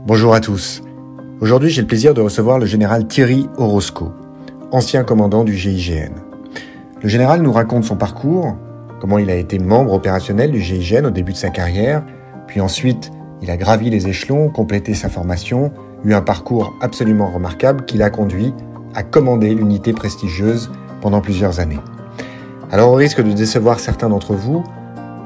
Bonjour 0.00 0.34
à 0.34 0.40
tous. 0.40 0.82
Aujourd'hui, 1.40 1.70
j'ai 1.70 1.82
le 1.82 1.86
plaisir 1.86 2.12
de 2.12 2.20
recevoir 2.20 2.58
le 2.58 2.66
général 2.66 3.06
Thierry 3.06 3.48
Orozco, 3.56 4.10
ancien 4.72 5.04
commandant 5.04 5.44
du 5.44 5.54
GIGN. 5.54 6.14
Le 7.00 7.08
général 7.08 7.40
nous 7.42 7.52
raconte 7.52 7.84
son 7.84 7.94
parcours, 7.96 8.56
comment 9.00 9.18
il 9.18 9.30
a 9.30 9.36
été 9.36 9.60
membre 9.60 9.92
opérationnel 9.92 10.50
du 10.50 10.60
GIGN 10.60 11.06
au 11.06 11.10
début 11.10 11.32
de 11.32 11.36
sa 11.36 11.50
carrière, 11.50 12.02
puis 12.48 12.60
ensuite 12.60 13.12
il 13.42 13.50
a 13.50 13.56
gravi 13.56 13.90
les 13.90 14.08
échelons, 14.08 14.48
complété 14.48 14.94
sa 14.94 15.08
formation, 15.08 15.70
eu 16.04 16.14
un 16.14 16.22
parcours 16.22 16.74
absolument 16.80 17.30
remarquable 17.30 17.84
qui 17.84 17.96
l'a 17.96 18.10
conduit 18.10 18.52
à 18.94 19.04
commander 19.04 19.54
l'unité 19.54 19.92
prestigieuse 19.92 20.72
pendant 21.00 21.20
plusieurs 21.20 21.60
années. 21.60 21.80
Alors 22.72 22.90
au 22.90 22.96
risque 22.96 23.22
de 23.22 23.32
décevoir 23.32 23.78
certains 23.78 24.08
d'entre 24.08 24.34
vous, 24.34 24.64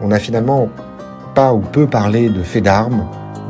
on 0.02 0.08
n'a 0.08 0.18
finalement 0.18 0.68
pas 1.34 1.54
ou 1.54 1.60
peu 1.60 1.86
parlé 1.86 2.28
de 2.28 2.42
faits 2.42 2.64
d'armes 2.64 3.06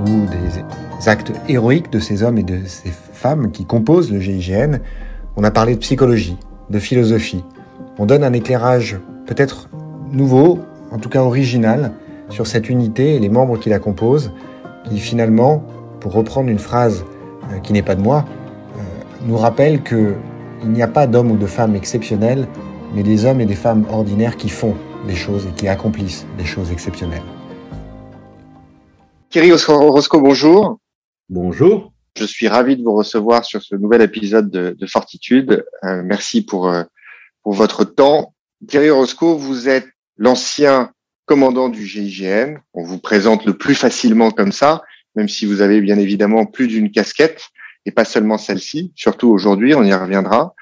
ou 0.07 0.27
des 0.27 0.61
actes 1.09 1.33
héroïques 1.49 1.91
de 1.91 1.99
ces 1.99 2.23
hommes 2.23 2.39
et 2.39 2.43
de 2.43 2.65
ces 2.65 2.91
femmes 2.91 3.51
qui 3.51 3.65
composent 3.65 4.13
le 4.13 4.21
GIGN. 4.21 4.79
On 5.37 5.45
a 5.45 5.51
parlé 5.51 5.75
de 5.75 5.81
psychologie, 5.81 6.37
de 6.71 6.79
philosophie. 6.79 7.45
On 7.99 8.07
donne 8.07 8.25
un 8.25 8.33
éclairage 8.33 8.99
peut-être 9.27 9.69
nouveau, 10.13 10.61
en 10.91 10.99
tout 10.99 11.09
cas 11.09 11.23
original, 11.23 11.93
sur 12.31 12.47
cette 12.47 12.69
unité 12.69 13.15
et 13.15 13.19
les 13.19 13.29
membres 13.29 13.59
qui 13.59 13.69
la 13.69 13.79
composent, 13.79 14.33
qui 14.85 14.99
finalement, 14.99 15.63
pour 16.01 16.13
reprendre 16.13 16.49
une 16.49 16.59
phrase 16.59 17.05
euh, 17.53 17.59
qui 17.59 17.73
n'est 17.73 17.83
pas 17.83 17.95
de 17.95 18.03
moi, 18.03 18.25
euh, 18.77 18.81
nous 19.27 19.37
rappelle 19.37 19.83
que 19.83 20.15
il 20.63 20.71
n'y 20.71 20.83
a 20.83 20.89
pas 20.89 21.07
d'hommes 21.07 21.31
ou 21.31 21.37
de 21.37 21.47
femmes 21.47 21.77
exceptionnels, 21.77 22.49
mais 22.95 23.03
des 23.03 23.25
hommes 23.25 23.41
et 23.41 23.47
des 23.47 23.55
femmes 23.55 23.85
ordinaires 23.91 24.37
qui 24.37 24.49
font 24.49 24.75
des 25.07 25.15
choses 25.15 25.47
et 25.47 25.53
qui 25.55 25.69
accomplissent 25.69 26.27
des 26.39 26.45
choses 26.45 26.73
exceptionnelles. 26.73 27.23
Thierry 29.31 29.53
Orozco, 29.53 30.21
bonjour. 30.21 30.79
Bonjour. 31.29 31.93
Je 32.17 32.25
suis 32.25 32.49
ravi 32.49 32.77
de 32.77 32.83
vous 32.83 32.95
recevoir 32.95 33.45
sur 33.45 33.63
ce 33.63 33.75
nouvel 33.75 34.01
épisode 34.01 34.49
de, 34.51 34.87
Fortitude. 34.87 35.65
Euh, 35.85 36.03
merci 36.05 36.45
pour, 36.45 36.73
pour 37.43 37.53
votre 37.53 37.85
temps. 37.85 38.35
Thierry 38.69 38.91
Orozco, 38.91 39.37
vous 39.37 39.69
êtes 39.69 39.89
l'ancien 40.17 40.93
commandant 41.27 41.69
du 41.69 41.85
GIGN. 41.85 42.59
On 42.75 42.85
vous 42.85 42.99
présente 42.99 43.45
le 43.45 43.59
plus 43.59 43.75
facilement 43.75 44.31
comme 44.31 44.53
ça, 44.53 44.83
même 45.17 45.29
si 45.29 45.47
vous 45.47 45.61
avez 45.61 45.81
bien 45.81 45.99
évidemment 45.99 46.47
plus 46.47 46.69
d'une 46.69 46.91
casquette 46.91 47.49
et 47.87 47.91
pas 47.91 48.05
seulement 48.05 48.39
celle-ci, 48.39 48.93
surtout 48.97 49.29
aujourd'hui, 49.29 49.75
on 49.75 49.85
y 49.85 49.95
reviendra. 49.95 50.55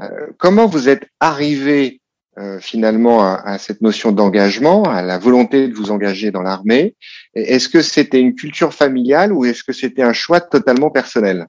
Euh, 0.00 0.08
comment 0.38 0.66
vous 0.66 0.88
êtes 0.88 1.06
arrivé 1.20 1.99
euh, 2.40 2.58
finalement 2.60 3.22
à, 3.22 3.58
cette 3.58 3.82
notion 3.82 4.12
d'engagement, 4.12 4.84
à 4.84 5.02
la 5.02 5.18
volonté 5.18 5.68
de 5.68 5.74
vous 5.74 5.90
engager 5.90 6.30
dans 6.30 6.42
l'armée 6.42 6.94
Est-ce 7.34 7.68
que 7.68 7.82
c'était 7.82 8.20
une 8.20 8.34
culture 8.34 8.72
familiale 8.72 9.32
ou 9.32 9.44
est-ce 9.44 9.62
que 9.62 9.72
c'était 9.72 10.02
un 10.02 10.12
choix 10.12 10.40
totalement 10.40 10.90
personnel? 10.90 11.46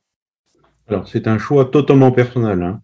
Alors 0.88 1.08
c'est 1.08 1.28
un 1.28 1.38
choix 1.38 1.66
totalement 1.66 2.12
personnel. 2.12 2.62
Hein. 2.62 2.82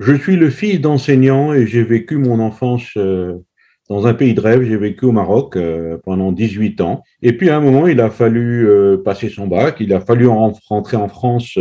Je 0.00 0.14
suis 0.14 0.36
le 0.36 0.50
fils 0.50 0.80
d'enseignant 0.80 1.54
et 1.54 1.66
j'ai 1.66 1.82
vécu 1.82 2.18
mon 2.18 2.38
enfance 2.38 2.90
euh, 2.96 3.34
dans 3.88 4.06
un 4.06 4.14
pays 4.14 4.34
de 4.34 4.40
rêve. 4.40 4.62
J'ai 4.62 4.76
vécu 4.76 5.06
au 5.06 5.12
Maroc 5.12 5.56
euh, 5.56 5.96
pendant 6.04 6.30
18 6.30 6.80
ans. 6.82 7.02
Et 7.22 7.32
puis 7.32 7.48
à 7.48 7.56
un 7.56 7.60
moment, 7.60 7.86
il 7.86 8.00
a 8.00 8.10
fallu 8.10 8.68
euh, 8.68 8.98
passer 8.98 9.28
son 9.28 9.46
bac, 9.46 9.76
il 9.80 9.92
a 9.94 10.00
fallu 10.00 10.28
rentrer 10.28 10.96
en 10.96 11.08
France 11.08 11.58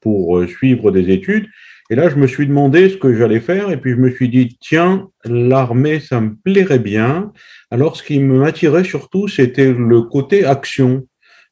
pour 0.00 0.44
suivre 0.46 0.90
des 0.90 1.10
études. 1.10 1.46
Et 1.90 1.96
là, 1.96 2.08
je 2.08 2.14
me 2.14 2.26
suis 2.26 2.46
demandé 2.46 2.88
ce 2.88 2.96
que 2.96 3.14
j'allais 3.14 3.40
faire. 3.40 3.70
Et 3.70 3.76
puis 3.76 3.90
je 3.90 3.96
me 3.96 4.10
suis 4.10 4.28
dit, 4.28 4.56
tiens, 4.60 5.08
l'armée, 5.24 6.00
ça 6.00 6.20
me 6.20 6.34
plairait 6.36 6.78
bien. 6.78 7.32
Alors 7.70 7.96
ce 7.96 8.02
qui 8.02 8.20
m'attirait 8.20 8.84
surtout, 8.84 9.28
c'était 9.28 9.72
le 9.72 10.02
côté 10.02 10.44
action. 10.44 11.06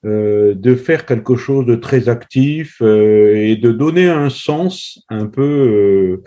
Euh, 0.07 0.55
de 0.55 0.77
faire 0.77 1.07
quelque 1.07 1.35
chose 1.35 1.67
de 1.67 1.75
très 1.75 2.09
actif 2.09 2.77
euh, 2.83 3.35
et 3.35 3.57
de 3.57 3.73
donner 3.73 4.09
un 4.09 4.31
sens 4.31 5.01
un 5.09 5.27
peu, 5.27 5.43
euh, 5.43 6.23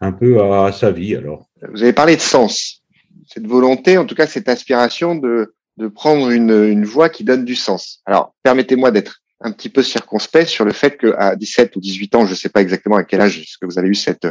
un 0.00 0.12
peu 0.12 0.40
à, 0.40 0.66
à, 0.66 0.72
sa 0.72 0.92
vie. 0.92 1.16
Alors, 1.16 1.48
vous 1.72 1.82
avez 1.82 1.92
parlé 1.92 2.14
de 2.14 2.20
sens 2.20 2.84
cette 3.26 3.48
volonté, 3.48 3.98
en 3.98 4.06
tout 4.06 4.14
cas 4.14 4.28
cette 4.28 4.48
aspiration 4.48 5.16
de, 5.16 5.54
de 5.76 5.88
prendre 5.88 6.30
une, 6.30 6.52
une 6.52 6.84
voie 6.84 7.08
qui 7.08 7.24
donne 7.24 7.44
du 7.44 7.56
sens. 7.56 8.00
Alors, 8.06 8.32
permettez-moi 8.44 8.92
d'être 8.92 9.22
un 9.40 9.52
petit 9.52 9.68
peu 9.68 9.82
circonspect 9.82 10.48
sur 10.48 10.64
le 10.64 10.72
fait 10.72 10.98
qu'à 10.98 11.36
17 11.36 11.76
ou 11.76 11.80
18 11.80 12.14
ans, 12.14 12.26
je 12.26 12.30
ne 12.30 12.36
sais 12.36 12.48
pas 12.48 12.62
exactement 12.62 12.96
à 12.96 13.04
quel 13.04 13.20
âge 13.20 13.38
est-ce 13.38 13.58
que 13.58 13.66
vous 13.66 13.78
avez 13.78 13.88
eu 13.88 13.94
cette, 13.94 14.26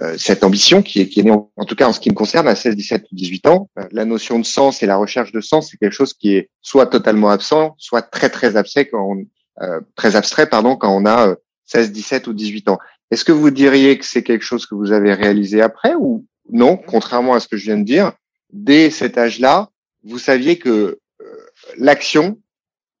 euh, 0.00 0.16
cette 0.16 0.44
ambition 0.44 0.82
qui 0.82 1.00
est, 1.00 1.08
qui 1.08 1.20
est 1.20 1.24
née, 1.24 1.32
en, 1.32 1.64
tout 1.64 1.74
cas 1.74 1.88
en 1.88 1.92
ce 1.92 2.00
qui 2.00 2.10
me 2.10 2.14
concerne, 2.14 2.46
à 2.48 2.54
16, 2.54 2.76
17 2.76 3.06
ou 3.10 3.14
18 3.14 3.46
ans. 3.48 3.70
Euh, 3.78 3.84
la 3.90 4.04
notion 4.04 4.38
de 4.38 4.44
sens 4.44 4.82
et 4.82 4.86
la 4.86 4.96
recherche 4.96 5.32
de 5.32 5.40
sens, 5.40 5.70
c'est 5.70 5.76
quelque 5.76 5.92
chose 5.92 6.14
qui 6.14 6.34
est 6.34 6.50
soit 6.62 6.86
totalement 6.86 7.30
absent, 7.30 7.74
soit 7.78 8.02
très, 8.02 8.30
très 8.30 8.56
abstrait 8.56 8.86
quand 8.88 9.02
on, 9.02 9.26
euh, 9.62 9.80
très 9.96 10.16
abstrait, 10.16 10.48
pardon, 10.48 10.76
quand 10.76 10.94
on 10.94 11.04
a 11.06 11.34
16, 11.66 11.92
17 11.92 12.28
ou 12.28 12.32
18 12.32 12.68
ans. 12.68 12.78
Est-ce 13.10 13.24
que 13.24 13.32
vous 13.32 13.50
diriez 13.50 13.98
que 13.98 14.04
c'est 14.04 14.22
quelque 14.22 14.44
chose 14.44 14.66
que 14.66 14.74
vous 14.74 14.92
avez 14.92 15.12
réalisé 15.14 15.62
après 15.62 15.94
ou 15.98 16.26
non, 16.50 16.76
contrairement 16.76 17.34
à 17.34 17.40
ce 17.40 17.48
que 17.48 17.56
je 17.56 17.64
viens 17.64 17.78
de 17.78 17.84
dire? 17.84 18.12
dès 18.52 18.90
cet 18.90 19.18
âge-là, 19.18 19.70
vous 20.04 20.18
saviez 20.18 20.58
que 20.58 20.98
euh, 21.20 21.36
l'action 21.76 22.38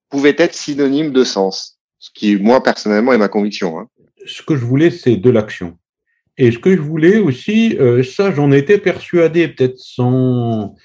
pouvait 0.08 0.36
être 0.38 0.54
synonyme 0.54 1.12
de 1.12 1.24
sens, 1.24 1.78
ce 1.98 2.10
qui, 2.14 2.36
moi, 2.36 2.62
personnellement, 2.62 3.12
est 3.12 3.18
ma 3.18 3.28
conviction. 3.28 3.78
Hein. 3.78 3.88
Ce 4.26 4.42
que 4.42 4.56
je 4.56 4.64
voulais, 4.64 4.90
c'est 4.90 5.16
de 5.16 5.30
l'action. 5.30 5.78
Et 6.36 6.52
ce 6.52 6.58
que 6.58 6.74
je 6.74 6.80
voulais 6.80 7.18
aussi, 7.18 7.76
euh, 7.78 8.02
ça, 8.02 8.32
j'en 8.32 8.52
étais 8.52 8.78
persuadé, 8.78 9.48
peut-être 9.48 9.78
sans, 9.78 10.76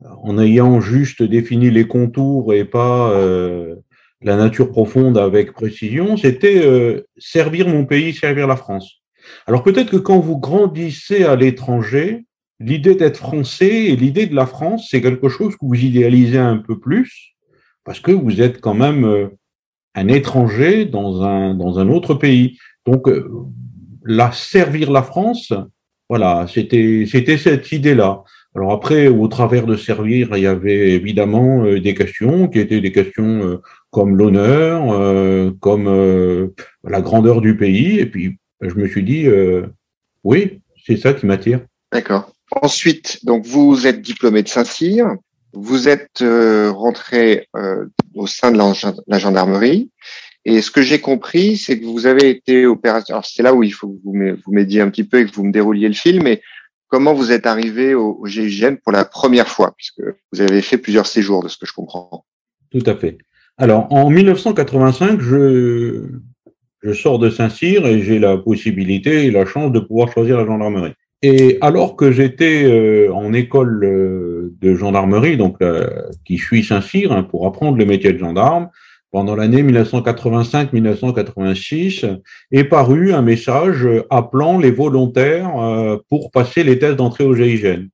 en 0.00 0.38
ayant 0.38 0.80
juste 0.80 1.22
défini 1.22 1.70
les 1.70 1.86
contours 1.86 2.54
et 2.54 2.64
pas 2.64 3.10
euh, 3.10 3.76
la 4.22 4.36
nature 4.36 4.70
profonde 4.70 5.18
avec 5.18 5.52
précision, 5.52 6.16
c'était 6.16 6.64
euh, 6.64 7.06
servir 7.18 7.68
mon 7.68 7.84
pays, 7.84 8.14
servir 8.14 8.46
la 8.46 8.56
France. 8.56 9.02
Alors 9.46 9.62
peut-être 9.62 9.90
que 9.90 9.96
quand 9.96 10.18
vous 10.18 10.38
grandissez 10.38 11.24
à 11.24 11.36
l'étranger, 11.36 12.24
l'idée 12.58 12.94
d'être 12.94 13.18
français 13.18 13.86
et 13.86 13.96
l'idée 13.96 14.26
de 14.26 14.34
la 14.34 14.46
France, 14.46 14.88
c'est 14.90 15.02
quelque 15.02 15.28
chose 15.28 15.54
que 15.54 15.64
vous 15.66 15.84
idéalisez 15.84 16.38
un 16.38 16.58
peu 16.58 16.78
plus 16.78 17.31
parce 17.84 18.00
que 18.00 18.12
vous 18.12 18.40
êtes 18.40 18.60
quand 18.60 18.74
même 18.74 19.04
euh, 19.04 19.28
un 19.94 20.08
étranger 20.08 20.84
dans 20.84 21.22
un, 21.22 21.54
dans 21.54 21.78
un 21.78 21.88
autre 21.88 22.14
pays. 22.14 22.58
Donc, 22.86 23.08
euh, 23.08 23.30
la 24.04 24.32
servir 24.32 24.90
la 24.90 25.02
France, 25.02 25.52
voilà, 26.08 26.46
c'était, 26.48 27.04
c'était 27.06 27.38
cette 27.38 27.70
idée-là. 27.72 28.22
Alors 28.54 28.72
après, 28.72 29.08
au 29.08 29.28
travers 29.28 29.64
de 29.64 29.76
servir, 29.76 30.36
il 30.36 30.42
y 30.42 30.46
avait 30.46 30.90
évidemment 30.90 31.64
euh, 31.64 31.80
des 31.80 31.94
questions 31.94 32.48
qui 32.48 32.58
étaient 32.58 32.80
des 32.80 32.92
questions 32.92 33.60
comme 33.90 34.16
l'honneur, 34.16 35.52
comme 35.60 36.52
la 36.82 37.00
grandeur 37.02 37.40
du 37.42 37.56
pays. 37.56 37.98
Et 37.98 38.06
puis, 38.06 38.38
je 38.60 38.74
me 38.74 38.88
suis 38.88 39.02
dit, 39.02 39.26
oui, 40.24 40.60
c'est 40.84 40.96
ça 40.96 41.12
qui 41.12 41.26
m'attire. 41.26 41.60
D'accord. 41.92 42.32
Ensuite, 42.60 43.24
donc 43.24 43.46
vous 43.46 43.86
êtes 43.86 44.00
diplômé 44.02 44.42
de 44.42 44.48
Saint-Cyr, 44.48 45.16
vous 45.52 45.88
êtes 45.88 46.22
euh, 46.22 46.70
rentré 46.70 47.48
euh, 47.56 47.86
au 48.14 48.26
sein 48.26 48.52
de 48.52 48.58
la, 49.06 49.18
gendarmerie. 49.18 49.90
Et 50.44 50.60
ce 50.60 50.70
que 50.70 50.82
j'ai 50.82 51.00
compris, 51.00 51.56
c'est 51.56 51.78
que 51.78 51.84
vous 51.84 52.06
avez 52.06 52.30
été 52.30 52.66
opérateur. 52.66 53.16
Alors 53.16 53.26
c'est 53.26 53.42
là 53.42 53.54
où 53.54 53.62
il 53.62 53.72
faut 53.72 53.88
que 53.88 54.00
vous 54.02 54.52
m'aidiez 54.52 54.80
un 54.80 54.90
petit 54.90 55.04
peu 55.04 55.20
et 55.20 55.26
que 55.26 55.32
vous 55.32 55.44
me 55.44 55.52
dérouliez 55.52 55.88
le 55.88 55.94
film. 55.94 56.24
Mais 56.24 56.42
comment 56.88 57.14
vous 57.14 57.30
êtes 57.30 57.46
arrivé 57.46 57.94
au, 57.94 58.18
au 58.20 58.26
GIGN 58.26 58.76
pour 58.82 58.92
la 58.92 59.04
première 59.04 59.48
fois, 59.48 59.72
puisque 59.76 60.02
vous 60.32 60.40
avez 60.40 60.62
fait 60.62 60.78
plusieurs 60.78 61.06
séjours, 61.06 61.42
de 61.42 61.48
ce 61.48 61.58
que 61.58 61.66
je 61.66 61.72
comprends. 61.72 62.24
Tout 62.70 62.82
à 62.86 62.96
fait. 62.96 63.18
Alors 63.58 63.92
en 63.92 64.10
1985, 64.10 65.20
je 65.20 66.08
je 66.82 66.92
sors 66.92 67.18
de 67.18 67.30
Saint-Cyr 67.30 67.86
et 67.86 68.02
j'ai 68.02 68.18
la 68.18 68.36
possibilité 68.36 69.26
et 69.26 69.30
la 69.30 69.46
chance 69.46 69.70
de 69.72 69.78
pouvoir 69.78 70.12
choisir 70.12 70.36
la 70.36 70.44
gendarmerie. 70.44 70.94
Et 71.24 71.58
alors 71.60 71.94
que 71.94 72.10
j'étais 72.10 72.64
euh, 72.64 73.14
en 73.14 73.32
école 73.32 73.84
euh, 73.84 74.52
de 74.60 74.74
gendarmerie, 74.74 75.36
donc 75.36 75.62
euh, 75.62 75.88
qui 76.24 76.36
suit 76.36 76.64
Saint-Cyr 76.64 77.12
hein, 77.12 77.22
pour 77.22 77.46
apprendre 77.46 77.78
le 77.78 77.84
métier 77.84 78.12
de 78.12 78.18
gendarme, 78.18 78.70
pendant 79.12 79.36
l'année 79.36 79.62
1985-1986, 79.62 82.20
est 82.50 82.64
paru 82.64 83.12
un 83.12 83.22
message 83.22 83.86
appelant 84.10 84.58
les 84.58 84.70
volontaires 84.70 85.52
pour 86.08 86.30
passer 86.30 86.64
les 86.64 86.78
tests 86.78 86.96
d'entrée 86.96 87.24
au 87.24 87.34
GIGN. 87.34 87.88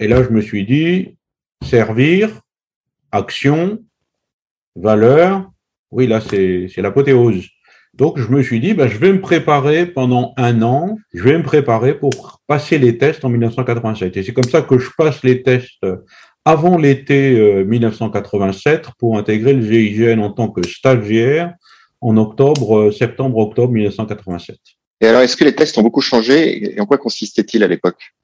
Et 0.00 0.08
là, 0.08 0.24
je 0.24 0.30
me 0.30 0.40
suis 0.40 0.66
dit, 0.66 1.16
servir, 1.62 2.30
action, 3.12 3.78
valeur, 4.74 5.48
oui, 5.92 6.08
là, 6.08 6.20
c'est 6.20 6.68
l'apothéose. 6.78 7.46
Donc, 8.00 8.18
je 8.18 8.28
me 8.28 8.42
suis 8.42 8.60
dit, 8.60 8.72
ben, 8.72 8.88
je 8.88 8.96
vais 8.96 9.12
me 9.12 9.20
préparer 9.20 9.84
pendant 9.84 10.32
un 10.38 10.62
an, 10.62 10.96
je 11.12 11.22
vais 11.22 11.36
me 11.36 11.42
préparer 11.42 11.92
pour 11.92 12.40
passer 12.46 12.78
les 12.78 12.96
tests 12.96 13.26
en 13.26 13.28
1987. 13.28 14.16
Et 14.16 14.22
c'est 14.22 14.32
comme 14.32 14.42
ça 14.44 14.62
que 14.62 14.78
je 14.78 14.88
passe 14.96 15.22
les 15.22 15.42
tests 15.42 15.84
avant 16.46 16.78
l'été 16.78 17.62
1987 17.62 18.86
euh, 18.86 18.90
pour 18.98 19.18
intégrer 19.18 19.52
le 19.52 19.60
GIGN 19.60 20.18
en 20.20 20.30
tant 20.30 20.48
que 20.48 20.66
stagiaire 20.66 21.52
en 22.00 22.16
octobre, 22.16 22.78
euh, 22.78 22.90
septembre, 22.90 23.36
octobre 23.36 23.74
1987. 23.74 24.56
Et 25.02 25.06
alors, 25.06 25.20
est-ce 25.20 25.36
que 25.36 25.44
les 25.44 25.54
tests 25.54 25.76
ont 25.76 25.82
beaucoup 25.82 26.00
changé 26.00 26.74
et 26.74 26.80
en 26.80 26.86
quoi 26.86 26.96
consistaient-ils 26.96 27.62
à 27.62 27.68
l'époque? 27.68 28.14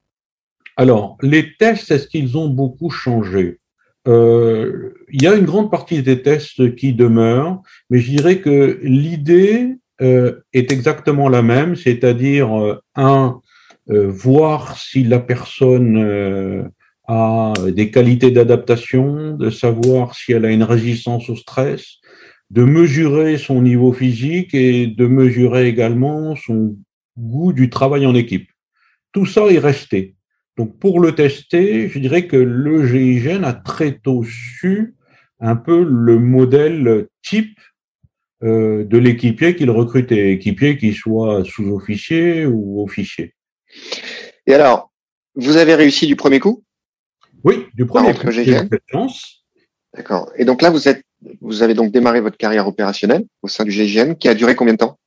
Alors, 0.79 1.19
les 1.21 1.55
tests, 1.59 1.91
est-ce 1.91 2.09
qu'ils 2.09 2.39
ont 2.39 2.49
beaucoup 2.49 2.89
changé? 2.89 3.59
Euh, 4.07 4.95
il 5.13 5.23
y 5.23 5.27
a 5.27 5.35
une 5.35 5.45
grande 5.45 5.71
partie 5.71 6.03
des 6.03 6.23
tests 6.23 6.75
qui 6.77 6.93
demeurent, 6.93 7.61
mais 7.91 7.99
je 7.99 8.11
dirais 8.11 8.41
que 8.41 8.79
l'idée 8.83 9.77
euh, 10.01 10.41
est 10.53 10.73
exactement 10.73 11.29
la 11.29 11.43
même, 11.43 11.77
c'est-à-dire, 11.77 12.59
euh, 12.59 12.81
un, 12.95 13.41
voir 13.89 14.77
si 14.79 15.05
la 15.05 15.21
personne 15.21 16.73
a 17.07 17.53
des 17.69 17.93
qualités 17.93 18.33
d'adaptation, 18.33 19.37
de 19.37 19.49
savoir 19.49 20.17
si 20.17 20.33
elle 20.33 20.45
a 20.45 20.51
une 20.51 20.65
résistance 20.65 21.31
au 21.31 21.37
stress, 21.37 21.99
de 22.51 22.65
mesurer 22.65 23.39
son 23.39 23.63
niveau 23.63 23.93
physique 23.93 24.55
et 24.55 24.89
de 24.89 25.07
mesurer 25.07 25.69
également 25.69 26.35
son 26.35 26.77
goût 27.17 27.53
du 27.53 27.71
travail 27.71 28.07
en 28.07 28.17
équipe. 28.17 28.49
Tout 29.13 29.25
ça 29.25 29.47
est 29.47 29.61
resté. 29.61 30.16
Donc 30.57 30.79
pour 30.79 31.01
le 31.01 31.15
tester, 31.15 31.89
je 31.89 31.99
dirais 31.99 32.27
que 32.27 32.37
le 32.37 32.87
GIGN 32.87 33.45
a 33.45 33.53
très 33.53 33.99
tôt 33.99 34.25
su 34.25 34.95
un 35.39 35.57
peu 35.57 35.85
le 35.85 36.19
modèle 36.19 37.09
type 37.23 37.59
euh, 38.43 38.85
de 38.85 38.99
l'équipier 38.99 39.55
qu'il 39.55 39.71
recrutait, 39.71 40.33
équipier 40.33 40.79
qui 40.79 40.95
soit 40.95 41.45
sous-officier 41.45 42.47
ou 42.47 42.83
officier. 42.83 43.35
Et 44.47 44.55
alors, 44.55 44.93
vous 45.35 45.57
avez 45.57 45.75
réussi 45.75 46.07
du 46.07 46.17
premier 46.17 46.41
coup? 46.41 46.65
Oui, 47.45 47.67
du 47.75 47.85
premier 47.85 48.15
coup. 48.15 48.27
D'accord. 49.95 50.31
Et 50.37 50.45
donc 50.45 50.63
là, 50.63 50.71
vous 50.71 50.89
êtes, 50.89 51.03
vous 51.41 51.63
avez 51.63 51.75
donc 51.75 51.93
démarré 51.93 52.21
votre 52.21 52.37
carrière 52.37 52.67
opérationnelle 52.67 53.25
au 53.43 53.49
sein 53.49 53.65
du 53.65 53.71
GIGN, 53.71 54.15
qui 54.15 54.29
a 54.29 54.35
duré 54.35 54.55
combien 54.55 54.75
de 54.75 54.79
temps? 54.79 54.99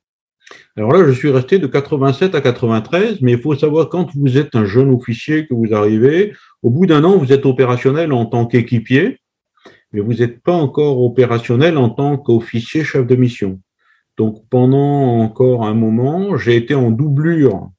Alors 0.77 0.93
là, 0.93 1.05
je 1.05 1.11
suis 1.11 1.29
resté 1.29 1.59
de 1.59 1.67
87 1.67 2.35
à 2.35 2.41
93, 2.41 3.21
mais 3.21 3.33
il 3.33 3.39
faut 3.39 3.55
savoir 3.55 3.89
quand 3.89 4.15
vous 4.15 4.37
êtes 4.37 4.55
un 4.55 4.65
jeune 4.65 4.91
officier 4.91 5.45
que 5.45 5.53
vous 5.53 5.73
arrivez, 5.73 6.33
au 6.61 6.69
bout 6.69 6.85
d'un 6.85 7.03
an, 7.03 7.17
vous 7.17 7.33
êtes 7.33 7.45
opérationnel 7.45 8.13
en 8.13 8.25
tant 8.25 8.45
qu'équipier, 8.45 9.19
mais 9.91 10.01
vous 10.01 10.13
n'êtes 10.13 10.41
pas 10.41 10.53
encore 10.53 11.01
opérationnel 11.01 11.77
en 11.77 11.89
tant 11.89 12.17
qu'officier 12.17 12.83
chef 12.83 13.05
de 13.07 13.15
mission. 13.15 13.59
Donc 14.17 14.43
pendant 14.49 15.19
encore 15.19 15.65
un 15.65 15.73
moment, 15.73 16.37
j'ai 16.37 16.55
été 16.55 16.75
en 16.75 16.91
doublure 16.91 17.69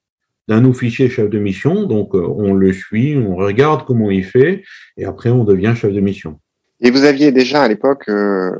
d'un 0.48 0.64
officier 0.64 1.08
chef 1.08 1.30
de 1.30 1.38
mission, 1.38 1.84
donc 1.84 2.14
euh, 2.14 2.26
on 2.26 2.54
le 2.54 2.72
suit, 2.72 3.16
on 3.16 3.36
regarde 3.36 3.84
comment 3.86 4.10
il 4.10 4.24
fait, 4.24 4.64
et 4.96 5.04
après 5.04 5.30
on 5.30 5.44
devient 5.44 5.74
chef 5.76 5.92
de 5.92 6.00
mission. 6.00 6.40
Et 6.80 6.90
vous 6.90 7.04
aviez 7.04 7.30
déjà 7.30 7.62
à 7.62 7.68
l'époque, 7.68 8.08
euh, 8.08 8.50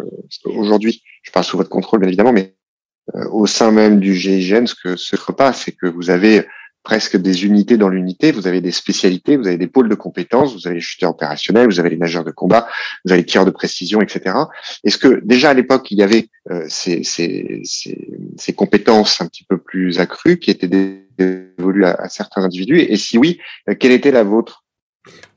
aujourd'hui, 0.44 1.02
je 1.22 1.32
parle 1.32 1.44
sous 1.44 1.56
votre 1.56 1.70
contrôle 1.70 2.00
bien 2.00 2.08
évidemment, 2.08 2.32
mais 2.32 2.54
au 3.30 3.46
sein 3.46 3.70
même 3.70 4.00
du 4.00 4.14
GIGN, 4.14 4.66
ce 4.66 4.74
que 4.74 4.96
ce 4.96 5.16
ne 5.16 5.34
pas, 5.34 5.52
c'est 5.52 5.72
que 5.72 5.86
vous 5.86 6.10
avez 6.10 6.46
presque 6.82 7.16
des 7.16 7.44
unités 7.44 7.76
dans 7.76 7.88
l'unité, 7.88 8.32
vous 8.32 8.46
avez 8.46 8.60
des 8.60 8.70
spécialités, 8.70 9.36
vous 9.36 9.46
avez 9.46 9.58
des 9.58 9.66
pôles 9.66 9.88
de 9.88 9.94
compétences, 9.94 10.54
vous 10.54 10.66
avez 10.66 10.76
les 10.76 10.80
chuteurs 10.80 11.10
opérationnels, 11.10 11.66
vous 11.66 11.78
avez 11.78 11.90
les 11.90 11.96
nageurs 11.96 12.24
de 12.24 12.30
combat, 12.30 12.68
vous 13.04 13.12
avez 13.12 13.20
les 13.20 13.26
tireurs 13.26 13.46
de 13.46 13.50
précision, 13.50 14.00
etc. 14.00 14.34
Est-ce 14.84 14.98
que 14.98 15.20
déjà 15.24 15.50
à 15.50 15.54
l'époque, 15.54 15.90
il 15.90 15.98
y 15.98 16.02
avait 16.02 16.28
euh, 16.50 16.64
ces, 16.68 17.04
ces, 17.04 17.60
ces, 17.64 18.08
ces, 18.36 18.52
compétences 18.54 19.20
un 19.20 19.26
petit 19.26 19.44
peu 19.44 19.58
plus 19.58 20.00
accrues 20.00 20.38
qui 20.38 20.50
étaient 20.50 20.68
dévolues 21.18 21.84
à, 21.84 21.92
à 21.92 22.08
certains 22.08 22.42
individus? 22.42 22.80
Et 22.80 22.96
si 22.96 23.18
oui, 23.18 23.38
euh, 23.68 23.74
quelle 23.78 23.92
était 23.92 24.10
la 24.12 24.22
vôtre 24.22 24.59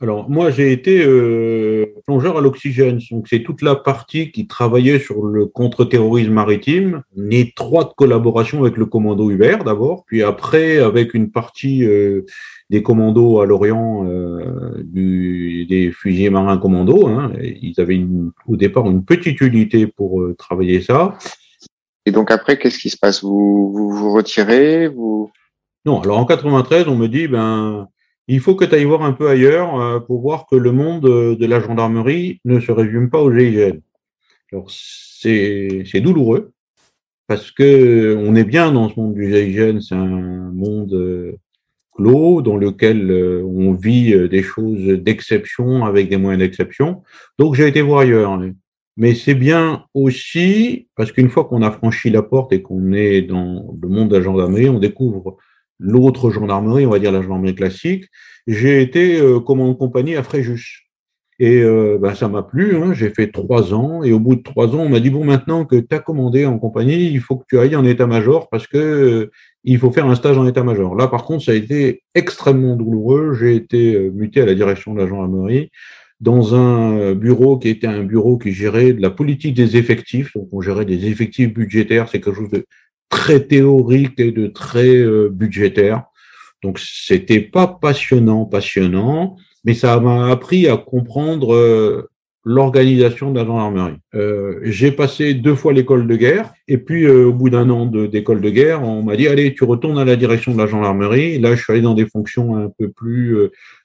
alors, 0.02 0.30
moi, 0.30 0.52
j'ai 0.52 0.74
été 0.74 1.04
euh, 1.06 1.86
plongeur 2.06 2.38
à 2.38 2.42
l'oxygène. 2.42 3.00
Donc, 3.12 3.28
c'est 3.30 3.44
toute 3.44 3.62
la 3.62 3.76
partie 3.76 4.32
qui 4.32 4.48
travaillait 4.48 5.00
sur 5.00 5.26
le 5.26 5.46
contre-terrorisme 5.46 6.34
maritime, 6.34 7.04
une 7.16 7.32
étroite 7.32 7.94
collaboration 7.96 8.62
avec 8.62 8.76
le 8.76 8.86
commando 8.86 9.32
Hubert 9.32 9.64
d'abord, 9.64 10.04
puis 10.06 10.22
après 10.22 10.80
avec 10.80 11.14
une 11.14 11.32
partie 11.32 11.86
euh, 11.86 12.26
des 12.70 12.84
commandos 12.84 13.40
à 13.40 13.46
l'Orient, 13.46 14.06
euh, 14.06 14.84
des 14.84 15.92
fusiliers 15.94 16.30
marins 16.30 16.58
commandos. 16.58 17.08
Hein. 17.08 17.32
Ils 17.42 17.80
avaient 17.80 18.06
au 18.48 18.58
départ 18.58 18.90
une 18.90 19.06
petite 19.06 19.40
unité 19.40 19.88
pour 19.88 20.22
travailler 20.38 20.82
ça. 20.82 21.18
Et 22.06 22.12
donc 22.12 22.32
après, 22.32 22.60
qu'est-ce 22.60 22.80
qui 22.80 22.90
se 22.90 22.98
passe? 22.98 23.24
Vous, 23.24 23.72
vous 23.72 23.90
vous 23.92 24.14
retirez 24.14 24.90
vous? 24.90 25.32
Non, 25.86 26.02
alors 26.02 26.18
en 26.18 26.26
93, 26.26 26.88
on 26.90 26.96
me 26.96 27.08
dit, 27.08 27.28
ben 27.30 27.88
il 28.28 28.40
faut 28.40 28.56
que 28.56 28.66
tu 28.66 28.76
ailles 28.76 28.86
voir 28.86 29.04
un 29.04 29.14
peu 29.14 29.28
ailleurs 29.28 29.80
euh, 29.80 30.00
pour 30.00 30.22
voir 30.22 30.46
que 30.50 30.56
le 30.56 30.72
monde 30.72 31.06
euh, 31.06 31.36
de 31.36 31.46
la 31.46 31.60
gendarmerie 31.60 32.40
ne 32.46 32.60
se 32.60 32.72
résume 32.72 33.10
pas 33.10 33.22
au 33.22 33.32
GIGN. 33.32 33.80
Alors, 34.52 34.70
c'est, 34.70 36.02
douloureux 36.02 36.52
parce 37.28 37.52
que 37.52 38.16
on 38.20 38.36
est 38.36 38.44
bien 38.44 38.72
dans 38.72 38.90
ce 38.90 39.00
monde 39.00 39.14
du 39.14 39.32
GIGN, 39.32 39.80
c'est 39.80 39.96
un 39.96 40.52
monde 40.54 40.94
euh, 40.94 41.38
clos 41.94 42.42
dans 42.42 42.58
lequel 42.58 43.12
on 43.46 43.74
vit 43.74 44.28
des 44.28 44.42
choses 44.42 44.84
d'exception 45.00 45.86
avec 45.86 46.10
des 46.10 46.18
moyens 46.18 46.40
d'exception. 46.40 47.04
Donc, 47.38 47.56
j'ai 47.56 47.68
été 47.68 47.82
voir 47.82 48.02
ailleurs. 48.02 48.40
Mais 48.98 49.14
c'est 49.14 49.36
bien 49.36 49.86
aussi 49.94 50.88
parce 50.96 51.12
qu'une 51.12 51.30
fois 51.30 51.46
qu'on 51.46 51.62
a 51.62 51.72
franchi 51.72 52.10
la 52.10 52.24
porte 52.24 52.52
et 52.52 52.64
qu'on 52.64 52.94
est 52.94 53.22
dans 53.22 53.76
le 53.80 53.90
monde 53.90 54.10
de 54.10 54.18
la 54.18 54.24
gendarmerie, 54.24 54.70
on 54.70 54.80
découvre 54.80 55.38
l'autre 55.84 56.32
gendarmerie, 56.32 56.86
on 56.86 56.90
va 56.90 57.00
dire 57.00 57.12
la 57.12 57.22
gendarmerie 57.22 57.56
classique, 57.56 58.06
j'ai 58.48 58.82
été 58.82 59.20
euh, 59.20 59.40
commandant 59.40 59.74
de 59.74 59.78
compagnie 59.78 60.16
à 60.16 60.24
Fréjus. 60.24 60.84
Et 61.40 61.62
euh, 61.62 61.98
ben, 62.00 62.14
ça 62.14 62.28
m'a 62.28 62.44
plu, 62.44 62.78
hein, 62.78 62.94
j'ai 62.94 63.10
fait 63.10 63.32
trois 63.32 63.74
ans, 63.74 64.04
et 64.04 64.14
au 64.14 64.20
bout 64.20 64.36
de 64.36 64.44
trois 64.44 64.68
ans, 64.76 64.82
on 64.82 64.90
m'a 64.90 65.00
dit, 65.00 65.10
bon, 65.10 65.26
maintenant 65.26 65.66
que 65.66 65.76
tu 65.76 65.96
as 65.96 66.00
commandé 66.00 66.46
en 66.46 66.60
compagnie, 66.60 67.12
il 67.12 67.20
faut 67.20 67.38
que 67.38 67.46
tu 67.50 67.60
ailles 67.60 67.76
en 67.76 67.86
état-major 67.86 68.50
parce 68.50 68.68
que 68.68 68.78
euh, 68.78 69.32
il 69.64 69.80
faut 69.80 69.92
faire 69.92 70.06
un 70.06 70.16
stage 70.16 70.38
en 70.38 70.46
état-major. 70.48 70.96
Là, 70.96 71.08
par 71.08 71.26
contre, 71.26 71.44
ça 71.44 71.52
a 71.52 71.56
été 71.56 72.04
extrêmement 72.14 72.76
douloureux. 72.76 73.34
J'ai 73.34 73.56
été 73.56 73.96
euh, 73.96 74.12
muté 74.12 74.42
à 74.42 74.46
la 74.46 74.54
direction 74.54 74.94
de 74.94 75.00
la 75.00 75.08
gendarmerie 75.08 75.72
dans 76.20 76.56
un 76.56 77.16
bureau 77.16 77.58
qui 77.58 77.68
était 77.68 77.88
un 77.88 78.04
bureau 78.04 78.38
qui 78.38 78.54
gérait 78.54 78.94
de 78.94 79.02
la 79.02 79.10
politique 79.10 79.56
des 79.56 79.76
effectifs. 79.76 80.32
Donc, 80.36 80.48
on 80.54 80.62
gérait 80.62 80.86
des 80.86 81.08
effectifs 81.08 81.54
budgétaires. 81.54 82.08
C'est 82.08 82.22
quelque 82.22 82.38
chose 82.38 82.50
de 82.50 82.66
très 83.14 83.42
théorique 83.42 84.20
et 84.20 84.32
de 84.32 84.48
très 84.48 84.98
euh, 84.98 85.30
budgétaire. 85.30 86.06
Donc 86.64 86.80
c'était 86.80 87.42
pas 87.42 87.68
passionnant, 87.68 88.46
passionnant, 88.46 89.38
mais 89.64 89.76
ça 89.76 90.00
m'a 90.00 90.32
appris 90.32 90.68
à 90.68 90.78
comprendre 90.78 91.54
euh, 91.54 92.10
l'organisation 92.44 93.32
de 93.32 93.40
la 93.40 93.46
gendarmerie. 93.46 94.00
Euh, 94.16 94.60
j'ai 94.64 94.92
passé 94.92 95.36
deux 95.36 95.54
fois 95.54 95.74
l'école 95.74 96.08
de 96.08 96.16
guerre, 96.16 96.54
et 96.68 96.80
puis 96.80 97.08
au 97.08 97.32
bout 97.34 97.52
d'un 97.52 97.70
an 97.70 97.86
d'école 97.86 98.42
de, 98.42 98.50
guerre, 98.50 98.82
on 98.82 99.04
m'a 99.04 99.16
dit 99.16 99.28
allez, 99.28 99.54
tu 99.54 99.64
retournes 99.64 100.00
à 100.00 100.06
la 100.06 100.16
direction 100.16 100.52
de 100.52 100.58
la 100.58 100.66
gendarmerie. 100.66 101.38
là, 101.38 101.54
je 101.56 101.62
suis 101.62 101.72
allé 101.72 101.84
dans 101.84 101.94
des 101.94 102.08
fonctions 102.08 102.58
un 102.58 102.70
peu 102.80 102.90
plus 102.90 103.38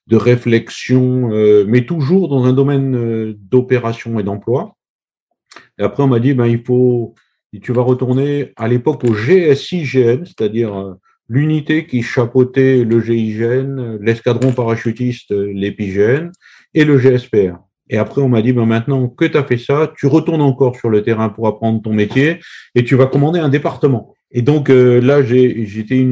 de 0.07 0.17
réflexion, 0.17 1.29
mais 1.67 1.85
toujours 1.85 2.29
dans 2.29 2.45
un 2.45 2.55
domaine 2.55 3.35
d'opération 3.51 4.19
et 4.19 4.23
d'emploi. 4.23 4.75
Et 5.79 5.83
après, 5.83 6.03
on 6.03 6.09
m'a 6.09 6.19
dit 6.19 6.33
ben 6.33 6.47
il 6.47 6.63
faut 6.65 7.15
et 7.53 7.61
tu 7.61 7.73
vas 7.73 7.83
retourner 7.83 8.53
à 8.57 8.69
l'époque 8.69 9.05
au 9.05 9.15
GSIGN, 9.15 10.25
c'est-à-dire 10.25 10.75
euh, 10.75 10.95
l'unité 11.29 11.87
qui 11.87 12.03
chapeautait 12.03 12.85
le 12.85 13.01
GIGN, 13.01 13.99
l'escadron 14.01 14.53
parachutiste, 14.53 15.33
euh, 15.33 15.51
l'épigène, 15.55 16.31
et 16.75 16.85
le 16.85 16.99
GSPR. 16.99 17.57
Et 17.91 17.97
après, 17.97 18.21
on 18.21 18.29
m'a 18.29 18.43
dit, 18.43 18.53
ben 18.53 18.67
maintenant 18.67 19.09
que 19.09 19.25
tu 19.25 19.39
as 19.39 19.45
fait 19.45 19.57
ça, 19.57 19.93
tu 19.97 20.07
retournes 20.07 20.43
encore 20.43 20.77
sur 20.77 20.91
le 20.91 21.03
terrain 21.03 21.31
pour 21.31 21.47
apprendre 21.47 21.81
ton 21.81 21.95
métier 21.95 22.39
et 22.75 22.85
tu 22.85 22.97
vas 22.97 23.07
commander 23.07 23.41
un 23.41 23.49
département. 23.49 24.15
Et 24.31 24.43
donc 24.43 24.69
euh, 24.69 25.01
là, 25.01 25.23
j'étais 25.23 26.07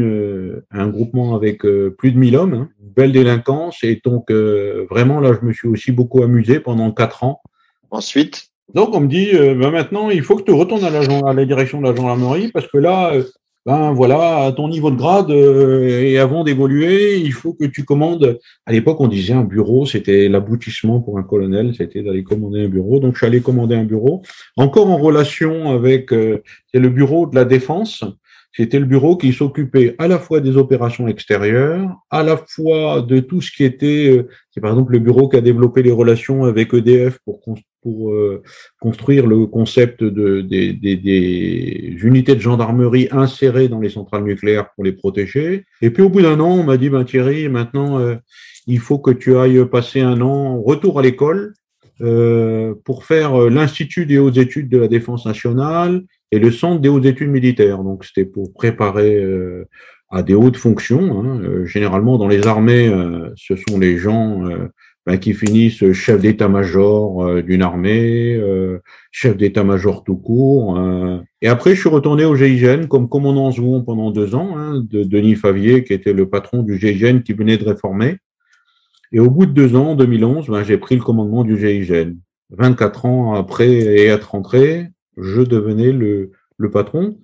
un 0.70 0.88
groupement 0.88 1.34
avec 1.34 1.58
plus 1.98 2.12
de 2.12 2.18
1000 2.18 2.36
hommes, 2.36 2.54
hein, 2.54 2.68
belle 2.80 3.12
délinquance. 3.12 3.84
Et 3.84 4.00
donc 4.02 4.30
vraiment, 4.30 5.20
là, 5.20 5.36
je 5.38 5.46
me 5.46 5.52
suis 5.52 5.68
aussi 5.68 5.92
beaucoup 5.92 6.22
amusé 6.22 6.60
pendant 6.60 6.90
quatre 6.92 7.24
ans. 7.24 7.42
Ensuite 7.90 8.48
donc 8.74 8.94
on 8.94 9.00
me 9.00 9.06
dit, 9.06 9.30
euh, 9.32 9.54
ben 9.54 9.70
maintenant, 9.70 10.10
il 10.10 10.22
faut 10.22 10.36
que 10.36 10.42
tu 10.42 10.52
retournes 10.52 10.84
à 10.84 10.90
la, 11.32 11.44
direction 11.44 11.80
de 11.80 11.86
la 11.86 11.94
gendarmerie 11.94 12.50
parce 12.52 12.66
que 12.66 12.78
là, 12.78 13.14
euh, 13.14 13.22
ben 13.64 13.92
voilà, 13.92 14.44
à 14.44 14.52
ton 14.52 14.68
niveau 14.68 14.90
de 14.90 14.96
grade 14.96 15.30
euh, 15.30 15.88
et 15.88 16.18
avant 16.18 16.44
d'évoluer, 16.44 17.16
il 17.18 17.32
faut 17.32 17.52
que 17.52 17.64
tu 17.64 17.84
commandes. 17.84 18.38
À 18.64 18.72
l'époque, 18.72 19.00
on 19.00 19.08
disait 19.08 19.34
un 19.34 19.44
bureau, 19.44 19.86
c'était 19.86 20.28
l'aboutissement 20.28 21.00
pour 21.00 21.18
un 21.18 21.22
colonel, 21.22 21.74
c'était 21.76 22.02
d'aller 22.02 22.24
commander 22.24 22.64
un 22.64 22.68
bureau. 22.68 22.98
Donc 22.98 23.14
je 23.14 23.18
suis 23.18 23.26
allé 23.26 23.40
commander 23.40 23.76
un 23.76 23.84
bureau, 23.84 24.22
encore 24.56 24.90
en 24.90 24.96
relation 24.96 25.70
avec 25.70 26.10
c'est 26.10 26.80
le 26.80 26.88
bureau 26.88 27.26
de 27.26 27.34
la 27.34 27.44
défense. 27.44 28.04
C'était 28.52 28.78
le 28.78 28.86
bureau 28.86 29.18
qui 29.18 29.34
s'occupait 29.34 29.94
à 29.98 30.08
la 30.08 30.18
fois 30.18 30.40
des 30.40 30.56
opérations 30.56 31.08
extérieures, 31.08 31.94
à 32.10 32.22
la 32.22 32.38
fois 32.38 33.02
de 33.02 33.20
tout 33.20 33.42
ce 33.42 33.50
qui 33.50 33.64
était, 33.64 34.24
c'est 34.50 34.62
par 34.62 34.70
exemple 34.70 34.92
le 34.92 34.98
bureau 34.98 35.28
qui 35.28 35.36
a 35.36 35.42
développé 35.42 35.82
les 35.82 35.90
relations 35.90 36.44
avec 36.44 36.72
EDF 36.72 37.18
pour, 37.24 37.42
pour 37.86 38.10
euh, 38.10 38.42
construire 38.80 39.28
le 39.28 39.46
concept 39.46 40.02
de, 40.02 40.40
des, 40.40 41.96
unités 42.02 42.34
de 42.34 42.40
gendarmerie 42.40 43.06
insérées 43.12 43.68
dans 43.68 43.78
les 43.78 43.90
centrales 43.90 44.24
nucléaires 44.24 44.70
pour 44.74 44.82
les 44.82 44.90
protéger. 44.90 45.66
Et 45.82 45.90
puis 45.90 46.02
au 46.02 46.08
bout 46.08 46.20
d'un 46.20 46.40
an, 46.40 46.50
on 46.50 46.64
m'a 46.64 46.78
dit, 46.78 46.90
ben 46.90 47.04
Thierry, 47.04 47.48
maintenant, 47.48 48.00
euh, 48.00 48.16
il 48.66 48.80
faut 48.80 48.98
que 48.98 49.12
tu 49.12 49.36
ailles 49.36 49.64
passer 49.66 50.00
un 50.00 50.20
an 50.20 50.60
retour 50.60 50.98
à 50.98 51.02
l'école 51.02 51.54
euh, 52.00 52.74
pour 52.84 53.04
faire 53.04 53.38
l'Institut 53.50 54.04
des 54.04 54.18
hautes 54.18 54.38
études 54.38 54.68
de 54.68 54.78
la 54.78 54.88
défense 54.88 55.24
nationale 55.24 56.02
et 56.32 56.40
le 56.40 56.50
Centre 56.50 56.80
des 56.80 56.88
hautes 56.88 57.06
études 57.06 57.30
militaires. 57.30 57.84
Donc 57.84 58.04
c'était 58.04 58.24
pour 58.24 58.52
préparer 58.52 59.24
à 60.10 60.24
des 60.24 60.34
hautes 60.34 60.56
fonctions. 60.56 61.20
Hein. 61.20 61.64
généralement, 61.66 62.18
dans 62.18 62.26
les 62.26 62.48
armées, 62.48 62.92
ce 63.36 63.54
sont 63.54 63.78
les 63.78 63.96
gens 63.96 64.42
ben, 65.06 65.18
qui 65.18 65.34
finissent 65.34 65.92
chef 65.92 66.20
d'état-major 66.20 67.24
euh, 67.24 67.42
d'une 67.42 67.62
armée, 67.62 68.34
euh, 68.34 68.80
chef 69.12 69.36
d'état-major 69.36 70.02
tout 70.02 70.16
court. 70.16 70.78
Euh. 70.78 71.18
Et 71.42 71.46
après, 71.46 71.76
je 71.76 71.80
suis 71.80 71.88
retourné 71.88 72.24
au 72.24 72.34
GIGN 72.34 72.88
comme 72.88 73.08
commandant 73.08 73.52
second 73.52 73.82
pendant 73.84 74.10
deux 74.10 74.34
ans, 74.34 74.58
hein, 74.58 74.82
de 74.84 75.04
Denis 75.04 75.36
Favier, 75.36 75.84
qui 75.84 75.92
était 75.92 76.12
le 76.12 76.28
patron 76.28 76.64
du 76.64 76.76
GIGN 76.76 77.20
qui 77.20 77.34
venait 77.34 77.56
de 77.56 77.64
réformer. 77.64 78.16
Et 79.12 79.20
au 79.20 79.30
bout 79.30 79.46
de 79.46 79.52
deux 79.52 79.76
ans, 79.76 79.90
en 79.90 79.94
2011, 79.94 80.48
ben, 80.48 80.64
j'ai 80.64 80.76
pris 80.76 80.96
le 80.96 81.02
commandement 81.02 81.44
du 81.44 81.56
GIGN. 81.56 82.16
24 82.50 83.06
ans 83.06 83.34
après 83.34 83.68
et 83.68 84.06
être 84.06 84.32
rentré, 84.32 84.88
je 85.16 85.42
devenais 85.42 85.92
le, 85.92 86.32
le 86.56 86.70
patron. 86.70 87.18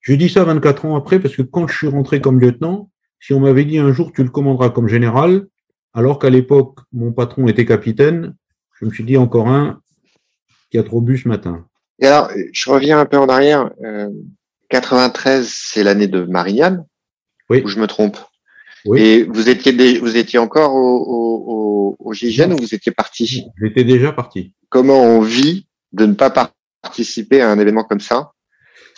Je 0.00 0.14
dis 0.14 0.30
ça 0.30 0.44
24 0.44 0.86
ans 0.86 0.96
après 0.96 1.18
parce 1.18 1.36
que 1.36 1.42
quand 1.42 1.66
je 1.66 1.76
suis 1.76 1.88
rentré 1.88 2.22
comme 2.22 2.40
lieutenant, 2.40 2.90
si 3.20 3.34
on 3.34 3.40
m'avait 3.40 3.64
dit 3.64 3.78
un 3.78 3.92
jour 3.92 4.12
tu 4.12 4.22
le 4.22 4.30
commanderas 4.30 4.70
comme 4.70 4.88
général, 4.88 5.46
alors 5.94 6.18
qu'à 6.18 6.30
l'époque, 6.30 6.78
mon 6.92 7.12
patron 7.12 7.48
était 7.48 7.64
capitaine, 7.64 8.34
je 8.78 8.84
me 8.84 8.90
suis 8.92 9.04
dit 9.04 9.16
encore 9.16 9.48
un 9.48 9.80
qui 10.70 10.78
a 10.78 10.82
trop 10.82 11.00
bu 11.00 11.18
ce 11.18 11.28
matin. 11.28 11.66
Et 11.98 12.06
alors, 12.06 12.30
je 12.52 12.70
reviens 12.70 13.00
un 13.00 13.06
peu 13.06 13.16
en 13.16 13.28
arrière. 13.28 13.70
93, 14.70 15.44
euh, 15.44 15.48
c'est 15.50 15.82
l'année 15.82 16.06
de 16.06 16.22
Marianne. 16.22 16.84
Oui. 17.50 17.62
Ou 17.64 17.68
je 17.68 17.80
me 17.80 17.86
trompe? 17.86 18.18
Oui. 18.84 19.00
Et 19.00 19.24
vous 19.24 19.48
étiez, 19.48 19.98
vous 19.98 20.16
étiez 20.16 20.38
encore 20.38 20.74
au, 20.74 21.96
au, 21.96 21.96
au, 21.98 22.12
GIGN 22.12 22.52
ou 22.52 22.56
vous 22.58 22.74
étiez 22.74 22.92
parti? 22.92 23.44
J'étais 23.60 23.84
déjà 23.84 24.12
parti. 24.12 24.52
Comment 24.68 25.02
on 25.02 25.20
vit 25.20 25.66
de 25.92 26.06
ne 26.06 26.14
pas 26.14 26.30
participer 26.82 27.40
à 27.40 27.50
un 27.50 27.58
événement 27.58 27.84
comme 27.84 28.00
ça? 28.00 28.32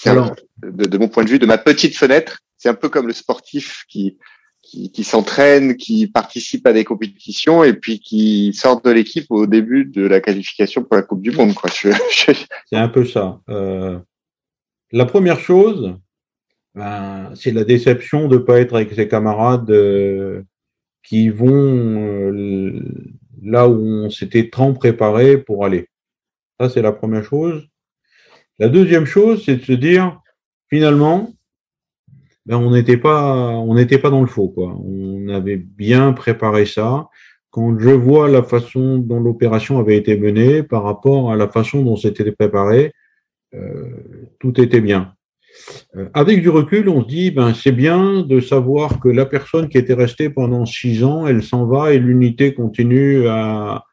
Alors, 0.05 0.35
de, 0.59 0.87
de, 0.87 0.99
mon 0.99 1.09
point 1.09 1.25
de 1.25 1.31
vue, 1.31 1.39
de 1.39 1.47
ma 1.47 1.59
petite 1.59 1.97
fenêtre, 1.97 2.41
c'est 2.57 2.69
un 2.69 2.75
peu 2.75 2.89
comme 2.89 3.07
le 3.07 3.13
sportif 3.13 3.85
qui, 3.89 4.19
qui, 4.63 4.93
qui 4.93 5.05
s'entraîne, 5.05 5.77
qui 5.77 6.07
participe 6.07 6.67
à 6.67 6.73
des 6.73 6.85
compétitions 6.85 7.65
et 7.65 7.73
puis 7.73 8.01
qui 8.01 8.53
sort 8.55 8.81
de 8.83 8.91
l'équipe 8.91 9.27
au 9.31 9.47
début 9.47 9.85
de 9.85 10.07
la 10.07 10.21
qualification 10.21 10.85
pour 10.85 10.97
la 10.97 11.03
Coupe 11.03 11.23
du 11.23 11.31
Monde. 11.31 11.55
Quoi. 11.55 11.71
C'est 11.71 12.77
un 12.77 12.89
peu 12.89 13.05
ça. 13.05 13.41
Euh, 13.49 13.99
la 14.93 15.07
première 15.07 15.41
chose, 15.41 15.95
ben, 16.75 17.33
c'est 17.35 17.53
la 17.53 17.65
déception 17.65 18.29
de 18.29 18.37
ne 18.37 18.43
pas 18.43 18.61
être 18.61 18.75
avec 18.75 18.93
ses 18.93 19.09
camarades 19.09 19.71
euh, 19.71 20.43
qui 21.03 21.31
vont 21.31 22.33
euh, 22.33 22.81
là 23.43 23.69
où 23.69 23.81
on 23.81 24.11
s'était 24.11 24.51
tant 24.51 24.73
préparé 24.75 25.39
pour 25.39 25.65
aller. 25.65 25.89
Ça, 26.61 26.69
c'est 26.69 26.83
la 26.83 26.93
première 26.93 27.25
chose. 27.25 27.67
La 28.59 28.69
deuxième 28.69 29.07
chose, 29.07 29.43
c'est 29.45 29.57
de 29.57 29.65
se 29.65 29.73
dire, 29.73 30.21
finalement, 30.69 31.33
ben, 32.51 32.57
on 32.57 32.73
n'était 32.73 32.97
pas, 32.97 33.51
on 33.51 33.75
n'était 33.75 33.99
pas 33.99 34.11
dans 34.11 34.23
le 34.23 34.27
faux, 34.27 34.49
quoi. 34.49 34.77
On 34.85 35.29
avait 35.29 35.57
bien 35.57 36.13
préparé 36.13 36.67
ça. 36.67 37.09
Quand 37.51 37.79
je 37.79 37.91
vois 37.91 38.29
la 38.29 38.43
façon 38.43 38.99
dont 38.99 39.21
l'opération 39.21 39.79
avait 39.79 39.97
été 39.97 40.17
menée 40.17 40.65
par 40.65 40.83
rapport 40.83 41.31
à 41.31 41.37
la 41.37 41.47
façon 41.47 41.83
dont 41.83 41.95
c'était 41.95 42.33
préparé, 42.33 42.93
euh, 43.55 43.85
tout 44.41 44.61
était 44.61 44.81
bien. 44.81 45.15
Euh, 45.95 46.09
avec 46.13 46.43
du 46.43 46.49
recul, 46.49 46.89
on 46.89 47.03
se 47.03 47.07
dit, 47.09 47.31
ben 47.31 47.55
c'est 47.55 47.71
bien 47.71 48.23
de 48.23 48.41
savoir 48.41 48.99
que 48.99 49.09
la 49.09 49.27
personne 49.27 49.69
qui 49.69 49.79
était 49.79 49.95
restée 49.95 50.29
pendant 50.29 50.67
six 50.67 51.05
ans, 51.05 51.29
elle 51.29 51.45
s'en 51.45 51.67
va 51.67 51.93
et 51.93 52.01
l'unité 52.01 52.53
continue 52.53 53.29
à. 53.29 53.85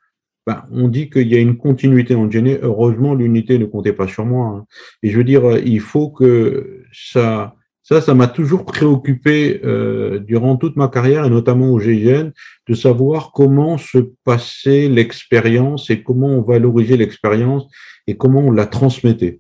Ben, 0.47 0.63
on 0.71 0.87
dit 0.87 1.11
qu'il 1.11 1.27
y 1.27 1.35
a 1.35 1.39
une 1.39 1.57
continuité 1.57 2.15
en. 2.15 2.27
Heureusement, 2.63 3.13
l'unité 3.13 3.59
ne 3.59 3.65
comptait 3.65 3.93
pas 3.93 4.07
sur 4.07 4.25
moi. 4.25 4.47
Hein. 4.47 4.65
Et 5.03 5.11
je 5.11 5.17
veux 5.17 5.23
dire, 5.23 5.43
il 5.63 5.81
faut 5.81 6.09
que 6.09 6.81
ça, 6.91 7.56
ça, 7.87 8.01
ça 8.01 8.13
m'a 8.13 8.27
toujours 8.27 8.65
préoccupé 8.65 9.61
euh, 9.63 10.19
durant 10.19 10.57
toute 10.57 10.75
ma 10.75 10.89
carrière 10.89 11.23
et 11.23 11.29
notamment 11.29 11.69
au 11.69 11.79
GIGN 11.79 12.31
de 12.67 12.73
savoir 12.73 13.31
comment 13.31 13.77
se 13.77 13.99
passait 14.25 14.89
l'expérience 14.89 15.89
et 15.89 16.03
comment 16.03 16.27
on 16.27 16.41
valorisait 16.41 16.97
l'expérience 16.97 17.63
et 18.05 18.17
comment 18.17 18.41
on 18.41 18.51
la 18.51 18.65
transmettait. 18.65 19.39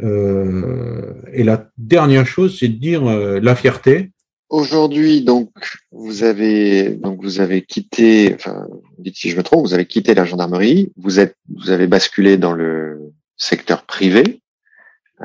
Euh, 0.00 1.12
et 1.34 1.44
la 1.44 1.68
dernière 1.76 2.26
chose, 2.26 2.56
c'est 2.58 2.68
de 2.68 2.78
dire 2.78 3.06
euh, 3.06 3.38
la 3.38 3.54
fierté. 3.54 4.12
Aujourd'hui, 4.48 5.20
donc, 5.20 5.50
vous 5.92 6.24
avez 6.24 6.88
donc 6.94 7.22
vous 7.22 7.40
avez 7.40 7.60
quitté, 7.60 8.32
enfin, 8.34 8.66
dites 8.98 9.16
si 9.16 9.28
je 9.28 9.36
me 9.36 9.42
trompe, 9.42 9.66
vous 9.66 9.74
avez 9.74 9.84
quitté 9.84 10.14
la 10.14 10.24
gendarmerie, 10.24 10.90
vous 10.96 11.20
êtes, 11.20 11.36
vous 11.54 11.68
avez 11.68 11.86
basculé 11.86 12.38
dans 12.38 12.54
le 12.54 13.12
secteur 13.36 13.84
privé. 13.84 14.40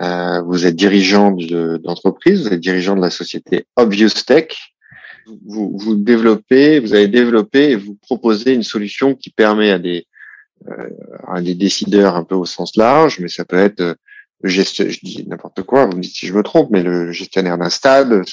Euh, 0.01 0.41
vous 0.41 0.65
êtes 0.65 0.75
dirigeant 0.75 1.31
d'entreprise, 1.31 2.47
vous 2.47 2.53
êtes 2.53 2.59
dirigeant 2.59 2.95
de 2.95 3.01
la 3.01 3.11
société 3.11 3.65
Obvious 3.75 4.09
Tech. 4.25 4.47
Vous, 5.45 5.77
vous 5.77 5.95
développez, 5.95 6.79
vous 6.79 6.93
avez 6.93 7.07
développé 7.07 7.71
et 7.71 7.75
vous 7.75 7.95
proposez 7.95 8.53
une 8.53 8.63
solution 8.63 9.15
qui 9.15 9.29
permet 9.29 9.71
à 9.71 9.79
des, 9.79 10.05
euh, 10.67 10.89
à 11.27 11.41
des 11.41 11.55
décideurs 11.55 12.15
un 12.15 12.23
peu 12.23 12.35
au 12.35 12.45
sens 12.45 12.75
large, 12.75 13.19
mais 13.19 13.29
ça 13.29 13.45
peut 13.45 13.57
être 13.57 13.81
euh, 13.81 13.93
le 14.41 14.49
je 14.49 14.99
dis 15.01 15.25
n'importe 15.27 15.61
quoi, 15.63 15.85
vous 15.85 15.95
me 15.95 16.01
dites 16.01 16.15
si 16.15 16.27
je 16.27 16.33
me 16.33 16.43
trompe, 16.43 16.69
mais 16.71 16.83
le 16.83 17.11
gestionnaire 17.11 17.57
d'un 17.57 17.69
stade, 17.69 18.23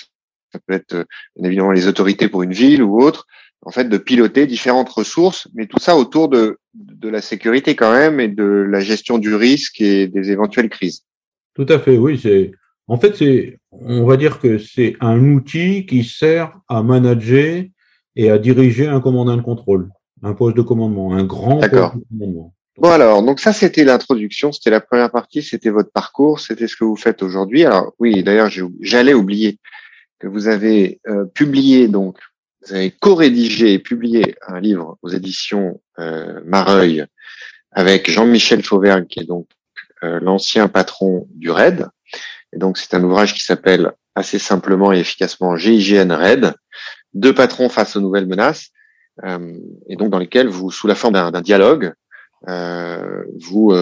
ça 0.53 0.59
peut 0.67 0.75
être 0.75 0.95
euh, 0.95 1.05
évidemment 1.45 1.71
les 1.71 1.87
autorités 1.87 2.29
pour 2.29 2.43
une 2.43 2.53
ville 2.53 2.83
ou 2.83 3.01
autre, 3.01 3.27
en 3.63 3.71
fait, 3.71 3.85
de 3.85 3.99
piloter 3.99 4.47
différentes 4.47 4.89
ressources, 4.89 5.47
mais 5.55 5.67
tout 5.67 5.79
ça 5.79 5.97
autour 5.97 6.29
de, 6.29 6.59
de 6.75 7.09
la 7.09 7.21
sécurité 7.21 7.77
quand 7.77 7.93
même 7.93 8.19
et 8.19 8.29
de 8.29 8.45
la 8.45 8.81
gestion 8.81 9.19
du 9.19 9.35
risque 9.35 9.81
et 9.81 10.09
des 10.09 10.31
éventuelles 10.33 10.71
crises. 10.71 11.05
Tout 11.55 11.67
à 11.69 11.79
fait, 11.79 11.97
oui. 11.97 12.19
C'est 12.19 12.53
en 12.87 12.99
fait 12.99 13.17
c'est 13.17 13.59
on 13.71 14.05
va 14.05 14.17
dire 14.17 14.41
que 14.41 14.59
c'est 14.59 14.97
un 15.01 15.19
outil 15.33 15.87
qui 15.87 16.05
sert 16.05 16.59
à 16.69 16.83
manager 16.83 17.65
et 18.17 18.31
à 18.31 18.39
diriger 18.39 18.87
un 18.87 19.01
commandant 19.01 19.37
de 19.37 19.43
contrôle, 19.43 19.89
un 20.23 20.35
poste 20.35 20.57
de 20.57 20.63
commandement, 20.63 21.15
un 21.15 21.25
grand 21.25 21.59
poste 21.59 21.73
de 21.73 22.05
commandement. 22.11 22.55
Bon 22.79 22.91
alors, 22.91 23.23
donc 23.23 23.41
ça 23.41 23.53
c'était 23.53 23.85
l'introduction, 23.85 24.53
c'était 24.53 24.71
la 24.71 24.81
première 24.81 25.11
partie, 25.11 25.43
c'était 25.43 25.71
votre 25.71 25.93
parcours, 25.93 26.41
c'était 26.41 26.67
ce 26.67 26.77
que 26.77 26.85
vous 26.85 26.97
faites 26.97 27.23
aujourd'hui. 27.23 27.65
Alors 27.65 27.93
oui, 27.99 28.23
d'ailleurs 28.23 28.51
j'allais 28.81 29.15
oublier 29.15 29.59
que 30.19 30.27
vous 30.27 30.49
avez 30.49 31.01
euh, 31.07 31.25
publié 31.27 31.89
donc, 31.89 32.19
vous 32.63 32.75
avez 32.75 32.91
co-rédigé 32.91 33.75
et 33.75 33.79
publié 33.79 34.35
un 34.47 34.61
livre 34.61 34.99
aux 35.03 35.09
éditions 35.09 35.81
euh, 35.99 36.41
Mareuil 36.45 37.05
avec 37.73 38.11
Jean-Michel 38.11 38.63
Fauvergue 38.63 39.07
qui 39.07 39.21
est 39.21 39.25
donc 39.25 39.47
l'ancien 40.03 40.69
patron 40.69 41.27
du 41.31 41.51
RAID. 41.51 41.87
Et 42.53 42.59
donc, 42.59 42.79
c'est 42.79 42.95
un 42.95 43.05
ouvrage 43.05 43.35
qui 43.35 43.43
s'appelle 43.43 43.93
assez 44.15 44.39
simplement 44.39 44.93
et 44.93 44.99
efficacement 44.99 45.57
GIGN 45.57 46.11
RAID, 46.11 46.55
deux 47.15 47.35
patrons 47.35 47.69
face 47.69 47.97
aux 47.97 48.01
nouvelles 48.01 48.27
menaces, 48.27 48.71
euh, 49.25 49.55
et 49.89 49.97
donc 49.97 50.11
dans 50.11 50.19
lesquels 50.19 50.49
vous, 50.49 50.71
sous 50.71 50.87
la 50.87 50.95
forme 50.95 51.15
d'un 51.15 51.41
dialogue, 51.41 51.93
euh, 52.49 53.25
vous 53.39 53.73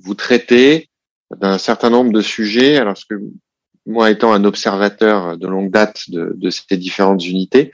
vous 0.00 0.14
traitez 0.14 0.88
d'un 1.34 1.58
certain 1.58 1.90
nombre 1.90 2.12
de 2.12 2.20
sujets. 2.20 2.76
Alors, 2.76 2.96
ce 2.96 3.06
que 3.06 3.20
moi 3.86 4.10
étant 4.10 4.32
un 4.32 4.44
observateur 4.44 5.36
de 5.38 5.48
longue 5.48 5.70
date 5.70 6.08
de, 6.08 6.32
de 6.36 6.50
ces 6.50 6.76
différentes 6.76 7.26
unités, 7.26 7.72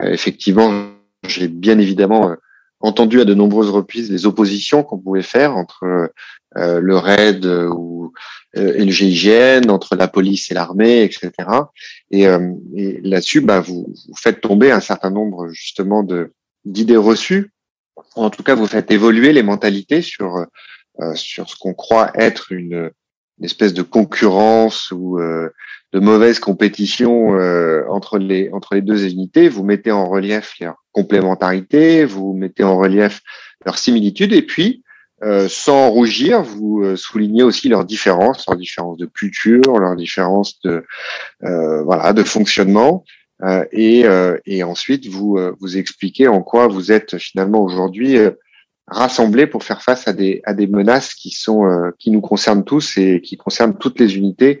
effectivement, 0.00 0.90
j'ai 1.26 1.48
bien 1.48 1.78
évidemment 1.78 2.36
entendu 2.80 3.20
à 3.20 3.24
de 3.24 3.34
nombreuses 3.34 3.70
reprises 3.70 4.10
les 4.10 4.26
oppositions 4.26 4.82
qu'on 4.82 4.98
pouvait 4.98 5.22
faire 5.22 5.56
entre 5.56 6.10
euh, 6.56 6.80
le 6.80 6.96
RAID 6.96 7.46
ou, 7.46 8.12
euh, 8.56 8.74
et 8.74 8.84
le 8.84 8.90
GIGN, 8.90 9.70
entre 9.70 9.94
la 9.94 10.08
police 10.08 10.50
et 10.50 10.54
l'armée, 10.54 11.04
etc. 11.04 11.30
Et, 12.10 12.26
euh, 12.26 12.52
et 12.74 13.00
là-dessus, 13.02 13.40
bah, 13.40 13.60
vous, 13.60 13.86
vous, 13.86 14.16
faites 14.16 14.40
tomber 14.40 14.72
un 14.72 14.80
certain 14.80 15.10
nombre 15.10 15.48
justement 15.50 16.02
de 16.02 16.32
d'idées 16.64 16.96
reçues. 16.96 17.52
En 18.16 18.30
tout 18.30 18.42
cas, 18.42 18.54
vous 18.54 18.66
faites 18.66 18.90
évoluer 18.90 19.32
les 19.32 19.42
mentalités 19.42 20.02
sur 20.02 20.46
sur 21.14 21.48
ce 21.48 21.56
qu'on 21.56 21.72
croit 21.72 22.10
être 22.14 22.52
une, 22.52 22.90
une, 23.38 23.44
espèce 23.44 23.72
de 23.72 23.80
concurrence 23.80 24.90
ou 24.90 25.18
de 25.92 25.98
mauvaise 25.98 26.38
compétition 26.38 27.30
entre 27.88 28.18
les 28.18 28.50
entre 28.52 28.74
les 28.74 28.82
deux 28.82 29.06
unités. 29.06 29.48
Vous 29.48 29.64
mettez 29.64 29.90
en 29.90 30.08
relief 30.08 30.54
leur 30.60 30.76
complémentarité, 30.92 32.04
vous 32.04 32.32
mettez 32.34 32.62
en 32.64 32.76
relief 32.76 33.20
leur 33.64 33.76
similitude, 33.78 34.32
et 34.32 34.42
puis 34.42 34.82
euh, 35.22 35.48
sans 35.50 35.90
rougir, 35.90 36.42
vous 36.42 36.80
euh, 36.82 36.96
soulignez 36.96 37.42
aussi 37.42 37.68
leurs 37.68 37.84
différences, 37.84 38.46
leurs 38.48 38.56
différences 38.56 38.96
de 38.96 39.04
culture, 39.04 39.78
leurs 39.78 39.96
différences 39.96 40.58
de 40.62 40.86
euh, 41.44 41.82
voilà 41.82 42.14
de 42.14 42.22
fonctionnement, 42.22 43.04
et, 43.72 44.04
et 44.44 44.62
ensuite 44.64 45.06
vous 45.06 45.38
vous 45.60 45.78
expliquez 45.78 46.28
en 46.28 46.42
quoi 46.42 46.66
vous 46.66 46.92
êtes 46.92 47.16
finalement 47.16 47.62
aujourd'hui 47.62 48.18
rassemblés 48.86 49.46
pour 49.46 49.64
faire 49.64 49.80
face 49.80 50.06
à 50.06 50.12
des 50.12 50.42
à 50.44 50.52
des 50.52 50.66
menaces 50.66 51.14
qui 51.14 51.30
sont 51.30 51.90
qui 51.98 52.10
nous 52.10 52.20
concernent 52.20 52.64
tous 52.64 52.98
et 52.98 53.22
qui 53.22 53.38
concernent 53.38 53.78
toutes 53.78 53.98
les 53.98 54.18
unités, 54.18 54.60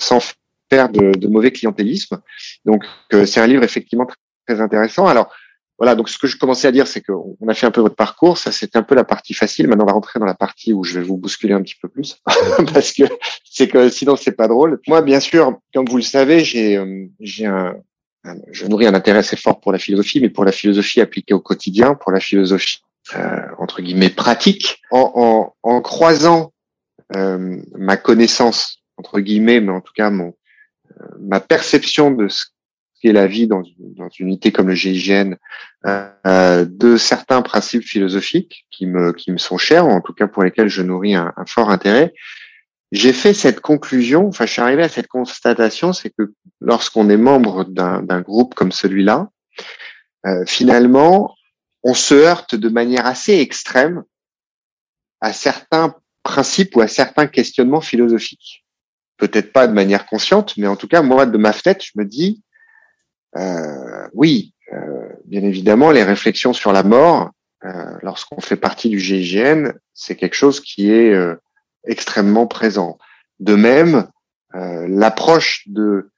sans 0.00 0.18
de, 0.70 1.18
de 1.18 1.28
mauvais 1.28 1.50
clientélisme. 1.50 2.20
Donc 2.64 2.84
c'est 3.10 3.40
un 3.40 3.46
livre 3.46 3.62
effectivement 3.62 4.06
très 4.46 4.60
intéressant. 4.60 5.06
Alors 5.06 5.32
voilà, 5.78 5.94
donc 5.94 6.10
ce 6.10 6.18
que 6.18 6.26
je 6.26 6.36
commençais 6.36 6.68
à 6.68 6.72
dire, 6.72 6.86
c'est 6.86 7.00
qu'on 7.00 7.36
a 7.48 7.54
fait 7.54 7.66
un 7.66 7.70
peu 7.70 7.80
votre 7.80 7.96
parcours, 7.96 8.36
ça 8.36 8.52
c'était 8.52 8.76
un 8.76 8.82
peu 8.82 8.94
la 8.94 9.04
partie 9.04 9.32
facile. 9.32 9.66
Maintenant, 9.66 9.84
on 9.84 9.86
va 9.86 9.94
rentrer 9.94 10.20
dans 10.20 10.26
la 10.26 10.34
partie 10.34 10.74
où 10.74 10.84
je 10.84 10.98
vais 10.98 11.04
vous 11.04 11.16
bousculer 11.16 11.54
un 11.54 11.62
petit 11.62 11.76
peu 11.80 11.88
plus, 11.88 12.18
parce 12.74 12.92
que 12.92 13.04
c'est 13.44 13.66
que 13.66 13.88
sinon 13.88 14.14
c'est 14.16 14.32
pas 14.32 14.46
drôle. 14.46 14.80
Moi, 14.88 15.00
bien 15.00 15.20
sûr, 15.20 15.58
comme 15.72 15.86
vous 15.88 15.96
le 15.96 16.02
savez, 16.02 16.44
j'ai 16.44 16.76
euh, 16.76 17.06
un 17.44 17.74
je 18.52 18.66
nourris 18.66 18.86
un 18.86 18.94
intérêt 18.94 19.20
assez 19.20 19.36
fort 19.36 19.60
pour 19.60 19.72
la 19.72 19.78
philosophie, 19.78 20.20
mais 20.20 20.28
pour 20.28 20.44
la 20.44 20.52
philosophie 20.52 21.00
appliquée 21.00 21.34
au 21.34 21.40
quotidien, 21.40 21.94
pour 21.94 22.12
la 22.12 22.20
philosophie 22.20 22.82
euh, 23.16 23.40
entre 23.58 23.80
guillemets 23.80 24.10
pratique, 24.10 24.82
en, 24.90 25.10
en, 25.14 25.54
en 25.62 25.80
croisant 25.80 26.52
euh, 27.16 27.56
ma 27.74 27.96
connaissance 27.96 28.82
entre 28.98 29.20
guillemets, 29.20 29.60
mais 29.60 29.72
en 29.72 29.80
tout 29.80 29.94
cas 29.94 30.10
mon 30.10 30.28
euh, 30.28 30.32
ma 31.18 31.40
perception 31.40 32.10
de 32.10 32.28
ce 32.28 32.46
qu'est 33.00 33.12
la 33.12 33.26
vie 33.26 33.46
dans, 33.46 33.62
dans 33.78 34.08
une 34.10 34.28
unité 34.28 34.52
comme 34.52 34.68
le 34.68 34.74
GIGN, 34.74 35.36
euh, 35.86 36.66
de 36.68 36.96
certains 36.96 37.42
principes 37.42 37.84
philosophiques 37.84 38.66
qui 38.70 38.86
me 38.86 39.12
qui 39.12 39.32
me 39.32 39.38
sont 39.38 39.58
chers, 39.58 39.86
ou 39.86 39.90
en 39.90 40.00
tout 40.00 40.12
cas 40.12 40.26
pour 40.26 40.42
lesquels 40.42 40.68
je 40.68 40.82
nourris 40.82 41.14
un, 41.14 41.32
un 41.36 41.46
fort 41.46 41.70
intérêt. 41.70 42.12
J'ai 42.92 43.12
fait 43.12 43.34
cette 43.34 43.60
conclusion, 43.60 44.26
enfin 44.26 44.46
je 44.46 44.52
suis 44.52 44.62
arrivé 44.62 44.82
à 44.82 44.88
cette 44.88 45.06
constatation, 45.06 45.92
c'est 45.92 46.10
que 46.10 46.32
lorsqu'on 46.60 47.08
est 47.08 47.16
membre 47.16 47.64
d'un 47.64 48.20
groupe 48.20 48.54
comme 48.54 48.72
celui-là, 48.72 49.30
euh, 50.26 50.44
finalement, 50.46 51.34
on 51.82 51.94
se 51.94 52.14
heurte 52.14 52.54
de 52.54 52.68
manière 52.68 53.06
assez 53.06 53.38
extrême 53.38 54.02
à 55.20 55.32
certains 55.32 55.94
principes 56.22 56.76
ou 56.76 56.80
à 56.80 56.88
certains 56.88 57.26
questionnements 57.26 57.80
philosophiques. 57.80 58.64
Peut-être 59.20 59.52
pas 59.52 59.68
de 59.68 59.74
manière 59.74 60.06
consciente, 60.06 60.56
mais 60.56 60.66
en 60.66 60.76
tout 60.76 60.88
cas, 60.88 61.02
moi, 61.02 61.26
de 61.26 61.36
ma 61.36 61.52
tête, 61.52 61.84
je 61.84 61.92
me 61.94 62.06
dis, 62.06 62.42
euh, 63.36 64.08
oui, 64.14 64.54
euh, 64.72 65.08
bien 65.26 65.42
évidemment, 65.42 65.90
les 65.90 66.02
réflexions 66.02 66.54
sur 66.54 66.72
la 66.72 66.82
mort, 66.82 67.30
euh, 67.64 67.98
lorsqu'on 68.02 68.40
fait 68.40 68.56
partie 68.56 68.88
du 68.88 68.98
GIGN, 68.98 69.72
c'est 69.92 70.16
quelque 70.16 70.34
chose 70.34 70.60
qui 70.60 70.90
est 70.90 71.12
euh, 71.12 71.36
extrêmement 71.86 72.46
présent. 72.46 72.96
De 73.40 73.54
même, 73.54 74.08
euh, 74.54 74.86
l'approche 74.88 75.64
de 75.66 76.10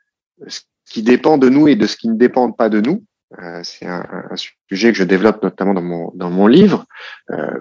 ce 0.47 0.61
qui 0.87 1.03
dépend 1.03 1.39
de 1.39 1.49
nous 1.49 1.67
et 1.67 1.75
de 1.75 1.89
ce 1.89 1.97
qui 1.97 2.09
ne 2.09 2.17
dépend 2.17 2.53
pas 2.53 2.69
de 2.69 2.81
nous, 2.81 3.05
euh, 3.41 3.61
c'est 3.65 3.87
un, 3.87 4.07
un, 4.31 4.37
sujet 4.69 4.93
que 4.93 4.99
je 4.99 5.05
développe 5.05 5.43
notamment 5.43 5.75
dans 5.75 5.83
mon, 5.83 6.13
dans 6.15 6.31
mon 6.31 6.47
livre, 6.47 6.87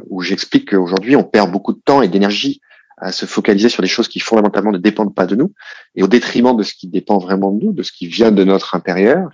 où 0.09 0.21
j'explique 0.21 0.71
qu'aujourd'hui, 0.71 1.15
on 1.15 1.23
perd 1.23 1.51
beaucoup 1.51 1.73
de 1.73 1.81
temps 1.83 2.01
et 2.01 2.07
d'énergie 2.07 2.61
à 3.01 3.11
se 3.11 3.25
focaliser 3.25 3.69
sur 3.69 3.81
des 3.81 3.89
choses 3.89 4.07
qui 4.07 4.19
fondamentalement 4.19 4.71
ne 4.71 4.77
dépendent 4.77 5.15
pas 5.15 5.25
de 5.25 5.35
nous, 5.35 5.51
et 5.95 6.03
au 6.03 6.07
détriment 6.07 6.55
de 6.55 6.63
ce 6.63 6.73
qui 6.73 6.87
dépend 6.87 7.17
vraiment 7.17 7.51
de 7.51 7.65
nous, 7.65 7.73
de 7.73 7.83
ce 7.83 7.91
qui 7.91 8.07
vient 8.07 8.31
de 8.31 8.43
notre 8.43 8.75
intérieur. 8.75 9.29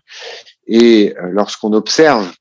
Et 0.67 1.15
euh, 1.17 1.29
lorsqu'on 1.31 1.73
observe 1.73 2.33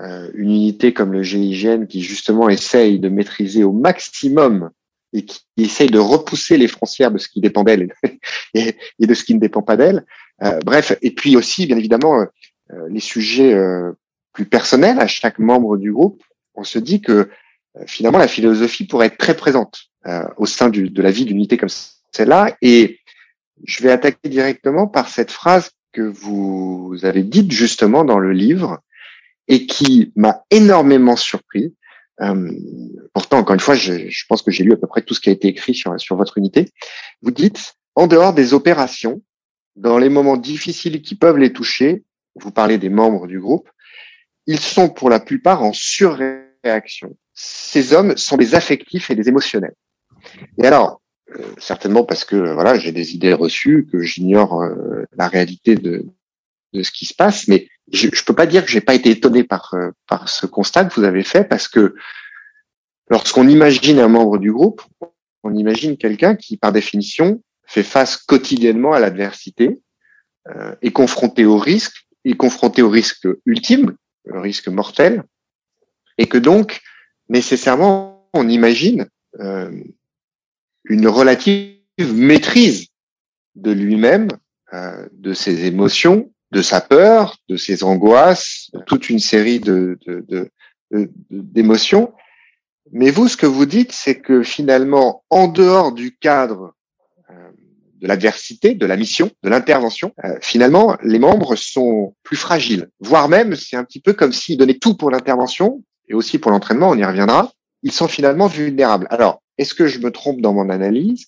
euh, 0.00 0.30
une 0.34 0.50
unité 0.50 0.92
comme 0.92 1.12
le 1.12 1.22
GIGN 1.22 1.86
qui 1.86 2.02
justement 2.02 2.48
essaye 2.48 2.98
de 2.98 3.08
maîtriser 3.08 3.64
au 3.64 3.72
maximum 3.72 4.70
et 5.14 5.24
qui 5.24 5.40
essaye 5.56 5.88
de 5.88 5.98
repousser 5.98 6.58
les 6.58 6.68
frontières 6.68 7.12
de 7.12 7.18
ce 7.18 7.28
qui 7.28 7.40
dépend 7.40 7.62
d'elle 7.62 7.94
et, 8.54 8.76
de 8.98 9.14
ce 9.14 9.24
qui 9.24 9.34
ne 9.34 9.40
dépend 9.40 9.62
pas 9.62 9.76
d'elle. 9.76 10.04
Euh, 10.42 10.58
bref, 10.64 10.96
et 11.00 11.12
puis 11.12 11.36
aussi, 11.36 11.66
bien 11.66 11.78
évidemment, 11.78 12.20
euh, 12.20 12.88
les 12.88 13.00
sujets 13.00 13.54
euh, 13.54 13.92
plus 14.32 14.46
personnels 14.46 14.98
à 14.98 15.06
chaque 15.06 15.38
membre 15.38 15.76
du 15.76 15.92
groupe, 15.92 16.22
on 16.54 16.64
se 16.64 16.78
dit 16.78 17.00
que 17.00 17.30
finalement 17.86 18.18
la 18.18 18.28
philosophie 18.28 18.86
pourrait 18.86 19.06
être 19.06 19.18
très 19.18 19.36
présente 19.36 19.84
au 20.36 20.46
sein 20.46 20.68
du, 20.68 20.90
de 20.90 21.02
la 21.02 21.10
vie 21.10 21.24
d'une 21.24 21.38
unité 21.38 21.56
comme 21.56 21.70
celle-là. 22.12 22.56
Et 22.62 23.00
je 23.64 23.82
vais 23.82 23.90
attaquer 23.90 24.28
directement 24.28 24.86
par 24.86 25.08
cette 25.08 25.30
phrase 25.30 25.70
que 25.92 26.02
vous 26.02 26.98
avez 27.02 27.22
dite 27.22 27.50
justement 27.52 28.04
dans 28.04 28.18
le 28.18 28.32
livre 28.32 28.80
et 29.48 29.66
qui 29.66 30.12
m'a 30.16 30.44
énormément 30.50 31.16
surpris. 31.16 31.74
Euh, 32.20 32.50
pourtant, 33.12 33.38
encore 33.38 33.54
une 33.54 33.60
fois, 33.60 33.74
je, 33.74 34.08
je 34.08 34.24
pense 34.28 34.42
que 34.42 34.50
j'ai 34.50 34.64
lu 34.64 34.72
à 34.72 34.76
peu 34.76 34.86
près 34.86 35.02
tout 35.02 35.14
ce 35.14 35.20
qui 35.20 35.28
a 35.30 35.32
été 35.32 35.48
écrit 35.48 35.74
sur, 35.74 35.98
sur 36.00 36.16
votre 36.16 36.38
unité. 36.38 36.68
Vous 37.22 37.30
dites, 37.30 37.74
en 37.94 38.06
dehors 38.06 38.34
des 38.34 38.54
opérations, 38.54 39.22
dans 39.76 39.98
les 39.98 40.08
moments 40.08 40.36
difficiles 40.36 41.02
qui 41.02 41.14
peuvent 41.14 41.38
les 41.38 41.52
toucher, 41.52 42.04
vous 42.36 42.50
parlez 42.50 42.78
des 42.78 42.90
membres 42.90 43.26
du 43.26 43.40
groupe, 43.40 43.68
ils 44.46 44.60
sont 44.60 44.88
pour 44.88 45.10
la 45.10 45.20
plupart 45.20 45.62
en 45.62 45.72
surréaction. 45.72 46.43
Ces 47.34 47.92
hommes 47.92 48.16
sont 48.16 48.36
des 48.36 48.54
affectifs 48.54 49.10
et 49.10 49.14
des 49.14 49.28
émotionnels. 49.28 49.74
Et 50.58 50.66
alors, 50.66 51.00
euh, 51.30 51.42
certainement 51.58 52.04
parce 52.04 52.24
que 52.24 52.36
voilà, 52.36 52.78
j'ai 52.78 52.92
des 52.92 53.14
idées 53.14 53.32
reçues, 53.32 53.86
que 53.90 54.00
j'ignore 54.00 54.62
euh, 54.62 55.04
la 55.16 55.28
réalité 55.28 55.74
de, 55.74 56.06
ce 56.74 56.90
qui 56.90 57.06
se 57.06 57.14
passe, 57.14 57.48
mais 57.48 57.68
je 57.92 58.06
ne 58.06 58.24
peux 58.26 58.34
pas 58.34 58.46
dire 58.46 58.64
que 58.64 58.70
j'ai 58.70 58.80
pas 58.80 58.94
été 58.94 59.10
étonné 59.10 59.44
par 59.44 59.74
euh, 59.74 59.90
par 60.08 60.28
ce 60.28 60.46
constat 60.46 60.86
que 60.86 60.94
vous 60.94 61.06
avez 61.06 61.22
fait, 61.22 61.44
parce 61.44 61.68
que 61.68 61.94
lorsqu'on 63.08 63.48
imagine 63.48 63.98
un 63.98 64.08
membre 64.08 64.38
du 64.38 64.52
groupe, 64.52 64.82
on 65.42 65.54
imagine 65.54 65.96
quelqu'un 65.96 66.34
qui, 66.34 66.56
par 66.56 66.72
définition, 66.72 67.42
fait 67.66 67.82
face 67.82 68.16
quotidiennement 68.16 68.92
à 68.92 69.00
l'adversité, 69.00 69.80
est 70.82 70.90
confronté 70.90 71.46
au 71.46 71.56
risque 71.56 72.04
est 72.24 72.36
confronté 72.36 72.82
au 72.82 72.88
risque 72.88 73.28
ultime, 73.46 73.96
le 74.24 74.40
risque 74.40 74.68
mortel, 74.68 75.24
et 76.18 76.26
que 76.26 76.38
donc, 76.38 76.80
nécessairement, 77.28 78.28
on 78.32 78.48
imagine 78.48 79.06
euh, 79.40 79.70
une 80.84 81.08
relative 81.08 81.78
maîtrise 81.98 82.88
de 83.54 83.70
lui-même, 83.72 84.28
euh, 84.72 85.08
de 85.12 85.32
ses 85.32 85.64
émotions, 85.64 86.30
de 86.50 86.62
sa 86.62 86.80
peur, 86.80 87.36
de 87.48 87.56
ses 87.56 87.82
angoisses, 87.84 88.70
toute 88.86 89.10
une 89.10 89.18
série 89.18 89.60
de, 89.60 89.98
d'émotions. 91.30 92.12
Mais 92.92 93.10
vous, 93.10 93.28
ce 93.28 93.36
que 93.36 93.46
vous 93.46 93.66
dites, 93.66 93.92
c'est 93.92 94.20
que 94.20 94.42
finalement, 94.42 95.24
en 95.30 95.48
dehors 95.48 95.92
du 95.92 96.16
cadre 96.16 96.74
de 98.04 98.08
l'adversité, 98.08 98.74
de 98.74 98.84
la 98.84 98.98
mission, 98.98 99.30
de 99.42 99.48
l'intervention, 99.48 100.12
euh, 100.24 100.36
finalement, 100.42 100.96
les 101.02 101.18
membres 101.18 101.56
sont 101.56 102.14
plus 102.22 102.36
fragiles. 102.36 102.90
Voire 103.00 103.30
même, 103.30 103.56
c'est 103.56 103.76
un 103.76 103.84
petit 103.84 104.00
peu 104.00 104.12
comme 104.12 104.32
s'ils 104.32 104.58
donnaient 104.58 104.78
tout 104.78 104.94
pour 104.94 105.10
l'intervention 105.10 105.82
et 106.08 106.14
aussi 106.14 106.38
pour 106.38 106.50
l'entraînement, 106.50 106.90
on 106.90 106.96
y 106.96 107.04
reviendra. 107.04 107.52
Ils 107.82 107.92
sont 107.92 108.08
finalement 108.08 108.46
vulnérables. 108.46 109.06
Alors, 109.10 109.42
est-ce 109.58 109.74
que 109.74 109.86
je 109.86 109.98
me 109.98 110.10
trompe 110.10 110.40
dans 110.40 110.52
mon 110.52 110.70
analyse? 110.70 111.26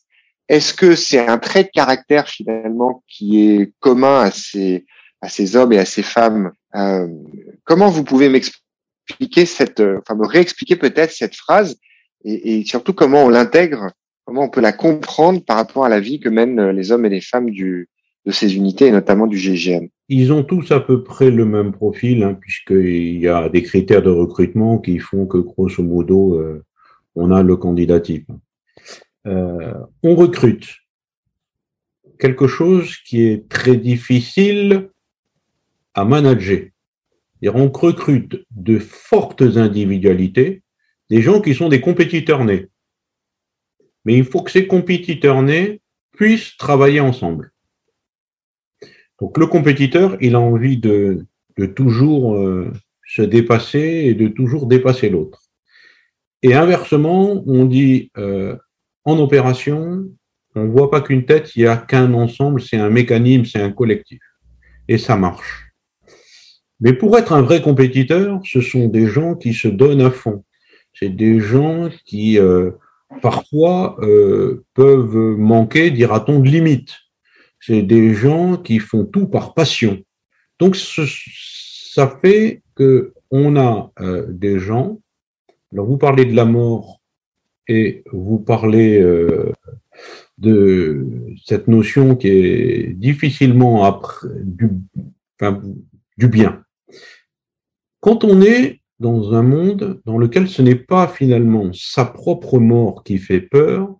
Est-ce 0.48 0.74
que 0.74 0.94
c'est 0.94 1.26
un 1.26 1.38
trait 1.38 1.64
de 1.64 1.70
caractère 1.72 2.28
finalement 2.28 3.02
qui 3.08 3.40
est 3.40 3.72
commun 3.80 4.20
à 4.20 4.30
ces, 4.30 4.86
à 5.20 5.28
ces 5.28 5.56
hommes 5.56 5.72
et 5.72 5.78
à 5.78 5.84
ces 5.84 6.02
femmes 6.02 6.52
euh, 6.74 7.08
Comment 7.64 7.88
vous 7.88 8.04
pouvez 8.04 8.28
m'expliquer 8.28 9.46
cette, 9.46 9.80
enfin 9.80 10.14
me 10.14 10.26
réexpliquer 10.26 10.76
peut-être 10.76 11.12
cette 11.12 11.34
phrase 11.34 11.76
et, 12.24 12.64
surtout 12.64 12.92
comment 12.92 13.24
on 13.24 13.28
l'intègre 13.28 13.92
comment 14.24 14.42
on 14.42 14.48
peut 14.48 14.60
la 14.60 14.72
comprendre 14.72 15.44
par 15.44 15.56
rapport 15.56 15.84
à 15.84 15.88
la 15.88 16.00
vie 16.00 16.18
que 16.18 16.28
mènent 16.28 16.58
euh, 16.58 16.72
les 16.72 16.90
hommes 16.90 17.06
et 17.06 17.08
les 17.08 17.20
femmes 17.20 17.50
du, 17.50 17.88
de 18.26 18.32
ces 18.32 18.56
unités, 18.56 18.88
et 18.88 18.90
notamment 18.90 19.26
du 19.26 19.38
GIGN 19.38 19.86
Ils 20.08 20.32
ont 20.32 20.42
tous 20.42 20.72
à 20.72 20.80
peu 20.80 21.02
près 21.02 21.30
le 21.30 21.44
même 21.44 21.72
profil, 21.72 22.22
hein, 22.22 22.34
puisqu'il 22.34 23.18
y 23.18 23.28
a 23.28 23.48
des 23.48 23.62
critères 23.62 24.02
de 24.02 24.10
recrutement 24.10 24.78
qui 24.78 24.98
font 24.98 25.26
que, 25.26 25.38
grosso 25.38 25.82
modo, 25.82 26.34
euh, 26.34 26.64
on 27.14 27.30
a 27.30 27.42
le 27.42 27.56
candidat 27.56 28.00
type. 28.00 28.30
Euh, 29.26 29.72
on 30.02 30.14
recrute 30.14 30.66
quelque 32.18 32.46
chose 32.46 32.96
qui 32.98 33.24
est 33.24 33.48
très 33.48 33.76
difficile 33.76 34.90
à 35.94 36.04
manager. 36.04 36.66
On 37.44 37.68
recrute 37.68 38.44
de 38.50 38.78
fortes 38.78 39.42
individualités, 39.42 40.62
des 41.10 41.22
gens 41.22 41.40
qui 41.40 41.54
sont 41.54 41.68
des 41.68 41.80
compétiteurs 41.80 42.44
nés 42.44 42.68
mais 44.06 44.16
il 44.16 44.24
faut 44.24 44.40
que 44.40 44.52
ces 44.52 44.66
compétiteurs 44.68 45.42
nés 45.42 45.82
puissent 46.12 46.56
travailler 46.56 47.00
ensemble. 47.00 47.52
Donc 49.20 49.38
le 49.38 49.46
compétiteur, 49.46 50.16
il 50.20 50.34
a 50.34 50.40
envie 50.40 50.76
de, 50.76 51.24
de 51.56 51.66
toujours 51.66 52.36
euh, 52.36 52.70
se 53.06 53.22
dépasser 53.22 53.78
et 53.78 54.14
de 54.14 54.28
toujours 54.28 54.66
dépasser 54.66 55.08
l'autre. 55.08 55.42
Et 56.42 56.54
inversement, 56.54 57.42
on 57.46 57.64
dit 57.64 58.10
euh, 58.18 58.56
en 59.04 59.18
opération, 59.18 60.04
on 60.54 60.66
voit 60.66 60.90
pas 60.90 61.00
qu'une 61.00 61.24
tête, 61.24 61.56
il 61.56 61.62
n'y 61.62 61.68
a 61.68 61.76
qu'un 61.76 62.12
ensemble, 62.14 62.60
c'est 62.60 62.76
un 62.76 62.90
mécanisme, 62.90 63.44
c'est 63.44 63.60
un 63.60 63.72
collectif. 63.72 64.20
Et 64.88 64.98
ça 64.98 65.16
marche. 65.16 65.70
Mais 66.80 66.92
pour 66.92 67.16
être 67.16 67.32
un 67.32 67.42
vrai 67.42 67.62
compétiteur, 67.62 68.40
ce 68.44 68.60
sont 68.60 68.86
des 68.88 69.06
gens 69.06 69.34
qui 69.34 69.54
se 69.54 69.68
donnent 69.68 70.02
à 70.02 70.10
fond. 70.10 70.44
C'est 70.92 71.08
des 71.08 71.40
gens 71.40 71.88
qui 72.04 72.38
euh, 72.38 72.70
parfois 73.22 73.96
peuvent 74.74 75.16
manquer, 75.16 75.90
dira-t-on, 75.90 76.40
de 76.40 76.48
limites. 76.48 76.94
C'est 77.60 77.82
des 77.82 78.14
gens 78.14 78.56
qui 78.56 78.78
font 78.78 79.04
tout 79.04 79.26
par 79.26 79.54
passion. 79.54 79.98
Donc 80.58 80.76
ça 80.76 82.18
fait 82.22 82.62
que 82.74 83.12
on 83.30 83.56
a 83.56 83.92
euh, 84.00 84.26
des 84.28 84.58
gens. 84.58 85.00
Alors 85.72 85.86
vous 85.86 85.98
parlez 85.98 86.24
de 86.24 86.34
la 86.34 86.44
mort 86.44 87.00
et 87.68 88.04
vous 88.12 88.38
parlez 88.38 89.00
euh, 89.00 89.52
de 90.38 91.06
cette 91.44 91.68
notion 91.68 92.14
qui 92.14 92.28
est 92.28 92.92
difficilement 92.94 93.84
après, 93.84 94.28
du 96.16 96.28
bien. 96.28 96.62
Quand 98.00 98.22
on 98.22 98.40
est 98.42 98.80
dans 99.00 99.34
un 99.34 99.42
monde 99.42 100.00
dans 100.04 100.18
lequel 100.18 100.48
ce 100.48 100.62
n'est 100.62 100.74
pas 100.74 101.08
finalement 101.08 101.72
sa 101.72 102.04
propre 102.04 102.58
mort 102.58 103.04
qui 103.04 103.18
fait 103.18 103.40
peur, 103.40 103.94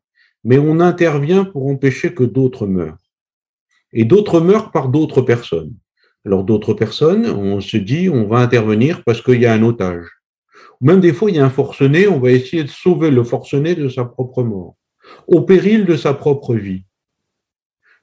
mais 0.45 0.59
on 0.59 0.81
intervient 0.81 1.45
pour 1.45 1.67
empêcher 1.67 2.15
que 2.15 2.25
d'autres 2.25 2.67
meurent. 2.67 2.99
Et 3.93 4.05
d'autres 4.05 4.41
meurent 4.41 4.73
par 4.73 4.89
d'autres 4.89 5.23
personnes. 5.23 5.75
Alors 6.25 6.45
d'autres 6.45 6.75
personnes, 6.75 7.27
on 7.27 7.61
se 7.61 7.77
dit, 7.77 8.11
on 8.11 8.27
va 8.27 8.39
intervenir 8.39 9.03
parce 9.05 9.23
qu'il 9.23 9.41
y 9.41 9.47
a 9.47 9.53
un 9.53 9.63
otage. 9.63 10.07
Même 10.81 11.01
des 11.01 11.13
fois, 11.13 11.31
il 11.31 11.37
y 11.37 11.39
a 11.39 11.45
un 11.45 11.51
forcené, 11.51 12.09
on 12.09 12.19
va 12.19 12.33
essayer 12.33 12.65
de 12.65 12.69
sauver 12.69 13.11
le 13.11 13.25
forcené 13.25 13.75
de 13.75 13.89
sa 13.89 14.05
propre 14.05 14.43
mort, 14.43 14.75
au 15.27 15.43
péril 15.43 15.85
de 15.87 15.97
sa 15.97 16.15
propre 16.15 16.55
vie. 16.55 16.85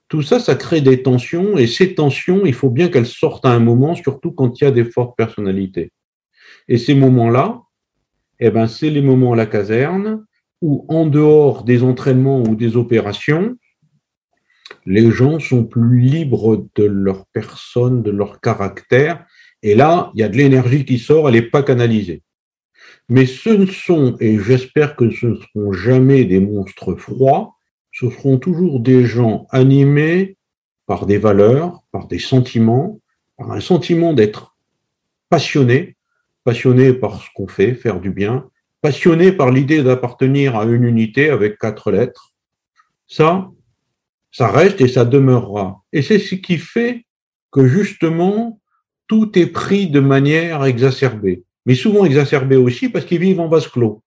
Tout 0.08 0.22
ça, 0.22 0.40
ça 0.40 0.56
crée 0.56 0.82
des 0.82 1.04
tensions, 1.04 1.58
et 1.58 1.68
ces 1.68 1.96
tensions, 1.96 2.46
il 2.46 2.54
faut 2.54 2.70
bien 2.70 2.88
qu'elles 2.88 3.06
sortent 3.06 3.46
à 3.46 3.52
un 3.52 3.60
moment, 3.60 3.96
surtout 3.96 4.32
quand 4.32 4.60
il 4.60 4.64
y 4.64 4.68
a 4.68 4.72
des 4.72 4.86
fortes 4.86 5.18
personnalités. 5.18 5.92
Et 6.68 6.78
ces 6.78 6.96
moments-là, 6.96 7.62
eh 8.40 8.52
ben, 8.52 8.68
c'est 8.68 8.90
les 8.90 9.02
moments 9.02 9.34
à 9.34 9.36
la 9.36 9.46
caserne 9.46 10.26
où, 10.62 10.86
en 10.88 11.06
dehors 11.06 11.64
des 11.64 11.84
entraînements 11.84 12.42
ou 12.42 12.56
des 12.56 12.78
opérations, 12.78 13.56
les 14.86 15.12
gens 15.12 15.40
sont 15.40 15.64
plus 15.64 16.00
libres 16.00 16.66
de 16.76 16.84
leur 16.84 17.26
personne, 17.28 18.04
de 18.04 18.12
leur 18.12 18.42
caractère. 18.42 19.26
Et 19.62 19.76
là, 19.76 20.12
il 20.14 20.22
y 20.22 20.24
a 20.24 20.30
de 20.30 20.38
l'énergie 20.38 20.86
qui 20.86 21.00
sort, 21.00 21.28
elle 21.28 21.36
n'est 21.36 21.42
pas 21.42 21.64
canalisée. 21.64 22.22
Mais 23.10 23.26
ce 23.26 23.50
ne 23.50 23.66
sont, 23.66 24.16
et 24.20 24.40
j'espère 24.40 24.96
que 24.96 25.10
ce 25.10 25.28
ne 25.28 25.36
seront 25.36 25.74
jamais 25.74 26.26
des 26.26 26.40
monstres 26.40 26.96
froids, 26.96 27.54
ce 27.92 28.10
seront 28.10 28.38
toujours 28.38 28.80
des 28.80 29.06
gens 29.06 29.46
animés 29.52 30.38
par 30.86 31.06
des 31.06 31.18
valeurs, 31.18 31.84
par 31.92 32.08
des 32.08 32.20
sentiments, 32.20 33.00
par 33.38 33.52
un 33.52 33.60
sentiment 33.60 34.14
d'être 34.14 34.56
passionné, 35.30 35.96
passionné 36.44 36.94
par 36.94 37.22
ce 37.22 37.28
qu'on 37.34 37.48
fait, 37.48 37.74
faire 37.74 38.00
du 38.00 38.10
bien, 38.10 38.50
passionné 38.82 39.32
par 39.32 39.52
l'idée 39.52 39.82
d'appartenir 39.82 40.58
à 40.58 40.66
une 40.66 40.84
unité 40.84 41.30
avec 41.30 41.58
quatre 41.58 41.92
lettres. 41.92 42.34
Ça, 43.08 43.50
ça 44.34 44.50
reste 44.50 44.82
et 44.82 44.90
ça 44.90 45.06
demeurera. 45.06 45.84
Et 45.94 46.02
c'est 46.02 46.20
ce 46.20 46.36
qui 46.36 46.58
fait 46.58 47.06
que 47.52 47.68
justement, 47.68 48.60
tout 49.08 49.38
est 49.38 49.48
pris 49.48 49.90
de 49.90 50.00
manière 50.00 50.66
exacerbée. 50.66 51.44
Mais 51.66 51.76
souvent 51.76 52.04
exacerbée 52.04 52.58
aussi 52.58 52.90
parce 52.90 53.06
qu'ils 53.06 53.20
vivent 53.20 53.40
en 53.40 53.48
vase 53.48 53.68
clos. 53.68 54.02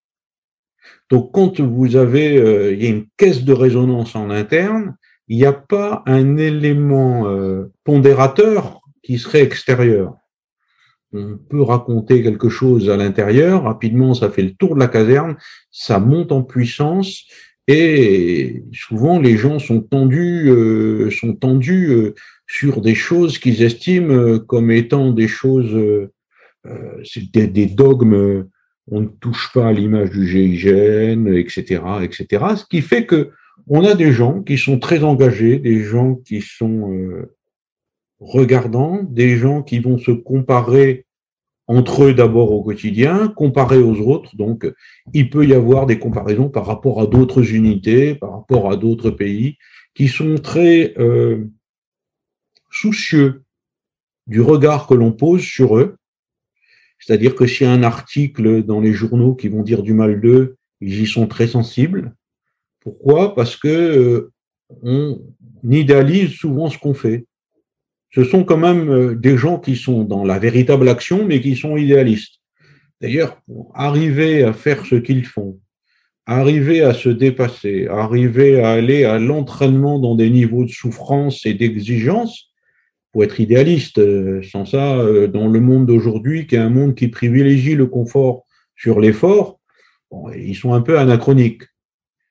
Donc 1.10 1.32
quand 1.32 1.60
vous 1.60 1.96
avez, 1.96 2.36
euh, 2.36 2.74
il 2.74 2.82
y 2.82 2.86
a 2.86 2.90
une 2.90 3.06
caisse 3.16 3.44
de 3.44 3.52
résonance 3.52 4.16
en 4.16 4.30
interne, 4.30 4.96
il 5.28 5.38
n'y 5.38 5.46
a 5.46 5.52
pas 5.52 6.02
un 6.06 6.36
élément 6.36 7.28
euh, 7.28 7.72
pondérateur 7.84 8.80
qui 9.02 9.18
serait 9.18 9.42
extérieur. 9.42 10.16
On 11.12 11.38
peut 11.38 11.62
raconter 11.62 12.22
quelque 12.22 12.48
chose 12.48 12.90
à 12.90 12.96
l'intérieur, 12.96 13.62
rapidement 13.62 14.12
ça 14.12 14.28
fait 14.28 14.42
le 14.42 14.54
tour 14.54 14.74
de 14.74 14.80
la 14.80 14.88
caserne, 14.88 15.36
ça 15.70 16.00
monte 16.00 16.32
en 16.32 16.42
puissance 16.42 17.22
et 17.68 18.62
souvent, 18.72 19.18
les 19.18 19.36
gens 19.36 19.58
sont 19.58 19.80
tendus, 19.80 20.48
euh, 20.48 21.10
sont 21.10 21.34
tendus 21.34 21.90
euh, 21.90 22.14
sur 22.46 22.80
des 22.80 22.94
choses 22.94 23.38
qu'ils 23.38 23.62
estiment 23.62 24.14
euh, 24.14 24.38
comme 24.38 24.70
étant 24.70 25.12
des 25.12 25.28
choses, 25.28 26.08
c'est 27.04 27.30
des, 27.30 27.66
dogmes. 27.66 28.46
On 28.88 29.00
ne 29.00 29.06
touche 29.06 29.50
pas 29.52 29.68
à 29.68 29.72
l'image 29.72 30.10
du 30.10 30.26
GIGN, 30.26 31.26
etc., 31.28 31.82
etc. 32.02 32.44
Ce 32.56 32.64
qui 32.64 32.82
fait 32.82 33.06
que 33.06 33.30
on 33.68 33.84
a 33.84 33.94
des 33.94 34.12
gens 34.12 34.42
qui 34.42 34.58
sont 34.58 34.78
très 34.78 35.02
engagés, 35.02 35.58
des 35.58 35.82
gens 35.82 36.14
qui 36.14 36.40
sont 36.40 36.92
regardants, 38.20 39.02
des 39.04 39.36
gens 39.36 39.62
qui 39.62 39.78
vont 39.78 39.98
se 39.98 40.10
comparer 40.10 41.05
entre 41.68 42.04
eux 42.04 42.14
d'abord 42.14 42.52
au 42.52 42.62
quotidien, 42.62 43.28
comparé 43.28 43.78
aux 43.78 44.00
autres. 44.00 44.36
Donc, 44.36 44.70
il 45.12 45.30
peut 45.30 45.46
y 45.46 45.54
avoir 45.54 45.86
des 45.86 45.98
comparaisons 45.98 46.48
par 46.48 46.66
rapport 46.66 47.00
à 47.00 47.06
d'autres 47.06 47.52
unités, 47.52 48.14
par 48.14 48.32
rapport 48.32 48.70
à 48.70 48.76
d'autres 48.76 49.10
pays, 49.10 49.58
qui 49.94 50.08
sont 50.08 50.36
très 50.36 50.94
euh, 50.98 51.44
soucieux 52.70 53.42
du 54.26 54.40
regard 54.40 54.86
que 54.86 54.94
l'on 54.94 55.12
pose 55.12 55.42
sur 55.42 55.78
eux. 55.78 55.96
C'est-à-dire 56.98 57.34
que 57.34 57.46
s'il 57.46 57.66
y 57.66 57.70
a 57.70 57.72
un 57.72 57.82
article 57.82 58.62
dans 58.64 58.80
les 58.80 58.92
journaux 58.92 59.34
qui 59.34 59.48
vont 59.48 59.62
dire 59.62 59.82
du 59.82 59.92
mal 59.92 60.20
d'eux, 60.20 60.56
ils 60.80 61.02
y 61.02 61.06
sont 61.06 61.26
très 61.26 61.46
sensibles. 61.46 62.14
Pourquoi? 62.80 63.34
Parce 63.34 63.56
que 63.56 63.68
euh, 63.68 64.32
on 64.82 65.20
idéalise 65.68 66.32
souvent 66.32 66.70
ce 66.70 66.78
qu'on 66.78 66.94
fait 66.94 67.26
ce 68.16 68.24
sont 68.24 68.44
quand 68.44 68.56
même 68.56 68.88
euh, 68.88 69.14
des 69.14 69.36
gens 69.36 69.58
qui 69.58 69.76
sont 69.76 70.02
dans 70.02 70.24
la 70.24 70.38
véritable 70.38 70.88
action, 70.88 71.26
mais 71.26 71.42
qui 71.42 71.54
sont 71.54 71.76
idéalistes. 71.76 72.40
D'ailleurs, 73.02 73.42
arriver 73.74 74.42
à 74.42 74.54
faire 74.54 74.86
ce 74.86 74.94
qu'ils 74.94 75.26
font, 75.26 75.60
arriver 76.24 76.80
à 76.80 76.94
se 76.94 77.10
dépasser, 77.10 77.88
arriver 77.88 78.62
à 78.62 78.70
aller 78.70 79.04
à 79.04 79.18
l'entraînement 79.18 79.98
dans 79.98 80.14
des 80.14 80.30
niveaux 80.30 80.64
de 80.64 80.70
souffrance 80.70 81.44
et 81.44 81.52
d'exigence, 81.52 82.54
pour 83.12 83.22
être 83.22 83.38
idéaliste. 83.38 83.98
Euh, 83.98 84.40
sans 84.50 84.64
ça, 84.64 84.96
euh, 84.96 85.26
dans 85.26 85.48
le 85.48 85.60
monde 85.60 85.84
d'aujourd'hui, 85.84 86.46
qui 86.46 86.54
est 86.54 86.58
un 86.58 86.70
monde 86.70 86.94
qui 86.94 87.08
privilégie 87.08 87.74
le 87.74 87.86
confort 87.86 88.44
sur 88.76 88.98
l'effort, 88.98 89.60
ils 90.34 90.56
sont 90.56 90.72
un 90.72 90.80
peu 90.80 90.98
anachroniques. 90.98 91.64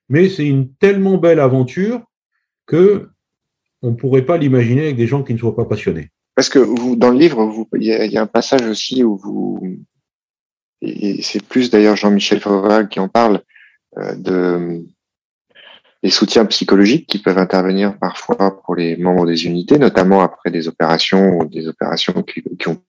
Mais 0.09 0.29
c'est 0.29 0.47
une 0.47 0.73
tellement 0.73 1.19
belle 1.19 1.39
aventure 1.39 2.01
que 2.65 3.09
on 3.85 3.91
ne 3.91 3.95
pourrait 3.95 4.25
pas 4.25 4.37
l'imaginer 4.37 4.85
avec 4.85 4.97
des 4.97 5.07
gens 5.07 5.23
qui 5.23 5.33
ne 5.33 5.37
soient 5.37 5.55
pas 5.55 5.65
passionnés. 5.65 6.09
Parce 6.35 6.49
que 6.49 6.95
dans 6.95 7.11
le 7.11 7.17
livre, 7.17 7.67
il, 7.73 7.83
y 7.83 8.17
a, 8.17 8.21
un 8.21 8.27
passage 8.27 8.63
aussi 8.63 9.03
où 9.03 9.15
vous, 9.15 9.77
c'est 11.21 11.43
plus 11.43 11.69
d'ailleurs 11.69 11.95
Jean-Michel 11.95 12.41
Fauval 12.41 12.89
qui 12.89 12.99
en 12.99 13.07
parle, 13.07 13.41
euh, 13.97 14.15
de 14.15 14.85
des 16.03 16.11
soutiens 16.11 16.45
psychologiques 16.45 17.07
qui 17.07 17.17
peuvent 17.17 17.39
intervenir 17.39 17.97
parfois 17.97 18.61
pour 18.61 18.75
les 18.75 18.95
membres 18.95 19.25
des 19.25 19.47
unités, 19.47 19.79
notamment 19.79 20.21
après 20.21 20.51
des 20.51 20.67
opérations 20.67 21.39
ou 21.39 21.45
des 21.45 21.67
opérations 21.67 22.21
qui, 22.21 22.67
ont 22.67 22.79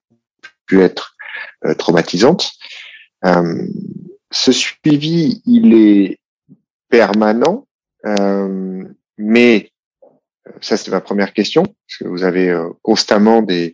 pu 0.66 0.82
être 0.82 1.16
euh, 1.64 1.72
traumatisantes. 1.72 2.52
Euh, 3.24 3.66
ce 4.30 4.52
suivi, 4.52 5.40
il 5.46 5.72
est 5.72 6.18
permanent, 6.90 7.66
mais 9.16 9.70
ça, 10.60 10.76
c'est 10.76 10.90
ma 10.90 11.00
première 11.00 11.32
question, 11.32 11.62
parce 11.62 11.98
que 12.00 12.08
vous 12.08 12.24
avez 12.24 12.48
euh, 12.48 12.68
constamment 12.82 13.44
euh, 13.48 13.70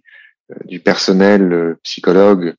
du 0.64 0.80
personnel 0.80 1.52
euh, 1.52 1.78
psychologue 1.82 2.54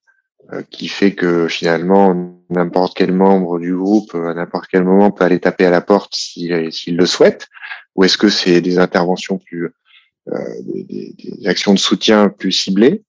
qui 0.70 0.90
fait 0.90 1.16
que 1.16 1.48
finalement, 1.48 2.38
n'importe 2.50 2.96
quel 2.96 3.14
membre 3.14 3.60
du 3.60 3.76
groupe, 3.76 4.14
à 4.14 4.36
n'importe 4.36 4.68
quel 4.70 4.84
moment, 4.84 5.10
peut 5.10 5.24
aller 5.24 5.40
taper 5.40 5.66
à 5.66 5.72
la 5.72 5.82
porte 5.82 6.14
s'il 6.14 6.52
le 6.52 7.06
souhaite, 7.06 7.48
ou 7.96 8.04
est-ce 8.04 8.18
que 8.20 8.30
c'est 8.30 8.60
des 8.62 8.78
interventions 8.78 9.40
plus, 9.40 9.72
des, 10.28 11.16
actions 11.46 11.74
de 11.74 11.80
soutien 11.80 12.30
plus 12.30 12.52
ciblées? 12.52 13.04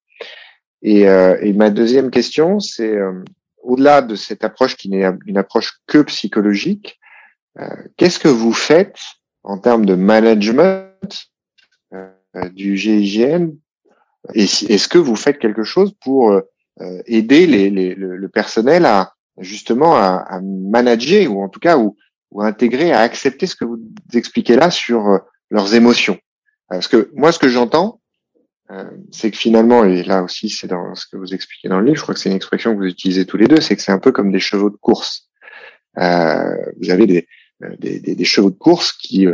Et, 0.81 1.01
et, 1.01 1.53
ma 1.53 1.71
deuxième 1.71 2.11
question, 2.11 2.61
c'est 2.61 2.97
au-delà 3.63 4.01
de 4.01 4.15
cette 4.15 4.45
approche 4.45 4.77
qui 4.77 4.89
n'est 4.89 5.05
une 5.27 5.37
approche 5.37 5.81
que 5.87 5.99
psychologique, 6.03 6.99
qu'est-ce 7.97 8.21
que 8.21 8.29
vous 8.29 8.55
faites 8.55 8.97
en 9.43 9.59
termes 9.59 9.87
de 9.87 9.95
management 9.95 10.85
euh, 10.89 10.94
du 12.53 12.77
GIGN 12.77 13.51
Est-ce 14.35 14.89
que 14.89 14.99
vous 14.99 15.17
faites 15.17 15.39
quelque 15.39 15.65
chose 15.65 15.95
pour 16.01 16.41
euh, 16.81 17.03
aider 17.07 17.47
les, 17.47 17.71
le, 17.71 18.29
personnel 18.29 18.85
à 18.85 19.15
justement 19.39 19.95
à, 19.97 20.41
manager 20.43 21.33
ou 21.33 21.41
en 21.41 21.49
tout 21.49 21.61
cas 21.61 21.79
ou, 21.79 21.97
intégrer, 22.41 22.91
à 22.91 22.99
accepter 23.01 23.47
ce 23.47 23.55
que 23.55 23.65
vous 23.65 23.79
expliquez 24.13 24.57
là 24.57 24.73
sur 24.73 25.07
euh, 25.09 25.19
leurs 25.51 25.77
émotions? 25.77 26.19
Parce 26.69 26.89
que 26.89 27.13
moi, 27.15 27.31
ce 27.31 27.39
que 27.39 27.49
j'entends, 27.49 28.01
c'est 29.13 29.31
que 29.31 29.37
finalement, 29.37 29.85
et 29.85 30.03
là 30.03 30.23
aussi, 30.25 30.49
c'est 30.49 30.67
dans 30.67 30.97
ce 30.97 31.07
que 31.07 31.17
vous 31.17 31.33
expliquez 31.33 31.69
dans 31.69 31.79
le 31.79 31.87
livre, 31.87 31.99
je 31.99 32.03
crois 32.03 32.15
que 32.15 32.21
c'est 32.21 32.31
une 32.31 32.35
expression 32.35 32.73
que 32.73 32.79
vous 32.79 32.87
utilisez 32.87 33.25
tous 33.25 33.37
les 33.37 33.47
deux, 33.47 33.61
c'est 33.61 33.77
que 33.77 33.83
c'est 33.83 33.93
un 33.93 34.01
peu 34.01 34.11
comme 34.11 34.33
des 34.33 34.41
chevaux 34.41 34.71
de 34.71 34.77
course. 34.77 35.29
vous 35.95 36.91
avez 36.91 37.07
des, 37.07 38.25
chevaux 38.25 38.51
de 38.51 38.57
course 38.57 38.93
qui 38.93 39.29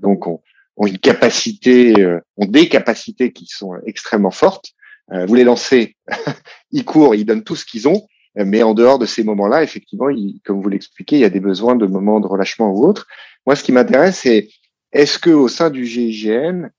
donc 0.00 0.26
ont, 0.26 0.40
ont 0.76 0.86
une 0.86 0.98
capacité, 0.98 2.00
euh, 2.00 2.20
des 2.38 2.68
capacités 2.68 3.32
qui 3.32 3.46
sont 3.46 3.74
extrêmement 3.86 4.30
fortes. 4.30 4.72
Euh, 5.12 5.26
vous 5.26 5.34
les 5.34 5.44
lancez, 5.44 5.96
ils 6.70 6.84
courent, 6.84 7.14
ils 7.14 7.24
donnent 7.24 7.44
tout 7.44 7.56
ce 7.56 7.64
qu'ils 7.64 7.88
ont, 7.88 8.06
mais 8.34 8.62
en 8.62 8.72
dehors 8.72 8.98
de 8.98 9.04
ces 9.04 9.24
moments-là, 9.24 9.62
effectivement, 9.62 10.06
comme 10.44 10.62
vous 10.62 10.68
l'expliquez, 10.70 11.16
il 11.16 11.20
y 11.20 11.24
a 11.24 11.30
des 11.30 11.40
besoins 11.40 11.76
de 11.76 11.86
moments 11.86 12.18
de 12.18 12.26
relâchement 12.26 12.70
ou 12.70 12.86
autres. 12.86 13.06
Moi, 13.46 13.56
ce 13.56 13.62
qui 13.62 13.72
m'intéresse, 13.72 14.20
c'est 14.20 14.48
est-ce 14.92 15.18
que 15.18 15.30
au 15.30 15.48
sein 15.48 15.68
du 15.68 15.84
GIGN, 15.84 16.70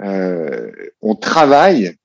euh, 0.00 0.70
on 1.00 1.14
travaille 1.14 1.96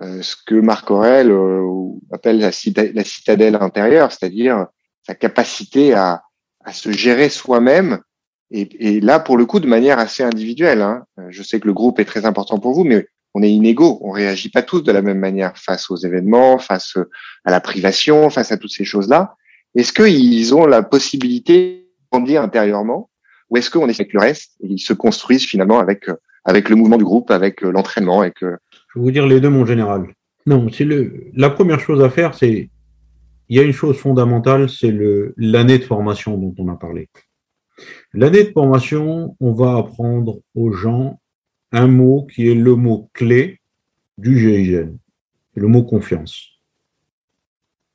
euh, 0.00 0.22
ce 0.22 0.36
que 0.36 0.54
Marc 0.54 0.90
Aurel 0.90 1.30
euh, 1.30 1.90
appelle 2.10 2.38
la, 2.38 2.50
la, 2.94 3.04
citadelle 3.04 3.56
intérieure, 3.56 4.10
c'est-à-dire 4.10 4.66
sa 5.06 5.14
capacité 5.14 5.94
à, 5.94 6.22
à 6.64 6.72
se 6.72 6.90
gérer 6.90 7.28
soi-même 7.28 8.00
et, 8.52 8.96
et, 8.96 9.00
là, 9.00 9.18
pour 9.18 9.36
le 9.36 9.46
coup, 9.46 9.60
de 9.60 9.66
manière 9.66 9.98
assez 9.98 10.22
individuelle. 10.22 10.82
Hein. 10.82 11.04
Je 11.30 11.42
sais 11.42 11.58
que 11.58 11.66
le 11.66 11.72
groupe 11.72 11.98
est 11.98 12.04
très 12.04 12.26
important 12.26 12.58
pour 12.58 12.72
vous, 12.72 12.84
mais 12.84 13.06
on 13.34 13.42
est 13.42 13.50
inégaux. 13.50 13.98
On 14.02 14.10
réagit 14.10 14.50
pas 14.50 14.62
tous 14.62 14.82
de 14.82 14.92
la 14.92 15.02
même 15.02 15.18
manière 15.18 15.56
face 15.56 15.90
aux 15.90 15.96
événements, 15.96 16.58
face 16.58 16.96
à 17.44 17.50
la 17.50 17.60
privation, 17.60 18.30
face 18.30 18.52
à 18.52 18.58
toutes 18.58 18.72
ces 18.72 18.84
choses-là. 18.84 19.36
Est-ce 19.74 19.92
qu'ils 19.92 20.54
ont 20.54 20.66
la 20.66 20.82
possibilité 20.82 21.86
de 21.88 22.18
grandir 22.18 22.42
intérieurement, 22.42 23.08
ou 23.48 23.56
est-ce 23.56 23.70
qu'on 23.70 23.88
est 23.88 23.98
avec 23.98 24.12
le 24.12 24.20
reste 24.20 24.52
et 24.60 24.66
ils 24.68 24.78
se 24.78 24.92
construisent 24.92 25.46
finalement 25.46 25.78
avec 25.78 26.06
avec 26.44 26.68
le 26.68 26.76
mouvement 26.76 26.98
du 26.98 27.04
groupe, 27.04 27.30
avec 27.30 27.60
l'entraînement, 27.60 28.20
avec 28.20 28.36
Je 28.40 28.46
vais 28.46 29.00
vous 29.00 29.10
dire 29.10 29.26
les 29.26 29.40
deux, 29.40 29.48
mon 29.48 29.64
général. 29.64 30.12
Non, 30.44 30.66
c'est 30.72 30.84
le, 30.84 31.30
la 31.34 31.50
première 31.50 31.78
chose 31.78 32.02
à 32.02 32.10
faire, 32.10 32.34
c'est, 32.34 32.68
il 33.48 33.56
y 33.56 33.60
a 33.60 33.62
une 33.62 33.72
chose 33.72 33.96
fondamentale, 33.96 34.68
c'est 34.68 34.90
le, 34.90 35.34
l'année 35.36 35.78
de 35.78 35.84
formation 35.84 36.36
dont 36.36 36.54
on 36.58 36.68
a 36.68 36.74
parlé. 36.74 37.08
L'année 38.12 38.44
de 38.44 38.52
formation, 38.52 39.36
on 39.40 39.52
va 39.52 39.76
apprendre 39.76 40.40
aux 40.54 40.72
gens 40.72 41.20
un 41.72 41.86
mot 41.86 42.26
qui 42.26 42.48
est 42.48 42.54
le 42.54 42.76
mot 42.76 43.10
clé 43.14 43.60
du 44.18 44.38
GIGN, 44.38 44.98
le 45.54 45.68
mot 45.68 45.82
confiance. 45.82 46.60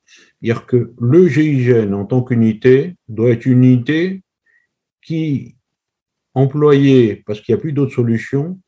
C'est-à-dire 0.05 0.65
que 0.65 0.93
le 0.99 1.27
GIGN 1.27 1.93
en 1.93 2.05
tant 2.05 2.23
qu'unité 2.23 2.95
doit 3.07 3.29
être 3.29 3.45
une 3.45 3.63
unité 3.63 4.23
qui, 5.01 5.55
employée 6.33 7.23
parce 7.25 7.41
qu'il 7.41 7.53
n'y 7.53 7.59
a 7.59 7.61
plus 7.61 7.73
d'autres 7.73 7.93
solutions, 7.93 8.59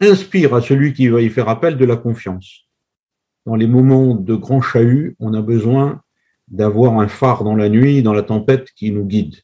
inspire 0.00 0.54
à 0.54 0.60
celui 0.60 0.92
qui 0.92 1.08
va 1.08 1.22
y 1.22 1.30
faire 1.30 1.48
appel 1.48 1.76
de 1.76 1.84
la 1.84 1.96
confiance. 1.96 2.66
Dans 3.46 3.54
les 3.54 3.66
moments 3.66 4.14
de 4.14 4.34
grand 4.34 4.60
chahut, 4.60 5.16
on 5.18 5.32
a 5.32 5.40
besoin 5.40 6.02
d'avoir 6.48 6.98
un 6.98 7.08
phare 7.08 7.44
dans 7.44 7.54
la 7.54 7.68
nuit, 7.68 8.02
dans 8.02 8.12
la 8.12 8.22
tempête 8.22 8.70
qui 8.72 8.90
nous 8.90 9.04
guide. 9.04 9.36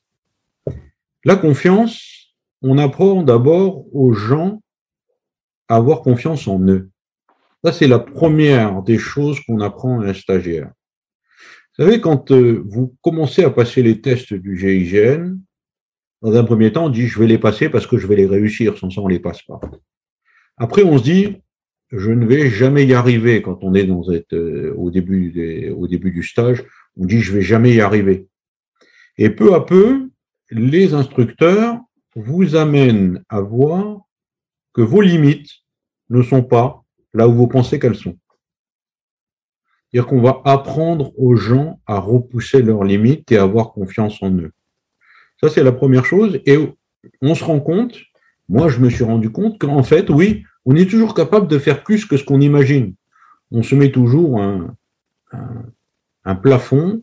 La 1.24 1.36
confiance, 1.36 2.34
on 2.62 2.78
apprend 2.78 3.22
d'abord 3.22 3.84
aux 3.94 4.12
gens 4.12 4.60
à 5.68 5.76
avoir 5.76 6.02
confiance 6.02 6.48
en 6.48 6.60
eux. 6.60 6.90
Ça, 7.64 7.72
c'est 7.72 7.86
la 7.86 8.00
première 8.00 8.82
des 8.82 8.98
choses 8.98 9.38
qu'on 9.40 9.60
apprend 9.60 10.00
à 10.00 10.08
un 10.08 10.14
stagiaire. 10.14 10.72
Vous 11.78 11.84
savez, 11.84 12.00
quand 12.00 12.32
euh, 12.32 12.62
vous 12.66 12.96
commencez 13.02 13.44
à 13.44 13.50
passer 13.50 13.82
les 13.82 14.00
tests 14.00 14.34
du 14.34 14.58
GIGN, 14.58 15.38
dans 16.22 16.34
un 16.34 16.44
premier 16.44 16.72
temps, 16.72 16.86
on 16.86 16.90
dit 16.90 17.06
je 17.06 17.18
vais 17.18 17.26
les 17.26 17.38
passer 17.38 17.68
parce 17.68 17.86
que 17.86 17.98
je 17.98 18.06
vais 18.06 18.16
les 18.16 18.26
réussir, 18.26 18.76
sans 18.76 18.90
ça 18.90 19.00
on 19.00 19.08
les 19.08 19.20
passe 19.20 19.42
pas. 19.42 19.60
Après, 20.56 20.82
on 20.82 20.98
se 20.98 21.02
dit 21.02 21.36
je 21.90 22.10
ne 22.10 22.26
vais 22.26 22.50
jamais 22.50 22.84
y 22.84 22.94
arriver 22.94 23.42
quand 23.42 23.62
on 23.62 23.74
est 23.74 23.84
dans 23.84 24.02
cette, 24.02 24.32
euh, 24.32 24.74
au, 24.76 24.90
début 24.90 25.72
au 25.76 25.86
début 25.86 26.10
du 26.10 26.22
stage. 26.22 26.64
On 26.96 27.06
dit 27.06 27.20
je 27.20 27.32
vais 27.32 27.42
jamais 27.42 27.74
y 27.74 27.80
arriver. 27.80 28.28
Et 29.18 29.30
peu 29.30 29.54
à 29.54 29.60
peu, 29.60 30.10
les 30.52 30.92
instructeurs 30.94 31.80
vous 32.14 32.56
amènent 32.56 33.24
à 33.28 33.40
voir 33.40 34.02
que 34.74 34.82
vos 34.82 35.00
limites 35.00 35.50
ne 36.10 36.22
sont 36.22 36.42
pas 36.42 36.84
là 37.14 37.26
où 37.26 37.32
vous 37.32 37.48
pensez 37.48 37.78
qu'elles 37.78 37.96
sont. 37.96 38.16
C'est-à-dire 39.90 40.08
qu'on 40.08 40.22
va 40.22 40.40
apprendre 40.44 41.12
aux 41.18 41.36
gens 41.36 41.80
à 41.86 41.98
repousser 41.98 42.62
leurs 42.62 42.84
limites 42.84 43.30
et 43.32 43.38
à 43.38 43.42
avoir 43.42 43.72
confiance 43.72 44.22
en 44.22 44.30
eux. 44.32 44.52
Ça, 45.40 45.48
c'est 45.48 45.62
la 45.62 45.72
première 45.72 46.04
chose. 46.04 46.40
Et 46.46 46.58
on 47.20 47.34
se 47.34 47.44
rend 47.44 47.60
compte, 47.60 47.98
moi, 48.48 48.68
je 48.68 48.78
me 48.78 48.90
suis 48.90 49.04
rendu 49.04 49.30
compte 49.30 49.58
qu'en 49.58 49.82
fait, 49.82 50.08
oui, 50.08 50.44
on 50.64 50.76
est 50.76 50.88
toujours 50.88 51.14
capable 51.14 51.48
de 51.48 51.58
faire 51.58 51.82
plus 51.82 52.06
que 52.06 52.16
ce 52.16 52.24
qu'on 52.24 52.40
imagine. 52.40 52.94
On 53.50 53.62
se 53.62 53.74
met 53.74 53.90
toujours 53.90 54.40
un, 54.40 54.74
un 56.24 56.34
plafond 56.34 57.02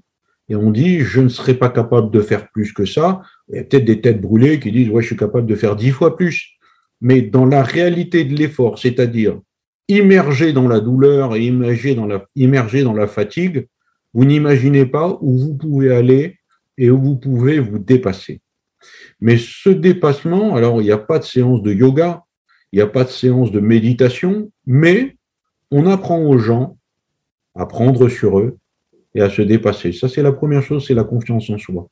et 0.49 0.55
on 0.55 0.71
dit 0.71 1.01
je 1.01 1.21
ne 1.21 1.29
serai 1.29 1.53
pas 1.53 1.69
capable 1.69 2.11
de 2.11 2.21
faire 2.21 2.49
plus 2.49 2.73
que 2.73 2.85
ça. 2.85 3.21
Il 3.49 3.55
y 3.55 3.59
a 3.59 3.63
peut-être 3.63 3.85
des 3.85 4.01
têtes 4.01 4.21
brûlées 4.21 4.59
qui 4.59 4.71
disent 4.71 4.89
ouais, 4.89 5.01
je 5.01 5.07
suis 5.07 5.17
capable 5.17 5.47
de 5.47 5.55
faire 5.55 5.75
dix 5.75 5.91
fois 5.91 6.17
plus. 6.17 6.57
Mais 7.01 7.21
dans 7.21 7.45
la 7.45 7.63
réalité 7.63 8.25
de 8.25 8.35
l'effort, 8.35 8.79
c'est-à-dire 8.79 9.39
immergé 9.87 10.53
dans 10.53 10.67
la 10.67 10.79
douleur 10.79 11.35
et 11.35 11.45
immergé 11.45 11.95
dans 11.95 12.05
la, 12.05 12.25
immergé 12.35 12.83
dans 12.83 12.93
la 12.93 13.07
fatigue, 13.07 13.67
vous 14.13 14.25
n'imaginez 14.25 14.85
pas 14.85 15.17
où 15.21 15.37
vous 15.37 15.55
pouvez 15.55 15.93
aller 15.93 16.37
et 16.77 16.89
où 16.89 17.01
vous 17.01 17.15
pouvez 17.15 17.59
vous 17.59 17.79
dépasser. 17.79 18.41
Mais 19.19 19.37
ce 19.37 19.69
dépassement, 19.69 20.55
alors 20.55 20.81
il 20.81 20.85
n'y 20.85 20.91
a 20.91 20.97
pas 20.97 21.19
de 21.19 21.23
séance 21.23 21.61
de 21.61 21.73
yoga, 21.73 22.23
il 22.71 22.77
n'y 22.77 22.81
a 22.81 22.87
pas 22.87 23.03
de 23.03 23.09
séance 23.09 23.51
de 23.51 23.59
méditation, 23.59 24.51
mais 24.65 25.17
on 25.71 25.85
apprend 25.85 26.21
aux 26.21 26.37
gens 26.37 26.77
à 27.55 27.65
prendre 27.65 28.07
sur 28.09 28.39
eux, 28.39 28.57
et 29.15 29.21
à 29.21 29.29
se 29.29 29.41
dépasser. 29.41 29.91
Ça, 29.91 30.07
c'est 30.07 30.21
la 30.21 30.31
première 30.31 30.63
chose, 30.63 30.85
c'est 30.87 30.93
la 30.93 31.03
confiance 31.03 31.49
en 31.49 31.57
soi. 31.57 31.87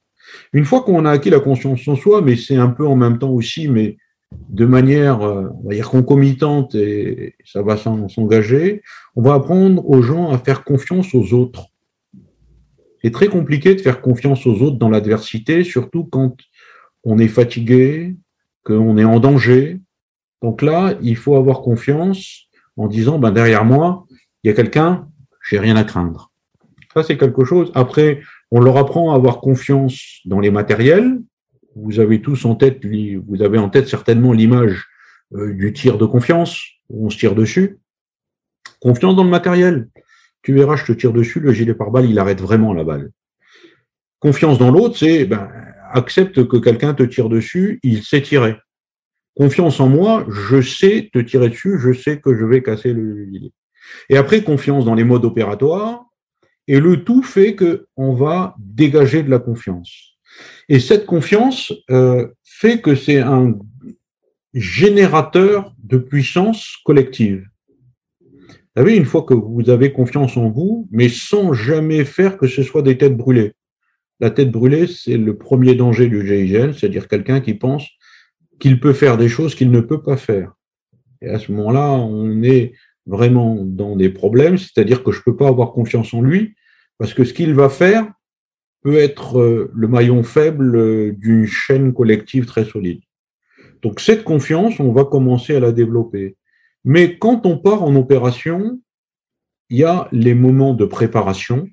Une 0.53 0.65
fois 0.65 0.82
qu'on 0.82 1.06
a 1.06 1.12
acquis 1.12 1.30
la 1.30 1.39
confiance 1.39 1.88
en 1.88 1.95
soi, 1.95 2.21
mais 2.21 2.36
c'est 2.36 2.58
un 2.58 2.69
peu 2.69 2.86
en 2.86 2.95
même 2.95 3.17
temps 3.17 3.32
aussi, 3.32 3.67
mais 3.67 3.97
de 4.49 4.65
manière, 4.65 5.21
euh, 5.21 5.47
on 5.63 5.69
va 5.69 5.73
dire, 5.73 5.89
concomitante, 5.89 6.75
et 6.75 7.36
ça 7.45 7.62
va 7.62 7.77
s'engager, 7.77 8.82
on 9.15 9.21
va 9.21 9.36
apprendre 9.36 9.88
aux 9.89 10.01
gens 10.01 10.32
à 10.32 10.38
faire 10.38 10.63
confiance 10.63 11.15
aux 11.15 11.34
autres. 11.34 11.67
C'est 13.01 13.12
très 13.12 13.27
compliqué 13.27 13.75
de 13.75 13.82
faire 13.82 14.01
confiance 14.01 14.45
aux 14.45 14.62
autres 14.62 14.77
dans 14.77 14.89
l'adversité, 14.89 15.63
surtout 15.63 16.03
quand 16.03 16.36
on 17.03 17.19
est 17.19 17.27
fatigué, 17.27 18.15
qu'on 18.63 18.97
est 18.97 19.06
en 19.06 19.19
danger. 19.19 19.80
Donc 20.41 20.62
là, 20.62 20.97
il 21.01 21.15
faut 21.15 21.36
avoir 21.36 21.62
confiance 21.62 22.47
en 22.75 22.88
disant, 22.88 23.19
ben 23.19 23.32
derrière 23.32 23.65
moi, 23.65 24.06
il 24.43 24.47
y 24.47 24.51
a 24.51 24.53
quelqu'un, 24.53 25.08
j'ai 25.49 25.60
rien 25.60 25.75
à 25.75 25.84
craindre. 25.84 26.32
Ça, 26.97 27.03
c'est 27.03 27.17
quelque 27.17 27.45
chose. 27.45 27.71
Après, 27.75 28.21
on 28.49 28.60
leur 28.60 28.75
apprend 28.77 29.12
à 29.12 29.15
avoir 29.15 29.39
confiance 29.39 30.19
dans 30.25 30.39
les 30.39 30.49
matériels. 30.49 31.21
Vous 31.75 31.99
avez 31.99 32.23
tous 32.23 32.43
en 32.45 32.55
tête, 32.55 32.83
vous 32.83 33.43
avez 33.43 33.60
en 33.60 33.69
tête 33.69 33.88
certainement 33.88 34.33
l'image 34.33 34.88
euh, 35.36 35.53
du 35.53 35.73
tir 35.73 35.99
de 35.99 36.07
confiance, 36.07 36.60
où 36.89 37.05
on 37.05 37.12
se 37.12 37.19
tire 37.19 37.36
dessus. 37.36 37.77
Confiance 38.79 39.15
dans 39.15 39.23
le 39.23 39.29
matériel. 39.29 39.89
Tu 40.41 40.55
verras, 40.55 40.75
je 40.75 40.86
te 40.86 40.91
tire 40.91 41.13
dessus, 41.13 41.39
le 41.39 41.53
gilet 41.53 41.75
pare-balles, 41.75 42.10
il 42.10 42.17
arrête 42.17 42.41
vraiment 42.41 42.73
la 42.73 42.83
balle. 42.83 43.12
Confiance 44.17 44.57
dans 44.57 44.71
l'autre, 44.71 44.97
c'est 44.97 45.25
ben, 45.25 45.51
accepte 45.91 46.47
que 46.47 46.57
quelqu'un 46.57 46.95
te 46.95 47.03
tire 47.03 47.29
dessus, 47.29 47.79
il 47.83 48.01
sait 48.01 48.23
tirer. 48.23 48.57
Confiance 49.36 49.79
en 49.79 49.88
moi, 49.88 50.25
je 50.31 50.62
sais 50.62 51.12
te 51.13 51.19
tirer 51.19 51.49
dessus, 51.49 51.77
je 51.77 51.93
sais 51.93 52.19
que 52.19 52.36
je 52.36 52.43
vais 52.43 52.63
casser 52.63 52.91
le 52.91 53.23
gilet. 53.31 53.51
Et 54.10 54.17
après, 54.17 54.41
confiance 54.41 54.83
dans 54.83 54.95
les 54.95 55.03
modes 55.03 55.25
opératoires, 55.25 56.07
et 56.67 56.80
le 56.80 57.03
tout 57.03 57.23
fait 57.23 57.56
qu'on 57.56 58.13
va 58.13 58.56
dégager 58.60 59.23
de 59.23 59.30
la 59.30 59.39
confiance. 59.39 60.17
Et 60.69 60.80
cette 60.80 61.06
confiance 61.06 61.73
euh, 61.89 62.27
fait 62.43 62.82
que 62.82 62.95
c'est 62.95 63.19
un 63.19 63.58
générateur 64.53 65.73
de 65.84 65.97
puissance 65.97 66.77
collective. 66.84 67.45
Vous 68.21 68.84
savez, 68.84 68.95
une 68.95 69.06
fois 69.06 69.23
que 69.23 69.34
vous 69.34 69.69
avez 69.69 69.91
confiance 69.91 70.38
en 70.38 70.49
vous, 70.49 70.88
mais 70.91 71.10
sans 71.10 71.53
jamais 71.53 72.06
faire 72.06 72.38
que 72.38 72.47
ce 72.47 72.63
soit 72.63 72.84
des 72.84 72.97
têtes 72.97 73.17
brûlées. 73.17 73.53
La 74.19 74.30
tête 74.30 74.51
brûlée, 74.51 74.88
c'est 74.88 75.17
le 75.17 75.38
premier 75.38 75.75
danger 75.75 76.08
du 76.08 76.27
GIGN, 76.27 76.73
c'est-à-dire 76.73 77.08
quelqu'un 77.08 77.39
qui 77.39 77.53
pense 77.53 77.88
qu'il 78.60 78.80
peut 78.80 78.93
faire 78.93 79.17
des 79.17 79.30
choses 79.30 79.56
qu'il 79.56 79.71
ne 79.71 79.80
peut 79.80 80.01
pas 80.01 80.17
faire. 80.17 80.53
Et 81.21 81.30
à 81.30 81.39
ce 81.39 81.51
moment-là, 81.51 81.91
on 81.91 82.43
est 82.43 82.73
vraiment 83.08 83.56
dans 83.60 83.96
des 83.96 84.10
problèmes, 84.10 84.58
c'est-à-dire 84.58 85.04
que 85.04 85.12
je 85.12 85.20
ne 85.20 85.24
peux 85.24 85.36
pas 85.36 85.48
avoir 85.48 85.72
confiance 85.72 86.13
en 86.13 86.22
lui, 86.22 86.56
parce 86.98 87.13
que 87.13 87.24
ce 87.24 87.34
qu'il 87.34 87.54
va 87.54 87.70
faire 87.70 88.12
peut 88.84 88.98
être 88.98 89.39
euh, 89.39 89.72
le 89.74 89.88
maillon 89.88 90.24
faible 90.24 90.76
euh, 90.76 91.12
d'une 91.13 91.46
chaîne 91.46 91.93
collective 91.93 92.46
très 92.46 92.65
solide. 92.65 93.02
Donc 93.82 94.00
cette 94.00 94.24
confiance, 94.24 94.80
on 94.80 94.91
va 94.91 95.06
commencer 95.06 95.56
à 95.56 95.60
la 95.60 95.72
développer. 95.72 96.36
Mais 96.84 97.17
quand 97.17 97.46
on 97.46 97.58
part 97.58 97.84
en 97.84 97.96
opération, 97.96 98.80
il 99.70 99.78
y 99.78 99.84
a 99.84 100.08
les 100.12 100.34
moments 100.34 100.74
de 100.74 100.86
préparation, 100.86 101.67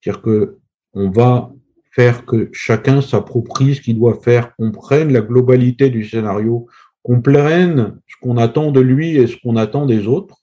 c'est-à-dire 0.00 0.22
que 0.22 0.58
on 0.94 1.10
va 1.10 1.52
faire 1.90 2.24
que 2.24 2.48
chacun 2.52 3.00
s'approprie 3.00 3.74
ce 3.74 3.80
qu'il 3.80 3.98
doit 3.98 4.20
faire, 4.22 4.54
qu'on 4.56 4.72
prenne 4.72 5.12
la 5.12 5.20
globalité 5.20 5.90
du 5.90 6.04
scénario, 6.04 6.66
qu'on 7.02 7.20
prenne 7.20 7.98
ce 8.06 8.16
qu'on 8.20 8.36
attend 8.36 8.72
de 8.72 8.80
lui 8.80 9.16
et 9.16 9.26
ce 9.26 9.36
qu'on 9.36 9.56
attend 9.56 9.86
des 9.86 10.06
autres. 10.06 10.41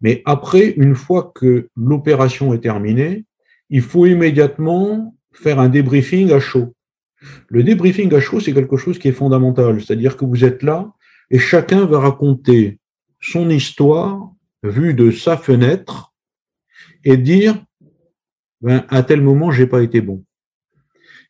Mais 0.00 0.22
après, 0.24 0.70
une 0.76 0.94
fois 0.94 1.32
que 1.34 1.68
l'opération 1.76 2.54
est 2.54 2.60
terminée, 2.60 3.24
il 3.68 3.82
faut 3.82 4.06
immédiatement 4.06 5.14
faire 5.32 5.60
un 5.60 5.68
débriefing 5.68 6.32
à 6.32 6.40
chaud. 6.40 6.74
Le 7.48 7.62
débriefing 7.62 8.12
à 8.14 8.20
chaud, 8.20 8.40
c'est 8.40 8.54
quelque 8.54 8.76
chose 8.76 8.98
qui 8.98 9.08
est 9.08 9.12
fondamental, 9.12 9.80
c'est-à-dire 9.80 10.16
que 10.16 10.24
vous 10.24 10.44
êtes 10.44 10.62
là 10.62 10.92
et 11.30 11.38
chacun 11.38 11.84
va 11.86 12.00
raconter 12.00 12.78
son 13.20 13.50
histoire 13.50 14.32
vue 14.62 14.94
de 14.94 15.10
sa 15.10 15.36
fenêtre 15.36 16.12
et 17.04 17.16
dire 17.16 17.62
ben, 18.60 18.84
à 18.88 19.02
tel 19.02 19.20
moment 19.22 19.50
j'ai 19.50 19.66
pas 19.66 19.82
été 19.82 20.00
bon. 20.00 20.24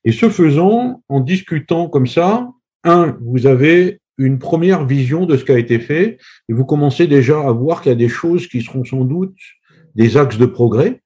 Et 0.04 0.12
ce 0.12 0.30
faisant, 0.30 1.02
en 1.08 1.20
discutant 1.20 1.88
comme 1.88 2.06
ça, 2.06 2.50
un, 2.84 3.18
vous 3.20 3.46
avez 3.46 3.99
une 4.20 4.38
première 4.38 4.84
vision 4.84 5.24
de 5.24 5.38
ce 5.38 5.46
qui 5.46 5.52
a 5.52 5.58
été 5.58 5.78
fait 5.78 6.18
et 6.50 6.52
vous 6.52 6.66
commencez 6.66 7.06
déjà 7.06 7.40
à 7.40 7.52
voir 7.52 7.80
qu'il 7.80 7.88
y 7.88 7.94
a 7.94 7.96
des 7.96 8.10
choses 8.10 8.46
qui 8.48 8.60
seront 8.60 8.84
sans 8.84 9.04
doute 9.06 9.34
des 9.94 10.18
axes 10.18 10.36
de 10.36 10.44
progrès 10.44 11.00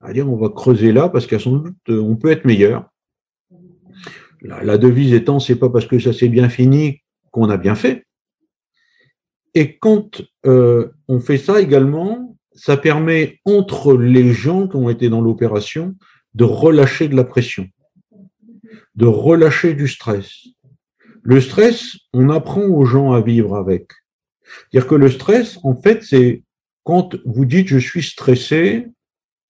à 0.00 0.12
dire 0.12 0.30
on 0.30 0.36
va 0.36 0.50
creuser 0.50 0.92
là 0.92 1.08
parce 1.08 1.26
qu'à 1.26 1.38
son 1.38 1.56
doute 1.56 1.76
euh, 1.88 1.98
on 1.98 2.16
peut 2.16 2.30
être 2.30 2.44
meilleur. 2.44 2.90
La, 4.42 4.76
devise 4.76 5.14
étant 5.14 5.40
c'est 5.40 5.56
pas 5.56 5.70
parce 5.70 5.86
que 5.86 5.98
ça 5.98 6.12
s'est 6.12 6.28
bien 6.28 6.50
fini 6.50 7.00
qu'on 7.30 7.48
a 7.48 7.56
bien 7.56 7.74
fait. 7.74 8.04
Et 9.54 9.78
quand 9.78 10.22
euh, 10.44 10.90
on 11.08 11.20
fait 11.20 11.38
ça 11.38 11.62
également, 11.62 12.36
ça 12.52 12.76
permet 12.76 13.40
entre 13.46 13.96
les 13.96 14.32
gens 14.34 14.68
qui 14.68 14.76
ont 14.76 14.90
été 14.90 15.08
dans 15.08 15.22
l'opération 15.22 15.96
de 16.34 16.44
relâcher 16.44 17.08
de 17.08 17.16
la 17.16 17.24
pression, 17.24 17.66
de 18.94 19.06
relâcher 19.06 19.72
du 19.72 19.88
stress. 19.88 20.48
Le 21.22 21.40
stress, 21.40 21.96
on 22.12 22.30
apprend 22.30 22.62
aux 22.62 22.84
gens 22.84 23.12
à 23.12 23.20
vivre 23.20 23.56
avec. 23.56 23.90
C'est-à-dire 24.70 24.88
que 24.88 24.94
le 24.94 25.10
stress, 25.10 25.58
en 25.62 25.74
fait, 25.74 26.02
c'est 26.02 26.42
quand 26.84 27.16
vous 27.24 27.44
dites 27.44 27.68
je 27.68 27.78
suis 27.78 28.02
stressé, 28.02 28.86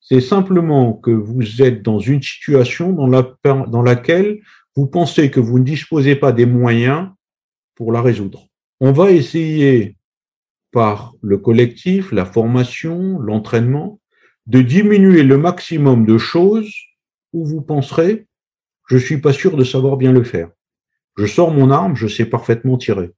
c'est 0.00 0.20
simplement 0.20 0.94
que 0.94 1.10
vous 1.10 1.62
êtes 1.62 1.82
dans 1.82 1.98
une 1.98 2.22
situation 2.22 2.92
dans, 2.92 3.06
la, 3.06 3.34
dans 3.44 3.82
laquelle 3.82 4.40
vous 4.74 4.86
pensez 4.86 5.30
que 5.30 5.40
vous 5.40 5.58
ne 5.58 5.64
disposez 5.64 6.16
pas 6.16 6.32
des 6.32 6.46
moyens 6.46 7.10
pour 7.74 7.92
la 7.92 8.02
résoudre. 8.02 8.48
On 8.80 8.92
va 8.92 9.10
essayer 9.10 9.96
par 10.72 11.14
le 11.22 11.38
collectif, 11.38 12.12
la 12.12 12.24
formation, 12.24 13.18
l'entraînement, 13.18 14.00
de 14.46 14.62
diminuer 14.62 15.22
le 15.22 15.36
maximum 15.36 16.06
de 16.06 16.16
choses 16.16 16.72
où 17.32 17.44
vous 17.44 17.60
penserez, 17.60 18.26
je 18.88 18.96
suis 18.96 19.18
pas 19.18 19.32
sûr 19.32 19.56
de 19.56 19.64
savoir 19.64 19.96
bien 19.96 20.12
le 20.12 20.24
faire. 20.24 20.50
Je 21.18 21.26
sors 21.26 21.52
mon 21.52 21.72
arme, 21.72 21.96
je 21.96 22.06
sais 22.06 22.26
parfaitement 22.26 22.78
tirer. 22.78 23.10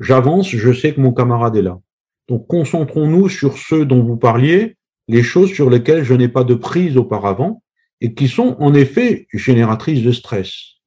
J'avance, 0.00 0.48
je 0.48 0.72
sais 0.72 0.94
que 0.94 1.00
mon 1.00 1.12
camarade 1.12 1.56
est 1.56 1.62
là. 1.62 1.78
Donc 2.26 2.46
concentrons-nous 2.46 3.28
sur 3.28 3.58
ceux 3.58 3.84
dont 3.84 4.02
vous 4.02 4.16
parliez, 4.16 4.78
les 5.08 5.22
choses 5.22 5.52
sur 5.52 5.68
lesquelles 5.68 6.04
je 6.04 6.14
n'ai 6.14 6.28
pas 6.28 6.42
de 6.42 6.54
prise 6.54 6.96
auparavant 6.96 7.62
et 8.00 8.14
qui 8.14 8.28
sont 8.28 8.56
en 8.60 8.72
effet 8.72 9.26
génératrices 9.34 10.02
de 10.02 10.12
stress. 10.12 10.78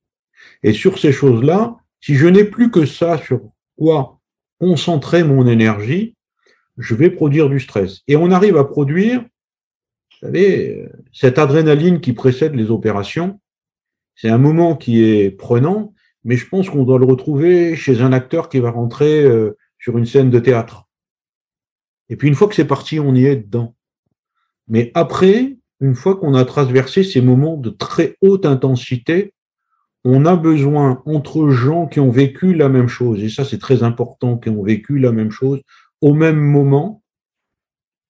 Et 0.63 0.73
sur 0.73 0.97
ces 0.97 1.11
choses-là, 1.11 1.77
si 1.99 2.15
je 2.15 2.25
n'ai 2.25 2.43
plus 2.43 2.71
que 2.71 2.87
ça 2.87 3.19
sur 3.19 3.41
quoi 3.77 4.19
concentrer 4.59 5.23
mon 5.23 5.45
énergie, 5.45 6.15
je 6.75 6.95
vais 6.95 7.11
produire 7.11 7.49
du 7.49 7.59
stress. 7.59 8.01
Et 8.07 8.15
on 8.15 8.31
arrive 8.31 8.57
à 8.57 8.65
produire, 8.65 9.21
vous 9.21 10.27
savez, 10.27 10.89
cette 11.13 11.37
adrénaline 11.37 12.01
qui 12.01 12.13
précède 12.13 12.55
les 12.55 12.71
opérations. 12.71 13.39
C'est 14.15 14.29
un 14.29 14.39
moment 14.39 14.75
qui 14.75 15.03
est 15.03 15.29
prenant, 15.29 15.93
mais 16.23 16.37
je 16.37 16.47
pense 16.47 16.69
qu'on 16.69 16.83
doit 16.83 16.99
le 16.99 17.05
retrouver 17.05 17.75
chez 17.75 18.01
un 18.01 18.13
acteur 18.13 18.49
qui 18.49 18.59
va 18.59 18.71
rentrer 18.71 19.23
euh, 19.23 19.57
sur 19.79 19.97
une 19.97 20.05
scène 20.05 20.29
de 20.29 20.39
théâtre. 20.39 20.87
Et 22.09 22.15
puis 22.15 22.27
une 22.27 22.35
fois 22.35 22.47
que 22.47 22.55
c'est 22.55 22.65
parti, 22.65 22.99
on 22.99 23.15
y 23.15 23.25
est 23.25 23.37
dedans. 23.37 23.75
Mais 24.67 24.91
après, 24.93 25.57
une 25.79 25.95
fois 25.95 26.15
qu'on 26.15 26.35
a 26.35 26.45
traversé 26.45 27.03
ces 27.03 27.21
moments 27.21 27.57
de 27.57 27.69
très 27.69 28.17
haute 28.21 28.45
intensité, 28.45 29.33
on 30.03 30.25
a 30.25 30.35
besoin 30.35 31.01
entre 31.05 31.49
gens 31.49 31.87
qui 31.87 31.99
ont 31.99 32.11
vécu 32.11 32.53
la 32.53 32.69
même 32.69 32.87
chose, 32.87 33.21
et 33.23 33.29
ça 33.29 33.45
c'est 33.45 33.59
très 33.59 33.83
important, 33.83 34.37
qui 34.37 34.49
ont 34.49 34.63
vécu 34.63 34.97
la 34.97 35.11
même 35.11 35.31
chose 35.31 35.61
au 36.01 36.13
même 36.13 36.39
moment, 36.39 37.03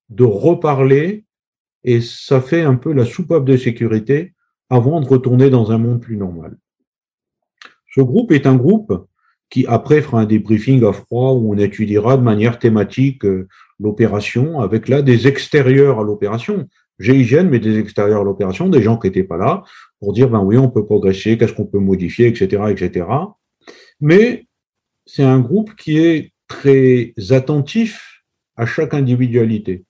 de 0.09 0.23
reparler, 0.23 1.25
et 1.83 2.01
ça 2.01 2.41
fait 2.41 2.61
un 2.61 2.75
peu 2.75 2.93
la 2.93 3.05
soupape 3.05 3.45
de 3.45 3.57
sécurité 3.57 4.33
avant 4.69 5.01
de 5.01 5.07
retourner 5.07 5.49
dans 5.49 5.71
un 5.71 5.77
monde 5.77 6.01
plus 6.01 6.17
normal. 6.17 6.57
Ce 7.93 8.01
groupe 8.01 8.31
est 8.31 8.45
un 8.45 8.55
groupe 8.55 9.05
qui 9.49 9.65
après 9.67 10.01
fera 10.01 10.21
un 10.21 10.25
débriefing 10.25 10.83
à 10.85 10.93
froid 10.93 11.33
où 11.33 11.53
on 11.53 11.57
étudiera 11.57 12.17
de 12.17 12.23
manière 12.23 12.57
thématique 12.57 13.25
euh, 13.25 13.47
l'opération 13.79 14.61
avec 14.61 14.87
là 14.87 15.01
des 15.01 15.27
extérieurs 15.27 15.99
à 15.99 16.03
l'opération. 16.03 16.67
GIGN, 16.99 17.49
mais 17.49 17.59
des 17.59 17.79
extérieurs 17.79 18.21
à 18.21 18.23
l'opération, 18.23 18.69
des 18.69 18.81
gens 18.81 18.97
qui 18.97 19.07
n'étaient 19.07 19.23
pas 19.23 19.37
là, 19.37 19.63
pour 19.99 20.13
dire, 20.13 20.29
ben 20.29 20.39
oui, 20.39 20.57
on 20.57 20.69
peut 20.69 20.85
progresser, 20.85 21.37
qu'est-ce 21.37 21.53
qu'on 21.53 21.65
peut 21.65 21.79
modifier, 21.79 22.27
etc., 22.27 22.63
etc. 22.69 23.07
Mais 23.99 24.45
c'est 25.05 25.23
un 25.23 25.39
groupe 25.39 25.75
qui 25.75 25.97
est 25.97 26.31
très 26.47 27.13
attentif 27.31 28.23
à 28.55 28.65
chaque 28.65 28.93
individualité. 28.93 29.83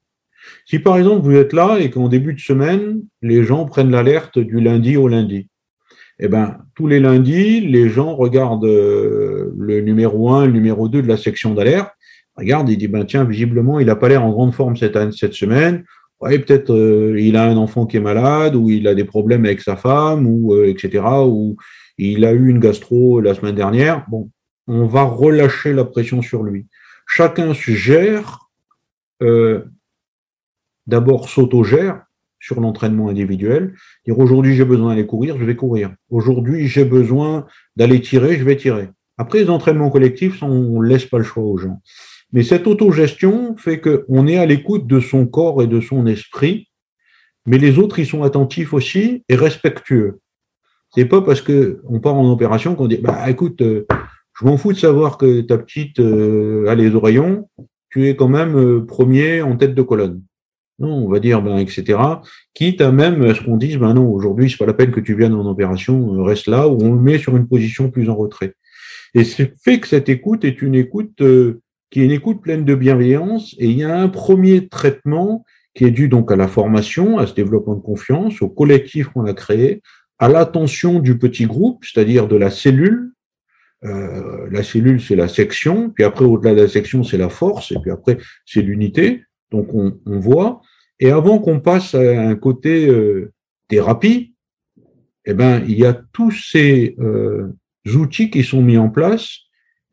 Si 0.65 0.79
par 0.79 0.97
exemple 0.97 1.23
vous 1.23 1.35
êtes 1.35 1.53
là 1.53 1.79
et 1.79 1.91
qu'en 1.91 2.07
début 2.07 2.33
de 2.33 2.39
semaine, 2.39 3.01
les 3.21 3.43
gens 3.43 3.65
prennent 3.65 3.91
l'alerte 3.91 4.39
du 4.39 4.59
lundi 4.59 4.97
au 4.97 5.07
lundi, 5.07 5.49
eh 6.21 6.27
ben, 6.27 6.57
tous 6.75 6.87
les 6.87 6.99
lundis, 6.99 7.61
les 7.61 7.89
gens 7.89 8.15
regardent 8.15 8.65
euh, 8.65 9.51
le 9.57 9.81
numéro 9.81 10.31
1, 10.31 10.45
le 10.45 10.51
numéro 10.51 10.87
2 10.87 11.01
de 11.01 11.07
la 11.07 11.17
section 11.17 11.53
d'alerte, 11.53 11.91
regardent 12.35 12.69
et 12.69 12.75
disent, 12.75 12.89
ben, 12.89 13.05
tiens, 13.05 13.23
visiblement, 13.23 13.79
il 13.79 13.87
n'a 13.87 13.95
pas 13.95 14.07
l'air 14.07 14.23
en 14.23 14.31
grande 14.31 14.53
forme 14.53 14.77
cette, 14.77 15.13
cette 15.13 15.33
semaine, 15.33 15.83
ouais, 16.21 16.39
peut-être 16.39 16.71
euh, 16.71 17.19
il 17.19 17.35
a 17.35 17.45
un 17.45 17.57
enfant 17.57 17.85
qui 17.85 17.97
est 17.97 18.01
malade, 18.01 18.55
ou 18.55 18.69
il 18.69 18.87
a 18.87 18.95
des 18.95 19.03
problèmes 19.03 19.45
avec 19.45 19.61
sa 19.61 19.75
femme, 19.75 20.27
ou 20.27 20.53
euh, 20.53 20.67
etc., 20.67 21.03
ou 21.25 21.57
il 21.97 22.23
a 22.23 22.31
eu 22.31 22.49
une 22.49 22.59
gastro 22.59 23.19
la 23.19 23.33
semaine 23.33 23.55
dernière. 23.55 24.05
Bon, 24.09 24.29
on 24.67 24.85
va 24.85 25.03
relâcher 25.03 25.73
la 25.73 25.85
pression 25.85 26.21
sur 26.21 26.43
lui. 26.43 26.67
Chacun 27.07 27.53
se 27.53 27.71
gère, 27.71 28.49
euh, 29.21 29.65
d'abord 30.87 31.29
s'autogère 31.29 32.03
sur 32.41 32.59
l'entraînement 32.59 33.07
individuel. 33.07 33.73
Dire 34.05 34.19
aujourd'hui 34.19 34.55
j'ai 34.55 34.65
besoin 34.65 34.89
d'aller 34.89 35.05
courir, 35.05 35.37
je 35.39 35.45
vais 35.45 35.55
courir. 35.55 35.93
Aujourd'hui 36.09 36.67
j'ai 36.67 36.83
besoin 36.83 37.45
d'aller 37.77 38.01
tirer, 38.01 38.37
je 38.37 38.43
vais 38.43 38.57
tirer. 38.57 38.89
Après 39.17 39.39
les 39.39 39.49
entraînements 39.49 39.89
collectifs, 39.89 40.43
on 40.43 40.81
laisse 40.81 41.05
pas 41.05 41.19
le 41.19 41.23
choix 41.23 41.43
aux 41.43 41.57
gens. 41.57 41.79
Mais 42.33 42.43
cette 42.43 42.67
autogestion 42.67 43.55
fait 43.55 43.79
qu'on 43.79 44.27
est 44.27 44.37
à 44.37 44.45
l'écoute 44.45 44.87
de 44.87 44.99
son 44.99 45.27
corps 45.27 45.61
et 45.61 45.67
de 45.67 45.79
son 45.79 46.07
esprit, 46.07 46.69
mais 47.45 47.57
les 47.57 47.77
autres 47.77 47.99
y 47.99 48.05
sont 48.05 48.23
attentifs 48.23 48.73
aussi 48.73 49.23
et 49.29 49.35
respectueux. 49.35 50.19
C'est 50.93 51.05
pas 51.05 51.21
parce 51.21 51.41
que 51.41 51.81
on 51.87 51.99
part 51.99 52.15
en 52.15 52.29
opération 52.31 52.75
qu'on 52.75 52.87
dit 52.87 52.97
bah 52.97 53.29
écoute, 53.29 53.61
euh, 53.61 53.85
je 54.39 54.45
m'en 54.45 54.57
fous 54.57 54.73
de 54.73 54.77
savoir 54.77 55.17
que 55.17 55.41
ta 55.41 55.57
petite 55.57 55.99
euh, 55.99 56.67
a 56.67 56.75
les 56.75 56.95
oreillons, 56.95 57.47
tu 57.89 58.07
es 58.07 58.15
quand 58.15 58.27
même 58.27 58.57
euh, 58.57 58.85
premier 58.85 59.41
en 59.41 59.55
tête 59.55 59.75
de 59.75 59.81
colonne. 59.81 60.21
Non, 60.81 61.05
on 61.05 61.09
va 61.09 61.19
dire 61.19 61.41
ben 61.41 61.57
etc. 61.57 61.99
Quitte 62.53 62.81
à 62.81 62.91
même 62.91 63.33
ce 63.33 63.41
qu'on 63.41 63.57
dise 63.57 63.77
ben 63.77 63.93
non 63.93 64.09
aujourd'hui 64.11 64.49
c'est 64.49 64.57
pas 64.57 64.65
la 64.65 64.73
peine 64.73 64.91
que 64.91 64.99
tu 64.99 65.15
viennes 65.15 65.33
en 65.33 65.49
opération, 65.49 66.23
reste 66.23 66.47
là 66.47 66.67
ou 66.67 66.77
on 66.81 66.93
le 66.93 67.01
met 67.01 67.17
sur 67.17 67.37
une 67.37 67.47
position 67.47 67.89
plus 67.89 68.09
en 68.09 68.15
retrait. 68.15 68.55
Et 69.13 69.23
c'est 69.23 69.53
fait 69.63 69.79
que 69.79 69.87
cette 69.87 70.09
écoute 70.09 70.43
est 70.43 70.61
une 70.61 70.75
écoute 70.75 71.21
qui 71.91 72.01
est 72.01 72.05
une 72.05 72.11
écoute 72.11 72.41
pleine 72.41 72.65
de 72.65 72.73
bienveillance. 72.73 73.53
Et 73.59 73.69
il 73.69 73.77
y 73.77 73.83
a 73.83 73.99
un 73.99 74.07
premier 74.07 74.67
traitement 74.69 75.45
qui 75.75 75.85
est 75.85 75.91
dû 75.91 76.07
donc 76.07 76.31
à 76.31 76.35
la 76.35 76.47
formation, 76.47 77.17
à 77.17 77.27
ce 77.27 77.33
développement 77.33 77.75
de 77.75 77.81
confiance, 77.81 78.41
au 78.41 78.49
collectif 78.49 79.09
qu'on 79.09 79.25
a 79.25 79.33
créé, 79.33 79.81
à 80.17 80.27
l'attention 80.27 80.99
du 80.99 81.17
petit 81.17 81.45
groupe, 81.45 81.83
c'est-à-dire 81.85 82.27
de 82.27 82.35
la 82.35 82.49
cellule. 82.49 83.11
Euh, 83.83 84.47
la 84.51 84.63
cellule, 84.63 85.01
c'est 85.01 85.15
la 85.15 85.27
section, 85.27 85.89
puis 85.89 86.03
après, 86.03 86.25
au-delà 86.25 86.53
de 86.53 86.61
la 86.61 86.67
section, 86.67 87.03
c'est 87.03 87.17
la 87.17 87.29
force, 87.29 87.71
et 87.71 87.77
puis 87.81 87.89
après, 87.89 88.17
c'est 88.45 88.61
l'unité. 88.61 89.23
Donc, 89.49 89.73
on, 89.73 89.99
on, 90.05 90.19
voit. 90.19 90.61
Et 91.01 91.09
avant 91.09 91.39
qu'on 91.39 91.59
passe 91.59 91.95
à 91.95 91.99
un 91.99 92.35
côté 92.35 92.87
euh, 92.87 93.33
thérapie, 93.67 94.35
eh 95.25 95.33
ben, 95.33 95.63
il 95.67 95.77
y 95.77 95.85
a 95.85 95.93
tous 95.93 96.31
ces 96.31 96.95
euh, 96.99 97.47
outils 97.93 98.29
qui 98.29 98.43
sont 98.43 98.61
mis 98.61 98.77
en 98.77 98.89
place 98.89 99.39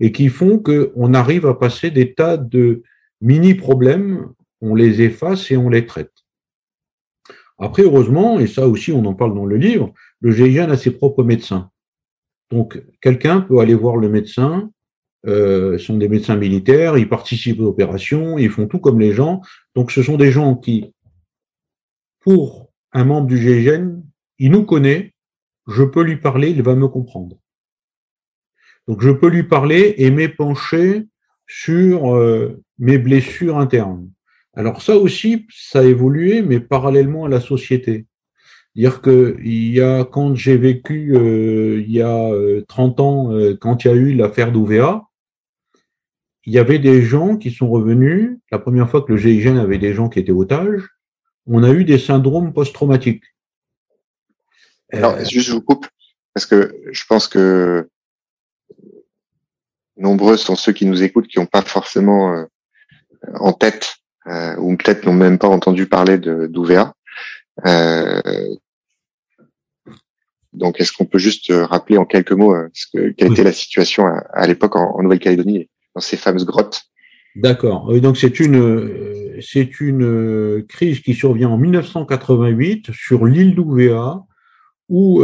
et 0.01 0.13
qui 0.13 0.29
font 0.29 0.59
qu'on 0.59 1.15
arrive 1.15 1.47
à 1.47 1.55
passer 1.55 1.91
des 1.91 2.13
tas 2.13 2.37
de 2.37 2.83
mini-problèmes, 3.23 4.29
on 4.61 4.75
les 4.75 5.01
efface 5.01 5.51
et 5.51 5.57
on 5.57 5.71
les 5.71 5.87
traite. 5.87 6.13
Après, 7.59 7.83
heureusement, 7.83 8.39
et 8.39 8.47
ça 8.47 8.69
aussi 8.69 8.93
on 8.93 9.05
en 9.07 9.15
parle 9.15 9.35
dans 9.35 9.47
le 9.47 9.57
livre, 9.57 9.93
le 10.21 10.31
GIGN 10.31 10.71
a 10.71 10.77
ses 10.77 10.91
propres 10.91 11.25
médecins. 11.25 11.71
Donc, 12.51 12.83
quelqu'un 13.01 13.41
peut 13.41 13.59
aller 13.59 13.75
voir 13.75 13.97
le 13.97 14.09
médecin, 14.09 14.71
euh, 15.27 15.79
sont 15.79 15.97
des 15.97 16.09
médecins 16.09 16.37
militaires, 16.37 16.97
ils 16.97 17.09
participent 17.09 17.61
aux 17.61 17.67
opérations, 17.67 18.39
ils 18.39 18.51
font 18.51 18.67
tout 18.67 18.79
comme 18.79 19.01
les 19.01 19.13
gens. 19.13 19.41
Donc, 19.75 19.91
ce 19.91 20.03
sont 20.03 20.17
des 20.17 20.31
gens 20.31 20.55
qui, 20.55 20.95
pour 22.29 22.71
un 22.93 23.07
membre 23.07 23.27
du 23.27 23.39
GIGN, 23.39 24.03
il 24.39 24.51
nous 24.51 24.65
connaît, 24.65 25.15
je 25.67 25.83
peux 25.83 26.03
lui 26.03 26.19
parler, 26.19 26.51
il 26.51 26.63
va 26.63 26.75
me 26.75 26.87
comprendre. 26.87 27.39
Donc 28.87 29.01
je 29.01 29.09
peux 29.09 29.29
lui 29.29 29.45
parler 29.45 29.95
et 29.97 30.11
m'épancher 30.11 31.07
sur 31.47 32.15
euh, 32.15 32.63
mes 32.79 32.99
blessures 32.99 33.57
internes. 33.57 34.11
Alors 34.53 34.83
ça 34.83 34.99
aussi, 34.99 35.47
ça 35.49 35.79
a 35.79 35.85
évolué, 35.85 36.43
mais 36.43 36.61
parallèlement 36.61 37.25
à 37.25 37.31
la 37.31 37.41
société. 37.41 38.05
Dire 38.75 39.01
que 39.01 39.39
il 39.43 39.71
y 39.71 39.81
a 39.81 40.05
quand 40.05 40.35
j'ai 40.35 40.59
vécu 40.59 41.17
euh, 41.17 41.81
il 41.81 41.91
y 41.91 42.03
a 42.03 42.31
30 42.69 43.01
euh, 43.01 43.03
ans, 43.03 43.55
quand 43.59 43.87
il 43.87 43.89
y 43.89 43.91
a 43.91 43.95
eu 43.95 44.13
l'affaire 44.13 44.53
d'OVA, 44.53 45.07
il 46.45 46.53
y 46.53 46.59
avait 46.59 46.79
des 46.79 47.01
gens 47.01 47.39
qui 47.39 47.51
sont 47.51 47.71
revenus. 47.71 48.37
La 48.53 48.59
première 48.59 48.91
fois 48.91 49.01
que 49.01 49.13
le 49.13 49.17
GIGN 49.19 49.57
avait 49.57 49.79
des 49.79 49.95
gens 49.95 50.11
qui 50.11 50.19
étaient 50.19 50.31
otages, 50.31 50.91
on 51.49 51.65
a 51.65 51.71
eu 51.71 51.85
des 51.85 51.99
syndromes 51.99 52.53
post-traumatiques. 52.53 53.25
Alors, 54.93 55.19
juste 55.25 55.49
je 55.49 55.53
vous 55.53 55.61
coupe 55.61 55.87
parce 56.35 56.47
que 56.47 56.81
je 56.93 57.05
pense 57.09 57.29
que 57.29 57.89
nombreux 59.97 60.37
sont 60.37 60.57
ceux 60.57 60.73
qui 60.73 60.87
nous 60.87 61.03
écoutent 61.03 61.29
qui 61.29 61.39
n'ont 61.39 61.47
pas 61.47 61.63
forcément 61.63 62.33
euh, 62.33 62.45
en 63.35 63.53
tête 63.53 63.97
euh, 64.27 64.57
ou 64.57 64.77
peut-être 64.77 65.05
n'ont 65.05 65.13
même 65.13 65.39
pas 65.39 65.49
entendu 65.49 65.87
parler 65.87 66.19
d'OVA. 66.19 66.95
Euh, 67.67 68.21
donc, 70.53 70.81
est-ce 70.81 70.93
qu'on 70.93 71.07
peut 71.07 71.19
juste 71.19 71.53
rappeler 71.53 71.99
en 71.99 72.05
quelques 72.05 72.33
mots 72.33 72.55
ce 72.73 72.87
que, 72.93 73.11
quelle 73.11 73.33
était 73.33 73.45
la 73.45 73.53
situation 73.53 74.07
à, 74.07 74.47
l'époque 74.47 74.77
en, 74.77 75.03
Nouvelle-Calédonie, 75.03 75.69
dans 75.95 76.01
ces 76.01 76.17
fameuses 76.17 76.47
grottes 76.47 76.83
D'accord. 77.39 77.93
Donc, 78.01 78.17
c'est 78.17 78.41
une, 78.41 79.39
c'est 79.41 79.81
une 79.81 80.65
crise 80.69 81.01
qui 81.01 81.15
survient 81.15 81.51
en 81.51 81.59
1988 81.59 82.91
sur 82.93 83.27
l'île 83.27 83.55
d'OVA 83.55 84.25
où 84.89 85.23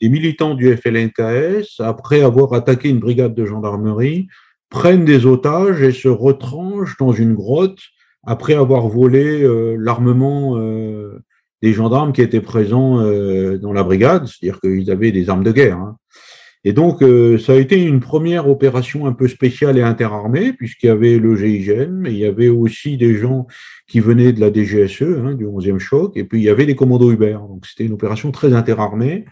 des 0.00 0.08
militants 0.08 0.54
du 0.54 0.76
FLNKS, 0.76 1.80
après 1.80 2.22
avoir 2.22 2.52
attaqué 2.52 2.88
une 2.88 3.00
brigade 3.00 3.34
de 3.34 3.46
gendarmerie, 3.46 4.28
prennent 4.68 5.04
des 5.04 5.26
otages 5.26 5.82
et 5.82 5.92
se 5.92 6.08
retranchent 6.08 6.96
dans 6.98 7.12
une 7.12 7.34
grotte 7.34 7.80
après 8.26 8.54
avoir 8.54 8.88
volé 8.88 9.42
euh, 9.42 9.76
l'armement 9.78 10.58
euh, 10.58 11.22
des 11.62 11.72
gendarmes 11.72 12.12
qui 12.12 12.20
étaient 12.20 12.40
présents 12.40 13.00
euh, 13.00 13.56
dans 13.56 13.72
la 13.72 13.84
brigade, 13.84 14.26
c'est-à-dire 14.26 14.60
qu'ils 14.60 14.90
avaient 14.90 15.12
des 15.12 15.30
armes 15.30 15.44
de 15.44 15.52
guerre. 15.52 15.78
Hein. 15.78 15.96
Et 16.64 16.72
donc, 16.72 17.04
ça 17.38 17.52
a 17.52 17.56
été 17.56 17.80
une 17.80 18.00
première 18.00 18.48
opération 18.48 19.06
un 19.06 19.12
peu 19.12 19.28
spéciale 19.28 19.78
et 19.78 19.82
interarmée, 19.82 20.52
puisqu'il 20.52 20.86
y 20.86 20.90
avait 20.90 21.18
le 21.18 21.36
GIGN, 21.36 21.92
mais 21.92 22.12
il 22.12 22.18
y 22.18 22.26
avait 22.26 22.48
aussi 22.48 22.96
des 22.96 23.14
gens 23.14 23.46
qui 23.86 24.00
venaient 24.00 24.32
de 24.32 24.40
la 24.40 24.52
DGSE, 24.52 25.02
hein, 25.02 25.34
du 25.34 25.46
11e 25.46 25.78
choc, 25.78 26.16
et 26.16 26.24
puis 26.24 26.40
il 26.40 26.44
y 26.44 26.48
avait 26.48 26.66
des 26.66 26.74
commandos 26.74 27.12
Uber. 27.12 27.38
Donc, 27.48 27.66
c'était 27.66 27.84
une 27.84 27.92
opération 27.92 28.32
très 28.32 28.52
interarmée. 28.52 29.26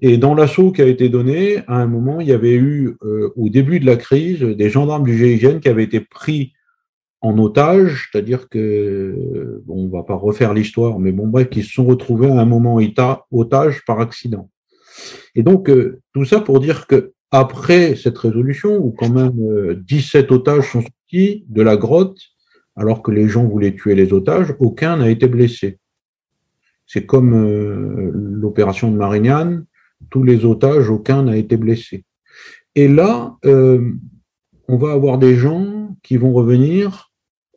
Et 0.00 0.16
dans 0.16 0.34
l'assaut 0.34 0.72
qui 0.72 0.80
a 0.80 0.86
été 0.86 1.08
donné, 1.08 1.58
à 1.66 1.76
un 1.76 1.88
moment, 1.88 2.20
il 2.20 2.28
y 2.28 2.32
avait 2.32 2.54
eu, 2.54 2.96
au 3.36 3.48
début 3.50 3.80
de 3.80 3.86
la 3.86 3.96
crise, 3.96 4.40
des 4.40 4.70
gendarmes 4.70 5.04
du 5.04 5.18
GIGN 5.18 5.58
qui 5.58 5.68
avaient 5.68 5.84
été 5.84 6.00
pris 6.00 6.54
en 7.20 7.36
otage, 7.36 8.08
c'est-à-dire 8.10 8.48
que, 8.48 9.60
bon, 9.66 9.86
on 9.86 9.88
va 9.88 10.04
pas 10.04 10.14
refaire 10.14 10.54
l'histoire, 10.54 11.00
mais 11.00 11.10
bon, 11.10 11.26
bref, 11.26 11.50
qui 11.50 11.64
se 11.64 11.72
sont 11.72 11.84
retrouvés 11.84 12.28
à 12.28 12.40
un 12.40 12.44
moment 12.44 12.78
otage 13.32 13.84
par 13.84 14.00
accident. 14.00 14.48
Et 15.34 15.42
donc, 15.42 15.68
euh, 15.68 16.00
tout 16.14 16.24
ça 16.24 16.40
pour 16.40 16.60
dire 16.60 16.86
que 16.86 17.12
après 17.30 17.94
cette 17.96 18.18
résolution, 18.18 18.76
où 18.76 18.90
quand 18.90 19.10
même 19.10 19.74
17 19.74 20.30
euh, 20.30 20.34
otages 20.34 20.72
sont 20.72 20.82
sortis 20.82 21.44
de 21.48 21.62
la 21.62 21.76
grotte, 21.76 22.18
alors 22.76 23.02
que 23.02 23.10
les 23.10 23.28
gens 23.28 23.44
voulaient 23.44 23.74
tuer 23.74 23.94
les 23.94 24.12
otages, 24.12 24.54
aucun 24.58 24.96
n'a 24.96 25.10
été 25.10 25.26
blessé. 25.26 25.78
C'est 26.86 27.04
comme 27.04 27.34
euh, 27.34 28.10
l'opération 28.14 28.90
de 28.90 28.96
Marignane, 28.96 29.66
tous 30.10 30.22
les 30.22 30.44
otages, 30.44 30.88
aucun 30.88 31.24
n'a 31.24 31.36
été 31.36 31.56
blessé. 31.56 32.04
Et 32.74 32.86
là, 32.86 33.36
on 33.42 34.76
va 34.76 34.92
avoir 34.92 35.18
des 35.18 35.34
gens 35.34 35.96
qui 36.04 36.16
vont 36.16 36.32
revenir 36.32 37.08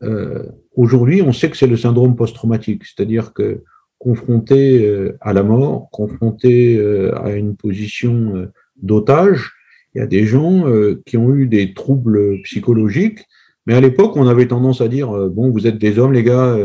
euh, 0.03 0.43
aujourd'hui, 0.75 1.21
on 1.21 1.33
sait 1.33 1.49
que 1.49 1.57
c'est 1.57 1.67
le 1.67 1.77
syndrome 1.77 2.15
post-traumatique, 2.15 2.85
c'est-à-dire 2.85 3.33
que 3.33 3.63
confronté 4.01 4.83
euh, 4.85 5.15
à 5.21 5.31
la 5.31 5.43
mort, 5.43 5.89
confronté 5.91 6.75
euh, 6.77 7.15
à 7.23 7.31
une 7.33 7.55
position 7.55 8.47
d'otage, 8.81 9.51
il 9.93 9.99
y 9.99 10.01
a 10.01 10.07
des 10.07 10.25
gens 10.25 10.63
qui 11.05 11.17
ont 11.17 11.35
eu 11.35 11.47
des 11.47 11.73
troubles 11.73 12.41
psychologiques, 12.43 13.25
mais 13.65 13.73
à 13.73 13.81
l'époque, 13.81 14.15
on 14.15 14.25
avait 14.25 14.47
tendance 14.47 14.79
à 14.79 14.87
dire 14.87 15.11
bon, 15.29 15.51
vous 15.51 15.67
êtes 15.67 15.77
des 15.77 15.99
hommes, 15.99 16.13
les 16.13 16.23
gars, 16.23 16.57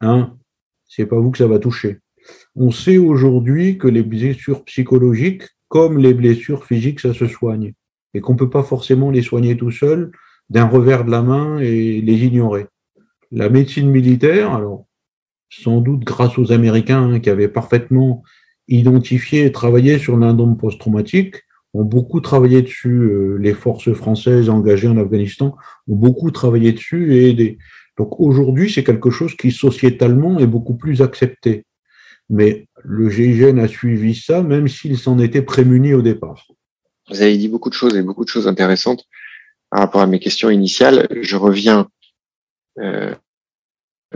hein, 0.00 0.36
c'est 0.86 1.06
pas 1.06 1.18
vous 1.18 1.32
que 1.32 1.38
ça 1.38 1.48
va 1.48 1.58
toucher. 1.58 1.98
On 2.54 2.70
sait 2.70 2.98
aujourd'hui 2.98 3.78
que 3.78 3.88
les 3.88 4.04
blessures 4.04 4.64
psychologiques, 4.64 5.42
comme 5.66 5.98
les 5.98 6.14
blessures 6.14 6.64
physiques, 6.64 7.00
ça 7.00 7.14
se 7.14 7.26
soigne 7.26 7.72
et 8.14 8.20
qu'on 8.20 8.36
peut 8.36 8.50
pas 8.50 8.62
forcément 8.62 9.10
les 9.10 9.22
soigner 9.22 9.56
tout 9.56 9.70
seul 9.70 10.10
d'un 10.48 10.66
revers 10.66 11.04
de 11.04 11.10
la 11.10 11.22
main 11.22 11.58
et 11.58 12.00
les 12.00 12.24
ignorer. 12.24 12.66
La 13.30 13.48
médecine 13.48 13.88
militaire, 13.88 14.52
alors 14.52 14.86
sans 15.50 15.80
doute 15.80 16.04
grâce 16.04 16.38
aux 16.38 16.52
Américains 16.52 17.12
hein, 17.12 17.20
qui 17.20 17.28
avaient 17.28 17.48
parfaitement 17.48 18.22
identifié 18.68 19.44
et 19.44 19.52
travaillé 19.52 19.98
sur 19.98 20.16
l'indome 20.16 20.56
post-traumatique, 20.56 21.42
ont 21.74 21.84
beaucoup 21.84 22.20
travaillé 22.20 22.62
dessus. 22.62 23.00
Euh, 23.00 23.36
les 23.40 23.54
forces 23.54 23.92
françaises 23.92 24.48
engagées 24.48 24.88
en 24.88 24.96
Afghanistan 24.96 25.56
ont 25.88 25.96
beaucoup 25.96 26.30
travaillé 26.30 26.72
dessus 26.72 27.14
et 27.16 27.30
aidé. 27.30 27.58
Donc 27.98 28.18
aujourd'hui, 28.20 28.70
c'est 28.72 28.84
quelque 28.84 29.10
chose 29.10 29.36
qui 29.36 29.50
sociétalement 29.50 30.38
est 30.38 30.46
beaucoup 30.46 30.74
plus 30.74 31.02
accepté. 31.02 31.64
Mais 32.28 32.66
le 32.84 33.10
GIGN 33.10 33.58
a 33.58 33.68
suivi 33.68 34.14
ça, 34.14 34.42
même 34.42 34.68
s'il 34.68 34.96
s'en 34.96 35.18
était 35.18 35.42
prémuni 35.42 35.92
au 35.94 36.00
départ. 36.00 36.46
Vous 37.10 37.20
avez 37.20 37.36
dit 37.36 37.48
beaucoup 37.48 37.70
de 37.70 37.74
choses 37.74 37.96
et 37.96 38.02
beaucoup 38.02 38.24
de 38.24 38.30
choses 38.30 38.46
intéressantes 38.46 39.04
par 39.70 39.80
rapport 39.80 40.00
à 40.00 40.06
mes 40.06 40.18
questions 40.18 40.50
initiales, 40.50 41.06
je 41.22 41.36
reviens 41.36 41.88
euh, 42.78 43.14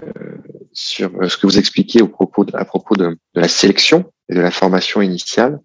euh, 0.02 0.33
sur 0.74 1.10
ce 1.28 1.36
que 1.36 1.46
vous 1.46 1.58
expliquiez 1.58 2.02
au 2.02 2.08
propos 2.08 2.44
de, 2.44 2.54
à 2.56 2.64
propos 2.64 2.96
de, 2.96 3.16
la 3.34 3.48
sélection 3.48 4.12
et 4.28 4.34
de 4.34 4.40
la 4.40 4.50
formation 4.50 5.00
initiale 5.00 5.60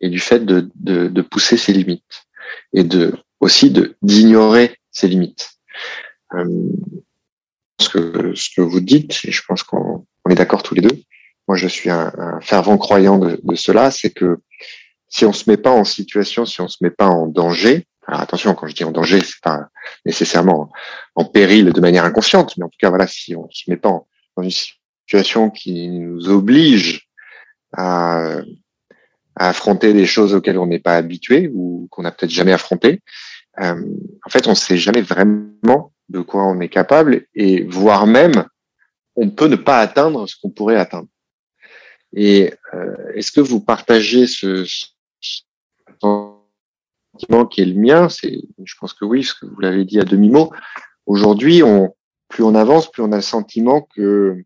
et 0.00 0.08
du 0.08 0.20
fait 0.20 0.44
de, 0.44 0.70
de, 0.76 1.22
pousser 1.22 1.56
ses 1.56 1.72
limites 1.72 2.26
et 2.72 2.84
de 2.84 3.14
aussi 3.40 3.70
de 3.70 3.96
d'ignorer 4.02 4.76
ses 4.90 5.08
limites. 5.08 5.50
Euh, 6.34 6.44
ce 7.80 7.88
que 7.88 8.34
ce 8.34 8.48
que 8.54 8.60
vous 8.60 8.80
dites, 8.80 9.20
et 9.24 9.32
je 9.32 9.42
pense 9.46 9.62
qu'on 9.62 10.06
on 10.24 10.30
est 10.30 10.34
d'accord 10.34 10.62
tous 10.62 10.74
les 10.74 10.82
deux. 10.82 11.02
Moi, 11.48 11.56
je 11.56 11.68
suis 11.68 11.90
un, 11.90 12.12
un 12.16 12.40
fervent 12.40 12.78
croyant 12.78 13.18
de, 13.18 13.38
de 13.42 13.54
cela, 13.54 13.90
c'est 13.90 14.10
que 14.10 14.38
si 15.08 15.24
on 15.26 15.32
se 15.32 15.50
met 15.50 15.58
pas 15.58 15.70
en 15.70 15.84
situation, 15.84 16.46
si 16.46 16.60
on 16.60 16.68
se 16.68 16.78
met 16.80 16.90
pas 16.90 17.06
en 17.06 17.26
danger, 17.26 17.86
alors 18.06 18.20
attention, 18.20 18.54
quand 18.54 18.66
je 18.66 18.74
dis 18.74 18.84
en 18.84 18.90
danger, 18.90 19.20
c'est 19.20 19.40
pas 19.42 19.68
nécessairement 20.04 20.70
en 21.14 21.24
péril 21.24 21.72
de 21.72 21.80
manière 21.80 22.04
inconsciente, 22.04 22.56
mais 22.56 22.64
en 22.64 22.68
tout 22.68 22.78
cas, 22.78 22.90
voilà, 22.90 23.06
si 23.06 23.34
on 23.34 23.48
se 23.50 23.70
met 23.70 23.76
pas 23.76 23.90
dans 24.36 24.42
une 24.42 24.50
situation 24.50 25.50
qui 25.50 25.88
nous 25.88 26.28
oblige 26.28 27.08
à, 27.72 28.38
affronter 29.36 29.92
des 29.92 30.06
choses 30.06 30.32
auxquelles 30.32 30.58
on 30.58 30.66
n'est 30.66 30.78
pas 30.78 30.96
habitué 30.96 31.50
ou 31.52 31.88
qu'on 31.90 32.02
n'a 32.02 32.12
peut-être 32.12 32.30
jamais 32.30 32.52
affronté, 32.52 33.00
euh, 33.60 33.82
en 34.24 34.30
fait, 34.30 34.46
on 34.46 34.50
ne 34.50 34.56
sait 34.56 34.76
jamais 34.76 35.02
vraiment 35.02 35.92
de 36.08 36.20
quoi 36.20 36.44
on 36.46 36.60
est 36.60 36.68
capable 36.68 37.26
et 37.34 37.64
voire 37.64 38.06
même, 38.06 38.44
on 39.16 39.30
peut 39.30 39.48
ne 39.48 39.56
pas 39.56 39.80
atteindre 39.80 40.28
ce 40.28 40.36
qu'on 40.40 40.50
pourrait 40.50 40.76
atteindre. 40.76 41.08
Et 42.14 42.52
euh, 42.74 42.94
est-ce 43.14 43.32
que 43.32 43.40
vous 43.40 43.60
partagez 43.60 44.26
ce, 44.26 44.64
ce 44.64 45.42
sentiment 46.00 47.46
qui 47.46 47.62
est 47.62 47.66
le 47.66 47.80
mien, 47.80 48.08
c'est, 48.08 48.40
je 48.62 48.74
pense 48.78 48.92
que 48.92 49.04
oui, 49.04 49.20
parce 49.20 49.34
que 49.34 49.46
vous 49.46 49.60
l'avez 49.60 49.84
dit 49.84 50.00
à 50.00 50.04
demi 50.04 50.30
mot. 50.30 50.52
Aujourd'hui, 51.06 51.62
on, 51.62 51.94
plus 52.34 52.42
on 52.42 52.56
avance, 52.56 52.90
plus 52.90 53.04
on 53.04 53.12
a 53.12 53.16
le 53.16 53.22
sentiment 53.22 53.86
que 53.94 54.00
euh, 54.00 54.44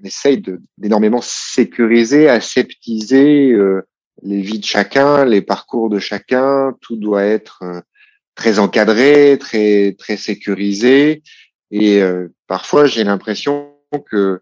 on 0.00 0.04
essaye 0.04 0.40
d'énormément 0.78 1.20
sécuriser, 1.20 2.28
aseptiser 2.28 3.50
euh, 3.50 3.82
les 4.22 4.40
vies 4.40 4.60
de 4.60 4.64
chacun, 4.64 5.24
les 5.24 5.42
parcours 5.42 5.90
de 5.90 5.98
chacun. 5.98 6.76
Tout 6.80 6.94
doit 6.94 7.24
être 7.24 7.62
euh, 7.64 7.80
très 8.36 8.60
encadré, 8.60 9.36
très 9.40 9.96
très 9.98 10.16
sécurisé. 10.16 11.24
Et 11.72 12.02
parfois, 12.48 12.86
j'ai 12.86 13.04
l'impression 13.04 13.76
que 14.10 14.40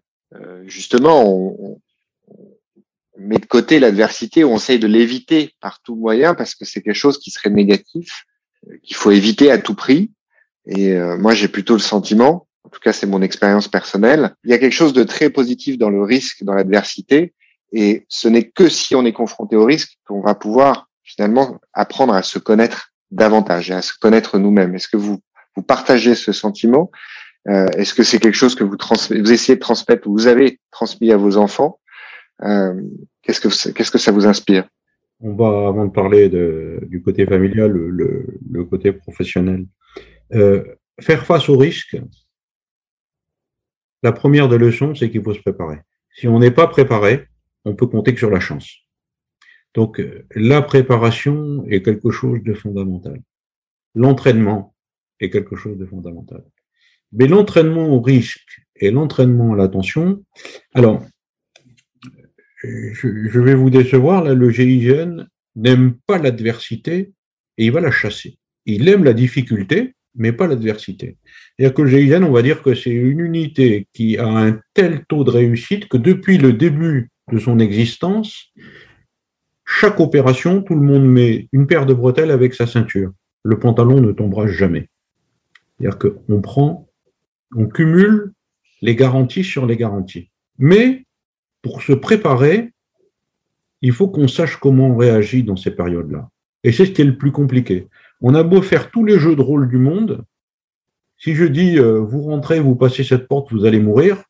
justement, 0.65 1.23
on, 1.27 1.79
met 3.17 3.37
de 3.37 3.45
côté 3.45 3.79
l'adversité 3.79 4.43
on 4.43 4.55
essaye 4.55 4.79
de 4.79 4.87
l'éviter 4.87 5.53
par 5.59 5.81
tout 5.81 5.95
moyen 5.95 6.33
parce 6.33 6.55
que 6.55 6.65
c'est 6.65 6.81
quelque 6.81 6.95
chose 6.95 7.19
qui 7.19 7.29
serait 7.31 7.49
négatif, 7.49 8.25
euh, 8.67 8.77
qu'il 8.81 8.95
faut 8.95 9.11
éviter 9.11 9.51
à 9.51 9.57
tout 9.57 9.75
prix. 9.75 10.11
Et 10.69 10.93
euh, 10.93 11.17
moi, 11.17 11.33
j'ai 11.33 11.47
plutôt 11.47 11.73
le 11.73 11.79
sentiment, 11.79 12.47
en 12.63 12.69
tout 12.69 12.79
cas 12.79 12.93
c'est 12.93 13.07
mon 13.07 13.21
expérience 13.21 13.67
personnelle, 13.67 14.35
il 14.43 14.51
y 14.51 14.53
a 14.53 14.57
quelque 14.57 14.73
chose 14.73 14.93
de 14.93 15.03
très 15.03 15.29
positif 15.29 15.77
dans 15.77 15.89
le 15.89 16.03
risque, 16.03 16.43
dans 16.43 16.53
l'adversité. 16.53 17.33
Et 17.71 18.05
ce 18.07 18.27
n'est 18.27 18.49
que 18.49 18.69
si 18.69 18.95
on 18.95 19.05
est 19.05 19.13
confronté 19.13 19.55
au 19.55 19.65
risque 19.65 19.97
qu'on 20.05 20.21
va 20.21 20.35
pouvoir 20.35 20.87
finalement 21.03 21.59
apprendre 21.73 22.13
à 22.13 22.23
se 22.23 22.39
connaître 22.39 22.91
davantage 23.11 23.71
et 23.71 23.73
à 23.73 23.81
se 23.81 23.93
connaître 23.99 24.37
nous-mêmes. 24.37 24.75
Est-ce 24.75 24.87
que 24.87 24.97
vous, 24.97 25.19
vous 25.55 25.63
partagez 25.63 26.15
ce 26.15 26.31
sentiment? 26.31 26.91
Euh, 27.47 27.67
Est-ce 27.77 27.93
que 27.93 28.03
c'est 28.03 28.19
quelque 28.19 28.35
chose 28.35 28.55
que 28.55 28.63
vous, 28.63 28.77
vous 28.77 29.31
essayez 29.31 29.55
de 29.55 29.59
transmettre 29.61 30.07
ou 30.07 30.13
vous 30.13 30.27
avez 30.27 30.59
transmis 30.71 31.11
à 31.11 31.17
vos 31.17 31.37
enfants? 31.37 31.79
Euh, 32.43 32.73
qu'est-ce 33.23 33.41
que 33.41 33.71
que 33.71 33.97
ça 33.97 34.11
vous 34.11 34.27
inspire? 34.27 34.67
On 35.21 35.33
va 35.33 35.67
avant 35.67 35.85
de 35.85 35.91
parler 35.91 36.29
de, 36.29 36.79
du 36.83 37.01
côté 37.01 37.25
familial, 37.25 37.71
le, 37.71 38.25
le, 38.49 38.63
côté 38.63 38.93
professionnel. 38.93 39.65
Euh, 40.33 40.63
faire 40.99 41.25
face 41.25 41.49
au 41.49 41.57
risque. 41.57 41.97
La 44.03 44.11
première 44.11 44.49
des 44.49 44.57
leçons, 44.57 44.95
c'est 44.95 45.09
qu'il 45.09 45.23
faut 45.23 45.33
se 45.33 45.41
préparer. 45.41 45.79
Si 46.15 46.27
on 46.27 46.39
n'est 46.39 46.51
pas 46.51 46.67
préparé, 46.67 47.27
on 47.65 47.75
peut 47.75 47.87
compter 47.87 48.13
que 48.13 48.19
sur 48.19 48.29
la 48.29 48.39
chance. 48.39 48.69
Donc, 49.73 50.01
la 50.35 50.61
préparation 50.61 51.65
est 51.67 51.83
quelque 51.83 52.11
chose 52.11 52.41
de 52.43 52.53
fondamental. 52.53 53.21
L'entraînement 53.95 54.75
est 55.19 55.29
quelque 55.29 55.55
chose 55.55 55.77
de 55.77 55.85
fondamental. 55.85 56.43
Mais 57.11 57.27
l'entraînement 57.27 57.87
au 57.89 58.01
risque 58.01 58.61
et 58.75 58.91
l'entraînement 58.91 59.53
à 59.53 59.57
l'attention, 59.57 60.23
alors, 60.73 61.05
je, 62.63 63.39
vais 63.39 63.55
vous 63.55 63.69
décevoir, 63.69 64.23
là, 64.23 64.33
le 64.33 64.49
GIGN 64.49 65.27
n'aime 65.55 65.93
pas 66.05 66.17
l'adversité 66.17 67.13
et 67.57 67.65
il 67.65 67.71
va 67.71 67.81
la 67.81 67.91
chasser. 67.91 68.37
Il 68.65 68.87
aime 68.87 69.03
la 69.03 69.13
difficulté, 69.13 69.95
mais 70.15 70.31
pas 70.31 70.47
l'adversité. 70.47 71.17
C'est-à-dire 71.57 71.73
que 71.73 71.81
le 71.81 71.89
GIGN, 71.89 72.23
on 72.23 72.31
va 72.31 72.41
dire 72.41 72.61
que 72.61 72.73
c'est 72.73 72.91
une 72.91 73.19
unité 73.19 73.87
qui 73.93 74.17
a 74.17 74.27
un 74.27 74.59
tel 74.73 75.05
taux 75.07 75.23
de 75.23 75.31
réussite 75.31 75.87
que 75.87 75.97
depuis 75.97 76.37
le 76.37 76.53
début 76.53 77.09
de 77.31 77.39
son 77.39 77.59
existence, 77.59 78.51
chaque 79.65 79.99
opération, 79.99 80.61
tout 80.61 80.75
le 80.75 80.81
monde 80.81 81.05
met 81.05 81.47
une 81.51 81.67
paire 81.67 81.85
de 81.85 81.93
bretelles 81.93 82.31
avec 82.31 82.53
sa 82.53 82.65
ceinture. 82.65 83.11
Le 83.43 83.59
pantalon 83.59 84.01
ne 84.01 84.11
tombera 84.11 84.47
jamais. 84.47 84.89
C'est-à-dire 85.77 85.99
qu'on 85.99 86.41
prend, 86.41 86.89
on 87.55 87.67
cumule 87.67 88.33
les 88.81 88.95
garanties 88.95 89.43
sur 89.43 89.65
les 89.65 89.77
garanties. 89.77 90.29
Mais 90.57 91.05
pour 91.61 91.81
se 91.81 91.93
préparer, 91.93 92.73
il 93.81 93.91
faut 93.91 94.09
qu'on 94.09 94.27
sache 94.27 94.57
comment 94.57 94.87
on 94.87 94.97
réagit 94.97 95.43
dans 95.43 95.55
ces 95.55 95.71
périodes-là. 95.71 96.29
Et 96.63 96.71
c'est 96.71 96.85
ce 96.85 96.91
qui 96.91 97.01
est 97.01 97.05
le 97.05 97.17
plus 97.17 97.31
compliqué. 97.31 97.87
On 98.21 98.35
a 98.35 98.43
beau 98.43 98.61
faire 98.61 98.91
tous 98.91 99.05
les 99.05 99.19
jeux 99.19 99.35
de 99.35 99.41
rôle 99.41 99.69
du 99.69 99.77
monde, 99.77 100.23
si 101.17 101.35
je 101.35 101.45
dis 101.45 101.77
euh, 101.77 101.99
vous 101.99 102.21
rentrez, 102.21 102.59
vous 102.59 102.75
passez 102.75 103.03
cette 103.03 103.27
porte, 103.27 103.51
vous 103.51 103.65
allez 103.65 103.79
mourir, 103.79 104.23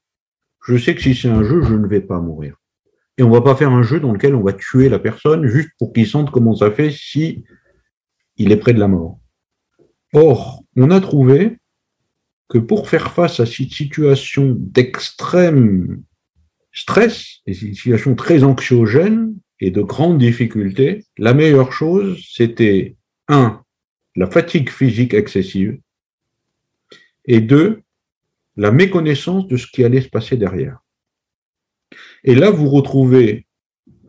je 0.66 0.78
sais 0.78 0.96
que 0.96 1.02
si 1.02 1.16
c'est 1.16 1.30
un 1.30 1.44
jeu, 1.44 1.62
je 1.62 1.74
ne 1.74 1.88
vais 1.88 2.02
pas 2.02 2.20
mourir. 2.20 2.56
Et 3.18 3.24
on 3.24 3.30
va 3.30 3.42
pas 3.42 3.56
faire 3.56 3.72
un 3.72 3.84
jeu 3.84 4.00
dans 4.00 4.12
lequel 4.12 4.36
on 4.36 4.42
va 4.42 4.54
tuer 4.54 4.90
la 4.90 5.00
personne 5.00 5.46
juste 5.48 5.70
pour 5.78 5.94
qu'il 5.94 6.08
sente 6.08 6.32
comment 6.32 6.56
ça 6.56 6.72
fait 6.72 6.92
si 6.92 7.44
il 8.38 8.52
est 8.52 8.58
près 8.58 8.74
de 8.74 8.80
la 8.80 8.88
mort. 8.88 9.20
Or, 10.14 10.64
on 10.76 10.90
a 10.90 11.02
trouvé 11.02 11.58
que 12.48 12.58
pour 12.58 12.90
faire 12.90 13.12
face 13.12 13.40
à 13.40 13.46
cette 13.46 13.72
situation 13.72 14.56
d'extrême 14.58 16.02
stress, 16.72 17.42
des 17.46 17.54
situations 17.54 18.16
très 18.16 18.44
anxiogènes 18.44 19.36
et 19.60 19.70
de 19.70 19.82
grandes 19.82 20.18
difficultés, 20.18 21.06
la 21.18 21.34
meilleure 21.34 21.74
chose, 21.74 22.24
c'était 22.34 22.96
un, 23.28 23.62
la 24.20 24.28
fatigue 24.28 24.70
physique 24.70 25.14
excessive, 25.14 25.80
et 27.24 27.40
deux, 27.40 27.84
la 28.58 28.70
méconnaissance 28.70 29.48
de 29.48 29.56
ce 29.56 29.66
qui 29.66 29.86
allait 29.86 30.02
se 30.02 30.10
passer 30.10 30.36
derrière. 30.36 30.80
Et 32.26 32.36
là, 32.36 32.52
vous 32.52 32.68
retrouvez, 32.68 33.48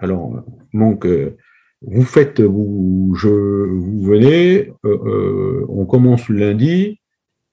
alors, 0.01 0.43
donc, 0.75 1.07
euh, 1.07 1.37
vous 1.83 2.03
faites, 2.03 2.41
vous, 2.41 3.15
je, 3.17 3.29
vous 3.29 4.03
venez, 4.03 4.73
euh, 4.85 4.99
euh, 5.07 5.67
on 5.69 5.87
commence 5.87 6.29
le 6.29 6.41
lundi, 6.41 6.99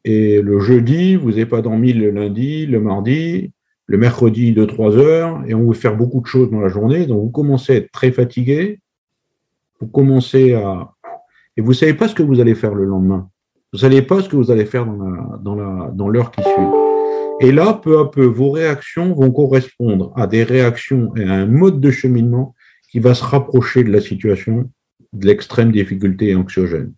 et 0.04 0.42
le 0.42 0.60
jeudi, 0.60 1.16
vous 1.16 1.30
n'avez 1.30 1.46
pas 1.46 1.62
dormi 1.62 1.94
le 1.94 2.10
lundi, 2.10 2.66
le 2.66 2.82
mardi, 2.82 3.52
le 3.86 4.00
mercredi 4.00 4.54
de 4.54 4.66
3 4.66 4.98
heures, 4.98 5.44
et 5.46 5.54
on 5.54 5.68
veut 5.68 5.76
faire 5.76 5.96
beaucoup 5.96 6.22
de 6.22 6.26
choses 6.26 6.50
dans 6.50 6.62
la 6.62 6.70
journée, 6.70 7.06
donc 7.06 7.22
vous 7.22 7.30
commencez 7.30 7.74
à 7.74 7.76
être 7.76 7.92
très 7.92 8.12
fatigué, 8.12 8.80
vous 9.80 9.88
commencez 9.88 10.56
à... 10.56 10.96
Et 11.58 11.62
vous 11.62 11.74
savez 11.74 11.96
pas 11.96 12.08
ce 12.08 12.16
que 12.16 12.24
vous 12.24 12.40
allez 12.40 12.56
faire 12.56 12.76
le 12.76 12.86
lendemain. 12.86 13.30
Vous 13.74 13.80
savez 13.80 14.02
pas 14.02 14.22
ce 14.22 14.30
que 14.30 14.36
vous 14.36 14.52
allez 14.52 14.66
faire 14.66 14.86
dans 14.86 15.56
l'heure 15.56 15.92
dans 15.92 16.10
la, 16.10 16.22
dans 16.22 16.30
qui 16.30 16.42
suit. 16.42 16.88
Et 17.40 17.52
là, 17.52 17.74
peu 17.74 18.00
à 18.00 18.06
peu, 18.06 18.26
vos 18.26 18.52
réactions 18.52 19.14
vont 19.14 19.32
correspondre 19.32 20.12
à 20.16 20.26
des 20.26 20.44
réactions 20.44 21.16
et 21.16 21.24
à 21.24 21.34
un 21.34 21.46
mode 21.46 21.80
de 21.80 21.92
cheminement 21.92 22.56
qui 22.92 23.00
va 23.00 23.14
se 23.14 23.24
rapprocher 23.24 23.84
de 23.84 23.92
la 23.92 24.02
situation 24.02 24.70
de 25.14 25.26
l'extrême 25.26 25.72
difficulté 25.72 26.36
anxiogène. 26.36 26.94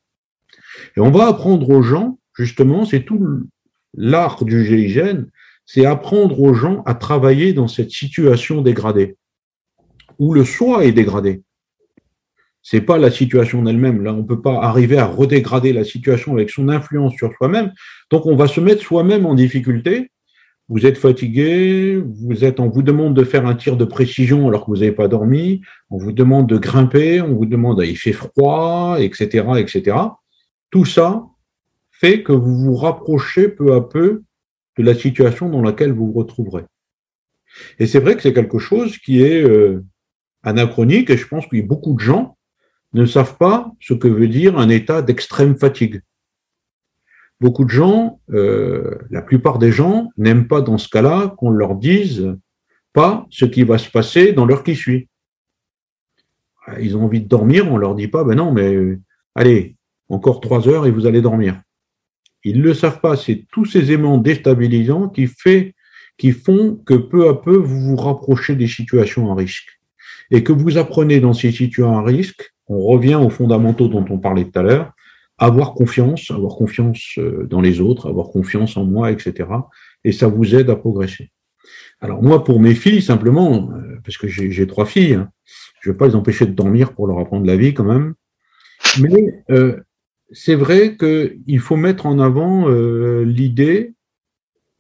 Et 0.95 0.99
on 0.99 1.11
va 1.11 1.27
apprendre 1.27 1.69
aux 1.69 1.81
gens, 1.81 2.19
justement, 2.33 2.85
c'est 2.85 3.03
tout 3.03 3.47
l'art 3.95 4.43
du 4.45 4.65
GIGN, 4.65 5.25
c'est 5.65 5.85
apprendre 5.85 6.39
aux 6.39 6.53
gens 6.53 6.83
à 6.85 6.95
travailler 6.95 7.53
dans 7.53 7.67
cette 7.67 7.91
situation 7.91 8.61
dégradée, 8.61 9.17
où 10.19 10.33
le 10.33 10.45
soi 10.45 10.85
est 10.85 10.91
dégradé. 10.91 11.43
C'est 12.71 12.81
pas 12.81 12.99
la 12.99 13.09
situation 13.09 13.61
en 13.61 13.65
elle-même. 13.65 14.03
Là, 14.03 14.13
on 14.13 14.23
peut 14.23 14.41
pas 14.41 14.61
arriver 14.61 14.99
à 14.99 15.07
redégrader 15.07 15.73
la 15.73 15.83
situation 15.83 16.33
avec 16.33 16.51
son 16.51 16.69
influence 16.69 17.15
sur 17.15 17.33
soi-même. 17.33 17.73
Donc, 18.11 18.27
on 18.27 18.35
va 18.35 18.47
se 18.47 18.61
mettre 18.61 18.83
soi-même 18.83 19.25
en 19.25 19.33
difficulté. 19.33 20.11
Vous 20.67 20.85
êtes 20.85 20.99
fatigué, 20.99 21.95
vous 21.95 22.45
êtes, 22.45 22.59
on 22.59 22.69
vous 22.69 22.83
demande 22.83 23.15
de 23.15 23.23
faire 23.23 23.47
un 23.47 23.55
tir 23.55 23.75
de 23.75 23.85
précision 23.85 24.47
alors 24.47 24.65
que 24.65 24.69
vous 24.69 24.77
n'avez 24.77 24.91
pas 24.91 25.07
dormi, 25.07 25.61
on 25.89 25.97
vous 25.97 26.11
demande 26.11 26.47
de 26.47 26.59
grimper, 26.59 27.21
on 27.21 27.33
vous 27.33 27.47
demande, 27.47 27.81
il 27.83 27.97
fait 27.97 28.11
froid, 28.11 28.97
etc., 28.99 29.47
etc. 29.57 29.97
Tout 30.69 30.85
ça 30.85 31.23
fait 31.89 32.21
que 32.21 32.33
vous 32.33 32.55
vous 32.55 32.75
rapprochez 32.75 33.47
peu 33.49 33.73
à 33.73 33.81
peu 33.81 34.21
de 34.77 34.83
la 34.83 34.93
situation 34.93 35.49
dans 35.49 35.63
laquelle 35.63 35.91
vous 35.91 36.11
vous 36.11 36.19
retrouverez. 36.19 36.65
Et 37.79 37.87
c'est 37.87 37.99
vrai 37.99 38.15
que 38.15 38.21
c'est 38.21 38.33
quelque 38.33 38.59
chose 38.59 38.99
qui 38.99 39.23
est 39.23 39.41
euh, 39.41 39.83
anachronique 40.43 41.09
et 41.09 41.17
je 41.17 41.27
pense 41.27 41.47
que 41.47 41.59
beaucoup 41.63 41.95
de 41.95 41.99
gens 41.99 42.35
ne 42.93 43.05
savent 43.05 43.37
pas 43.37 43.71
ce 43.79 43.93
que 43.93 44.07
veut 44.07 44.27
dire 44.27 44.57
un 44.57 44.69
état 44.69 45.01
d'extrême 45.01 45.55
fatigue. 45.55 46.01
Beaucoup 47.39 47.63
de 47.63 47.69
gens, 47.69 48.19
euh, 48.31 48.97
la 49.09 49.21
plupart 49.21 49.59
des 49.59 49.71
gens, 49.71 50.09
n'aiment 50.17 50.47
pas 50.47 50.61
dans 50.61 50.77
ce 50.77 50.89
cas-là 50.89 51.33
qu'on 51.37 51.51
leur 51.51 51.75
dise 51.75 52.35
pas 52.91 53.27
ce 53.29 53.45
qui 53.45 53.63
va 53.63 53.77
se 53.77 53.89
passer 53.89 54.33
dans 54.33 54.45
l'heure 54.45 54.63
qui 54.63 54.75
suit. 54.75 55.07
Ils 56.81 56.97
ont 56.97 57.03
envie 57.03 57.21
de 57.21 57.27
dormir, 57.27 57.71
on 57.71 57.77
leur 57.77 57.95
dit 57.95 58.07
pas, 58.07 58.23
ben 58.23 58.35
non, 58.35 58.51
mais 58.51 58.97
allez, 59.35 59.75
encore 60.09 60.41
trois 60.41 60.67
heures 60.67 60.85
et 60.85 60.91
vous 60.91 61.05
allez 61.05 61.21
dormir. 61.21 61.61
Ils 62.43 62.57
ne 62.57 62.63
le 62.63 62.73
savent 62.73 62.99
pas. 62.99 63.15
C'est 63.15 63.45
tous 63.51 63.65
ces 63.65 63.91
aimants 63.91 64.17
déstabilisants 64.17 65.09
qui, 65.09 65.27
fait, 65.27 65.75
qui 66.17 66.31
font 66.31 66.75
que 66.85 66.93
peu 66.93 67.29
à 67.29 67.35
peu, 67.35 67.55
vous 67.55 67.79
vous 67.81 67.95
rapprochez 67.95 68.55
des 68.55 68.67
situations 68.67 69.31
à 69.31 69.35
risque. 69.35 69.79
Et 70.31 70.43
que 70.43 70.51
vous 70.51 70.77
apprenez 70.77 71.19
dans 71.19 71.33
ces 71.33 71.51
situations 71.51 71.97
à 71.97 72.03
risque, 72.03 72.53
on 72.69 72.81
revient 72.81 73.15
aux 73.15 73.29
fondamentaux 73.29 73.87
dont 73.87 74.05
on 74.09 74.19
parlait 74.19 74.45
tout 74.45 74.57
à 74.59 74.63
l'heure, 74.63 74.93
avoir 75.39 75.73
confiance, 75.73 76.31
avoir 76.31 76.55
confiance 76.55 77.15
euh, 77.17 77.47
dans 77.49 77.61
les 77.61 77.81
autres, 77.81 78.07
avoir 78.07 78.29
confiance 78.29 78.77
en 78.77 78.85
moi, 78.85 79.11
etc. 79.11 79.49
Et 80.03 80.11
ça 80.11 80.27
vous 80.27 80.55
aide 80.55 80.69
à 80.69 80.75
progresser. 80.75 81.31
Alors 81.99 82.21
moi, 82.21 82.43
pour 82.43 82.59
mes 82.59 82.75
filles, 82.75 83.01
simplement, 83.01 83.71
euh, 83.71 83.99
parce 84.03 84.17
que 84.17 84.27
j'ai 84.27 84.67
trois 84.67 84.85
filles, 84.85 85.15
hein, 85.15 85.29
je 85.81 85.89
ne 85.89 85.93
vais 85.93 85.97
pas 85.97 86.07
les 86.07 86.15
empêcher 86.15 86.45
de 86.45 86.51
dormir 86.51 86.93
pour 86.93 87.07
leur 87.07 87.19
apprendre 87.19 87.45
la 87.45 87.57
vie 87.57 87.73
quand 87.73 87.83
même, 87.83 88.13
mais 89.01 89.43
euh, 89.49 89.77
c'est 90.31 90.55
vrai 90.55 90.95
qu'il 90.97 91.59
faut 91.59 91.75
mettre 91.75 92.05
en 92.05 92.19
avant 92.19 92.69
l'idée 92.69 93.95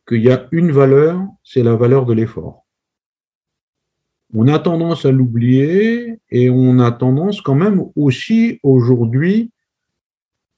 qu'il 0.07 0.21
y 0.21 0.29
a 0.29 0.47
une 0.51 0.71
valeur, 0.71 1.21
c'est 1.43 1.63
la 1.63 1.75
valeur 1.75 2.05
de 2.05 2.13
l'effort. 2.13 2.58
On 4.33 4.47
a 4.47 4.59
tendance 4.59 5.05
à 5.05 5.11
l'oublier 5.11 6.19
et 6.29 6.49
on 6.49 6.79
a 6.79 6.91
tendance 6.91 7.41
quand 7.41 7.55
même 7.55 7.83
aussi 7.95 8.59
aujourd'hui 8.61 9.51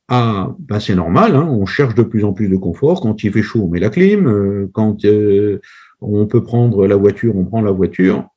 à, 0.10 0.54
ben 0.60 0.82
c'est 0.82 0.94
normal, 0.94 1.38
hein, 1.38 1.48
on 1.50 1.66
cherche 1.66 1.96
de 1.96 2.04
plus 2.04 2.26
en 2.26 2.34
plus 2.34 2.50
de 2.50 2.58
confort. 2.58 3.00
Quand 3.00 3.24
il 3.24 3.32
fait 3.32 3.42
chaud, 3.42 3.62
on 3.64 3.70
met 3.70 3.80
la 3.80 3.90
clim. 3.90 4.28
Euh, 4.28 4.70
quand 4.74 5.06
euh, 5.06 5.62
on 6.02 6.28
peut 6.28 6.44
prendre 6.44 6.86
la 6.86 6.98
voiture, 6.98 7.38
on 7.38 7.46
prend 7.46 7.62
la 7.62 7.72
voiture. 7.72 8.28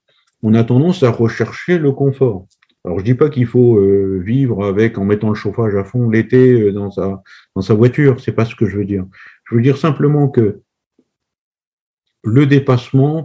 On 0.44 0.54
a 0.54 0.62
tendance 0.62 1.02
à 1.02 1.10
rechercher 1.10 1.78
le 1.78 1.90
confort. 1.90 2.46
Alors 2.84 3.00
je 3.00 3.04
dis 3.04 3.14
pas 3.14 3.28
qu'il 3.28 3.46
faut 3.46 3.78
euh, 3.78 4.22
vivre 4.24 4.64
avec 4.64 4.98
en 4.98 5.04
mettant 5.04 5.30
le 5.30 5.34
chauffage 5.34 5.74
à 5.74 5.82
fond 5.82 6.08
l'été 6.08 6.70
dans 6.70 6.92
sa 6.92 7.22
dans 7.56 7.62
sa 7.62 7.74
voiture, 7.74 8.20
c'est 8.20 8.32
pas 8.32 8.44
ce 8.44 8.54
que 8.54 8.66
je 8.66 8.76
veux 8.76 8.84
dire. 8.84 9.04
Je 9.50 9.56
veux 9.56 9.62
dire 9.62 9.76
simplement 9.76 10.28
que 10.28 10.60
le 12.22 12.46
dépassement 12.46 13.24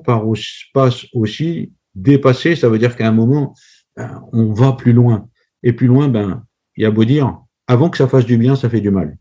passe 0.74 1.06
aussi 1.14 1.72
dépasser, 1.96 2.56
ça 2.56 2.70
veut 2.70 2.80
dire 2.80 2.96
qu'à 2.96 3.08
un 3.08 3.12
moment 3.12 3.54
ben, 3.96 4.24
on 4.32 4.54
va 4.54 4.74
plus 4.74 4.94
loin 4.94 5.28
et 5.64 5.74
plus 5.74 5.88
loin 5.88 6.08
ben 6.08 6.44
il 6.76 6.84
y 6.84 6.86
a 6.86 6.92
beau 6.92 7.06
dire 7.06 7.38
avant 7.68 7.90
que 7.90 7.98
ça 7.98 8.08
fasse 8.08 8.26
du 8.26 8.38
bien, 8.38 8.56
ça 8.56 8.70
fait 8.70 8.82
du 8.82 8.90
mal. 8.90 9.18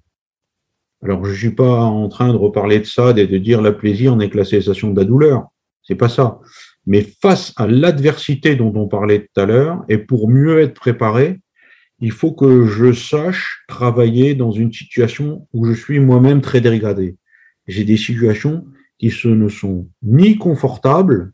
Alors 1.03 1.25
je 1.25 1.35
suis 1.35 1.51
pas 1.51 1.83
en 1.83 2.09
train 2.09 2.33
de 2.33 2.39
reparler 2.39 2.81
de 2.81 2.85
ça 2.85 3.11
et 3.17 3.27
de 3.27 3.39
dire 3.39 3.61
la 3.63 3.73
plaisir 3.73 4.17
n'est 4.17 4.31
que 4.31 4.39
la 4.39 4.45
cessation 4.45 4.91
de 4.91 5.01
la 5.01 5.05
douleur, 5.05 5.49
c'est 5.83 5.95
pas 5.95 6.09
ça. 6.09 6.41
Mais 6.87 7.07
face 7.21 7.53
à 7.57 7.67
l'adversité 7.67 8.57
dont 8.57 8.73
on 8.75 8.89
parlait 8.89 9.21
tout 9.21 9.41
à 9.41 9.45
l'heure, 9.45 9.85
et 9.89 9.99
pour 9.99 10.31
mieux 10.31 10.61
être 10.61 10.75
préparé, 10.75 11.39
il 12.01 12.13
faut 12.13 12.33
que 12.33 12.67
je 12.67 12.93
sache 12.93 13.65
travailler 13.69 14.35
dans 14.35 14.53
une 14.53 14.73
situation 14.73 15.47
où 15.53 15.67
je 15.67 15.73
suis 15.73 16.01
moi-même 16.01 16.41
très 16.41 16.61
dégradé. 16.61 17.17
J'ai 17.67 17.85
des 17.85 17.97
situations 17.97 18.65
qui 18.99 19.13
ne 19.25 19.49
sont 19.49 19.89
ni 20.03 20.39
confortables, 20.39 21.33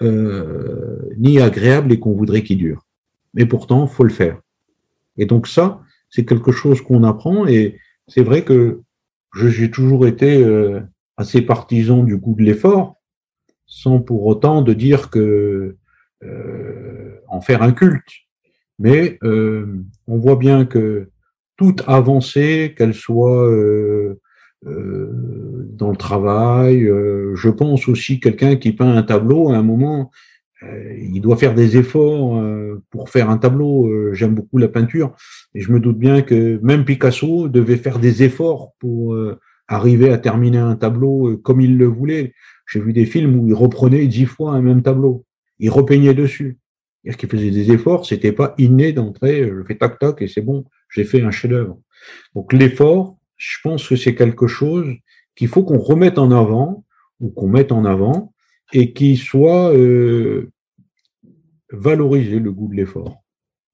euh, 0.00 0.98
ni 1.16 1.40
agréables 1.40 1.92
et 1.92 1.98
qu'on 1.98 2.12
voudrait 2.12 2.42
qu'ils 2.42 2.58
durent. 2.58 2.86
Mais 3.34 3.46
pourtant, 3.46 3.86
faut 3.86 4.04
le 4.04 4.10
faire. 4.10 4.40
Et 5.16 5.26
donc 5.26 5.46
ça, 5.46 5.80
c'est 6.10 6.24
quelque 6.24 6.52
chose 6.52 6.80
qu'on 6.82 7.04
apprend 7.04 7.46
et 7.46 7.78
c'est 8.08 8.22
vrai 8.22 8.44
que 8.44 8.80
j'ai 9.34 9.70
toujours 9.70 10.06
été 10.06 10.42
euh, 10.42 10.80
assez 11.16 11.42
partisan 11.42 12.02
du 12.02 12.16
goût 12.16 12.34
de 12.34 12.42
l'effort, 12.42 12.96
sans 13.66 14.00
pour 14.00 14.26
autant 14.26 14.62
de 14.62 14.72
dire 14.72 15.10
que 15.10 15.76
euh, 16.24 17.20
en 17.28 17.40
faire 17.40 17.62
un 17.62 17.72
culte. 17.72 18.10
Mais 18.78 19.18
euh, 19.22 19.82
on 20.06 20.18
voit 20.18 20.36
bien 20.36 20.64
que 20.64 21.08
toute 21.56 21.82
avancée, 21.86 22.74
qu'elle 22.76 22.94
soit 22.94 23.48
euh, 23.48 24.20
dans 24.64 25.90
le 25.90 25.96
travail, 25.96 26.86
je 27.34 27.48
pense 27.48 27.88
aussi 27.88 28.20
quelqu'un 28.20 28.56
qui 28.56 28.72
peint 28.72 28.94
un 28.94 29.02
tableau, 29.02 29.50
à 29.50 29.56
un 29.56 29.62
moment, 29.62 30.10
il 30.62 31.20
doit 31.20 31.36
faire 31.36 31.54
des 31.54 31.76
efforts 31.76 32.40
pour 32.90 33.10
faire 33.10 33.30
un 33.30 33.38
tableau. 33.38 34.12
J'aime 34.12 34.34
beaucoup 34.34 34.58
la 34.58 34.68
peinture 34.68 35.16
et 35.54 35.60
je 35.60 35.72
me 35.72 35.80
doute 35.80 35.98
bien 35.98 36.22
que 36.22 36.60
même 36.62 36.84
Picasso 36.84 37.48
devait 37.48 37.76
faire 37.76 37.98
des 37.98 38.22
efforts 38.22 38.72
pour 38.78 39.18
arriver 39.66 40.10
à 40.10 40.18
terminer 40.18 40.58
un 40.58 40.76
tableau 40.76 41.36
comme 41.38 41.60
il 41.60 41.76
le 41.76 41.86
voulait. 41.86 42.32
J'ai 42.70 42.80
vu 42.80 42.92
des 42.92 43.06
films 43.06 43.40
où 43.40 43.48
il 43.48 43.54
reprenait 43.54 44.06
dix 44.06 44.26
fois 44.26 44.52
un 44.52 44.62
même 44.62 44.82
tableau. 44.82 45.24
Il 45.58 45.70
repeignait 45.70 46.14
dessus. 46.14 46.58
C'est-à-dire 47.02 47.18
qu'il 47.18 47.28
faisait 47.28 47.50
des 47.50 47.72
efforts, 47.72 48.06
c'était 48.06 48.30
pas 48.30 48.54
inné 48.58 48.92
d'entrer, 48.92 49.48
je 49.48 49.64
fais 49.66 49.74
tac 49.74 49.98
tac 49.98 50.22
et 50.22 50.28
c'est 50.28 50.40
bon, 50.40 50.64
j'ai 50.88 51.02
fait 51.02 51.20
un 51.20 51.32
chef-d'œuvre. 51.32 51.80
Donc 52.36 52.52
l'effort, 52.52 53.18
je 53.42 53.58
pense 53.60 53.88
que 53.88 53.96
c'est 53.96 54.14
quelque 54.14 54.46
chose 54.46 54.86
qu'il 55.34 55.48
faut 55.48 55.64
qu'on 55.64 55.80
remette 55.80 56.16
en 56.16 56.30
avant 56.30 56.84
ou 57.18 57.30
qu'on 57.30 57.48
mette 57.48 57.72
en 57.72 57.84
avant 57.84 58.32
et 58.72 58.92
qui 58.92 59.16
soit 59.16 59.74
euh, 59.74 60.52
valorisé 61.72 62.38
le 62.38 62.52
goût 62.52 62.68
de 62.68 62.76
l'effort. 62.76 63.16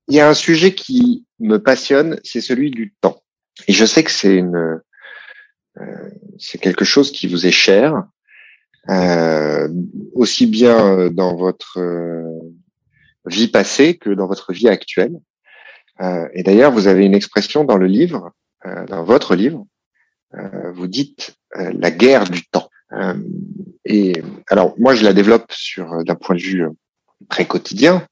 Il 0.08 0.14
y 0.14 0.20
a 0.20 0.28
un 0.28 0.34
sujet 0.34 0.74
qui 0.74 1.26
me 1.38 1.58
passionne, 1.58 2.18
c'est 2.24 2.40
celui 2.40 2.70
du 2.70 2.94
temps. 3.02 3.22
Et 3.66 3.74
je 3.74 3.84
sais 3.84 4.02
que 4.02 4.10
c'est 4.10 4.34
une, 4.36 4.80
euh, 5.78 6.10
c'est 6.38 6.58
quelque 6.58 6.86
chose 6.86 7.12
qui 7.12 7.26
vous 7.26 7.46
est 7.46 7.52
cher, 7.52 8.04
euh, 8.88 9.68
aussi 10.14 10.46
bien 10.46 11.10
dans 11.10 11.36
votre 11.36 11.78
euh, 11.78 12.40
vie 13.26 13.48
passée 13.48 13.98
que 13.98 14.08
dans 14.08 14.26
votre 14.26 14.54
vie 14.54 14.68
actuelle. 14.68 15.18
Et 16.32 16.44
d'ailleurs, 16.44 16.70
vous 16.70 16.86
avez 16.86 17.04
une 17.04 17.14
expression 17.14 17.64
dans 17.64 17.76
le 17.76 17.86
livre, 17.86 18.30
dans 18.88 19.04
votre 19.04 19.34
livre, 19.34 19.66
euh, 20.34 20.72
vous 20.72 20.86
dites 20.86 21.36
la 21.54 21.90
guerre 21.90 22.24
du 22.24 22.44
temps. 22.46 22.68
et 23.84 24.22
alors, 24.48 24.74
moi, 24.78 24.94
je 24.94 25.04
la 25.04 25.12
développe 25.12 25.50
sur 25.50 26.04
d'un 26.04 26.14
point 26.14 26.36
de 26.36 26.40
vue 26.40 26.66
très 27.28 27.46
quotidien, 27.46 28.06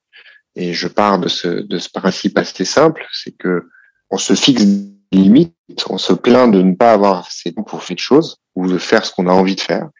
et 0.54 0.72
je 0.72 0.88
pars 0.88 1.18
de 1.18 1.28
ce, 1.28 1.48
de 1.48 1.78
principe 1.92 2.38
assez 2.38 2.64
simple, 2.64 3.06
c'est 3.12 3.36
que 3.36 3.68
on 4.10 4.18
se 4.18 4.34
fixe 4.34 4.64
des 4.64 5.18
limites, 5.18 5.54
on 5.90 5.98
se 5.98 6.12
plaint 6.12 6.50
de 6.50 6.62
ne 6.62 6.74
pas 6.74 6.92
avoir 6.92 7.26
assez 7.26 7.52
temps 7.52 7.62
pour 7.62 7.82
faire 7.82 7.94
de 7.94 8.00
choses 8.00 8.38
ou 8.54 8.66
de 8.66 8.78
faire 8.78 9.04
ce 9.04 9.12
qu'on 9.12 9.26
a 9.26 9.32
envie 9.32 9.56
de 9.56 9.60
faire, 9.60 9.90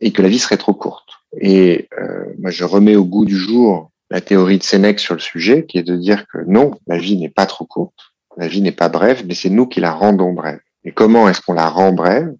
et 0.00 0.12
que 0.12 0.22
la 0.22 0.28
vie 0.28 0.38
serait 0.38 0.58
trop 0.58 0.74
courte. 0.74 1.08
Et 1.40 1.88
euh, 1.98 2.26
moi, 2.38 2.50
je 2.50 2.64
remets 2.64 2.96
au 2.96 3.04
goût 3.04 3.24
du 3.24 3.36
jour 3.36 3.90
la 4.10 4.20
théorie 4.20 4.58
de 4.58 4.62
Sénèque 4.62 5.00
sur 5.00 5.14
le 5.14 5.20
sujet, 5.20 5.66
qui 5.66 5.78
est 5.78 5.82
de 5.82 5.96
dire 5.96 6.26
que 6.28 6.38
non, 6.46 6.72
la 6.86 6.98
vie 6.98 7.16
n'est 7.16 7.30
pas 7.30 7.46
trop 7.46 7.64
courte, 7.64 8.13
la 8.36 8.48
vie 8.48 8.60
n'est 8.60 8.72
pas 8.72 8.88
brève, 8.88 9.24
mais 9.26 9.34
c'est 9.34 9.50
nous 9.50 9.66
qui 9.66 9.80
la 9.80 9.92
rendons 9.92 10.32
brève. 10.32 10.60
Et 10.84 10.92
comment 10.92 11.28
est-ce 11.28 11.40
qu'on 11.40 11.54
la 11.54 11.68
rend 11.68 11.92
brève 11.92 12.32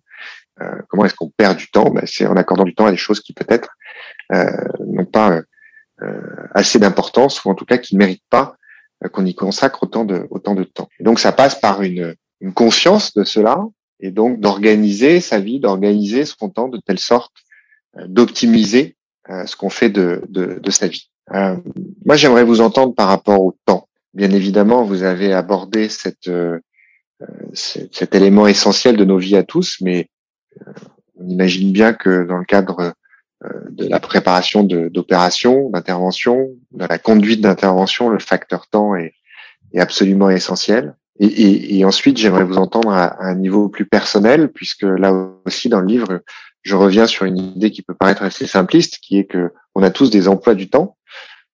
euh, 0.61 0.79
Comment 0.89 1.05
est-ce 1.05 1.15
qu'on 1.15 1.31
perd 1.31 1.57
du 1.57 1.71
temps? 1.71 1.91
Ben, 1.91 2.05
C'est 2.07 2.27
en 2.27 2.37
accordant 2.37 2.65
du 2.65 2.75
temps 2.75 2.87
à 2.87 2.91
des 2.91 2.97
choses 2.97 3.21
qui 3.21 3.33
peut-être 3.33 3.71
euh, 4.33 4.51
n'ont 4.87 5.05
pas 5.05 5.41
euh, 6.03 6.47
assez 6.55 6.79
d'importance, 6.79 7.45
ou 7.45 7.51
en 7.51 7.55
tout 7.55 7.65
cas 7.65 7.79
qui 7.79 7.95
ne 7.95 8.01
méritent 8.01 8.25
pas 8.29 8.57
euh, 9.05 9.09
qu'on 9.09 9.25
y 9.25 9.35
consacre 9.35 9.83
autant 9.85 10.05
de, 10.05 10.27
autant 10.31 10.55
de 10.55 10.65
temps. 10.65 10.89
Et 10.99 11.05
donc 11.05 11.21
ça 11.21 11.33
passe 11.33 11.61
par 11.61 11.83
une, 11.83 12.15
une 12.41 12.53
conscience 12.53 13.15
de 13.15 13.25
cela, 13.25 13.65
et 14.01 14.11
donc 14.11 14.41
d'organiser 14.41 15.21
sa 15.21 15.39
vie, 15.39 15.61
d'organiser 15.61 16.25
son 16.25 16.51
temps 16.51 16.69
de 16.69 16.79
telle 16.79 16.99
sorte 16.99 17.33
euh, 17.97 18.07
d'optimiser 18.09 18.97
euh, 19.31 19.47
ce 19.47 19.57
qu'on 19.57 19.71
fait 19.71 19.89
de, 19.89 20.23
de, 20.29 20.59
de, 20.61 20.71
sa 20.71 20.89
vie. 20.89 21.09
Moi, 22.05 22.17
j'aimerais 22.17 22.45
vous 22.45 22.61
entendre 22.61 22.95
par 22.95 23.09
rapport 23.09 23.41
au 23.41 23.57
temps. 23.65 23.89
Bien 24.15 24.31
évidemment, 24.31 24.85
vous 24.85 25.03
avez 25.03 25.33
abordé 25.33 25.89
cette, 25.89 26.31
cet 27.53 28.15
élément 28.15 28.47
essentiel 28.47 28.97
de 28.97 29.05
nos 29.05 29.19
vies 29.19 29.37
à 29.37 29.43
tous, 29.43 29.79
mais 29.81 30.09
on 31.19 31.29
imagine 31.29 31.73
bien 31.73 31.93
que 31.93 32.25
dans 32.25 32.39
le 32.39 32.45
cadre 32.45 32.95
de 33.71 33.87
la 33.89 34.01
préparation 34.01 34.63
d'opérations, 34.63 35.69
d'intervention, 35.71 36.51
de 36.71 36.87
la 36.87 36.99
conduite 36.99 37.41
d'intervention, 37.41 38.09
le 38.09 38.21
facteur 38.21 38.69
temps 38.69 38.95
est, 38.95 39.15
absolument 39.77 40.31
essentiel. 40.31 40.95
Et 41.19 41.85
ensuite, 41.85 42.17
j'aimerais 42.17 42.45
vous 42.45 42.59
entendre 42.59 42.91
à, 42.91 43.07
à, 43.07 43.27
un 43.27 43.35
niveau 43.35 43.69
plus 43.69 43.87
personnel, 43.87 44.53
puisque 44.53 44.83
là 44.83 45.13
aussi 45.45 45.69
dans 45.69 45.81
le 45.81 45.87
livre, 45.87 46.23
je 46.63 46.77
reviens 46.77 47.07
sur 47.07 47.25
une 47.25 47.39
idée 47.39 47.71
qui 47.71 47.83
peut 47.83 47.95
paraître 47.95 48.23
assez 48.23 48.47
simpliste, 48.47 48.99
qui 49.03 49.19
est 49.19 49.25
que 49.25 49.53
on 49.75 49.83
a 49.83 49.91
tous 49.91 50.11
des 50.11 50.29
emplois 50.29 50.55
du 50.55 50.71
temps, 50.71 50.97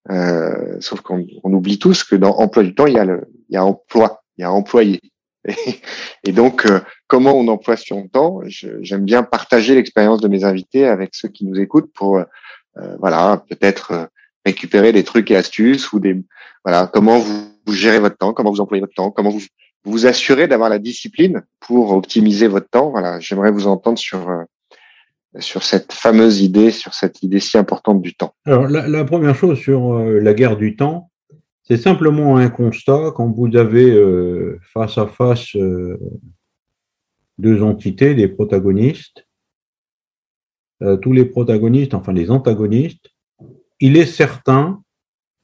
euh, 0.08 0.76
sauf 0.80 1.00
qu'on 1.02 1.26
on 1.44 1.52
oublie 1.52 1.78
tous 1.78 2.04
que 2.04 2.16
dans 2.16 2.36
emploi 2.36 2.62
du 2.62 2.74
temps, 2.74 2.86
il 2.86 2.94
y 2.94 2.98
a 2.98 3.04
le, 3.04 3.28
il 3.48 3.54
y 3.54 3.56
a 3.56 3.64
emploi, 3.64 4.22
il 4.38 4.42
y 4.42 4.44
a 4.44 4.52
employé. 4.52 5.00
Et, 6.24 6.32
donc, 6.32 6.66
euh, 6.66 6.80
comment 7.06 7.32
on 7.32 7.48
emploie 7.48 7.76
son 7.76 8.08
temps? 8.08 8.40
J'aime 8.46 9.04
bien 9.04 9.22
partager 9.22 9.74
l'expérience 9.74 10.20
de 10.20 10.28
mes 10.28 10.44
invités 10.44 10.86
avec 10.86 11.10
ceux 11.14 11.28
qui 11.28 11.44
nous 11.44 11.58
écoutent 11.58 11.92
pour, 11.92 12.18
euh, 12.18 12.96
voilà, 12.98 13.44
peut-être 13.48 13.92
euh, 13.92 14.06
récupérer 14.44 14.92
des 14.92 15.04
trucs 15.04 15.30
et 15.30 15.36
astuces 15.36 15.92
ou 15.92 16.00
des, 16.00 16.22
voilà, 16.64 16.86
comment 16.86 17.18
vous, 17.18 17.50
vous, 17.66 17.72
gérez 17.72 17.98
votre 17.98 18.16
temps, 18.16 18.32
comment 18.32 18.50
vous 18.50 18.60
employez 18.60 18.80
votre 18.80 18.94
temps, 18.94 19.10
comment 19.10 19.30
vous 19.30 19.42
vous 19.84 20.06
assurez 20.06 20.46
d'avoir 20.46 20.68
la 20.68 20.78
discipline 20.78 21.42
pour 21.58 21.92
optimiser 21.92 22.48
votre 22.48 22.68
temps. 22.68 22.90
Voilà, 22.90 23.18
j'aimerais 23.18 23.50
vous 23.50 23.66
entendre 23.66 23.98
sur 23.98 24.30
sur 25.38 25.62
cette 25.62 25.92
fameuse 25.92 26.40
idée, 26.40 26.70
sur 26.70 26.94
cette 26.94 27.22
idée 27.22 27.40
si 27.40 27.56
importante 27.56 28.02
du 28.02 28.14
temps. 28.14 28.34
Alors, 28.44 28.66
la, 28.66 29.04
première 29.04 29.34
chose 29.34 29.58
sur 29.58 29.94
euh, 29.94 30.18
la 30.18 30.34
guerre 30.34 30.56
du 30.56 30.76
temps, 30.76 31.10
c'est 31.62 31.76
simplement 31.76 32.36
un 32.36 32.50
constat 32.50 33.12
quand 33.14 33.30
vous 33.30 33.56
avez 33.56 33.90
euh, 33.90 34.58
face 34.72 34.98
à 34.98 35.06
face 35.06 35.54
euh, 35.54 35.98
deux 37.38 37.62
entités, 37.62 38.14
des 38.14 38.28
protagonistes, 38.28 39.26
tous 41.02 41.12
les 41.12 41.26
protagonistes, 41.26 41.92
enfin 41.92 42.14
les 42.14 42.30
antagonistes, 42.30 43.10
il 43.80 43.98
est 43.98 44.06
certain 44.06 44.82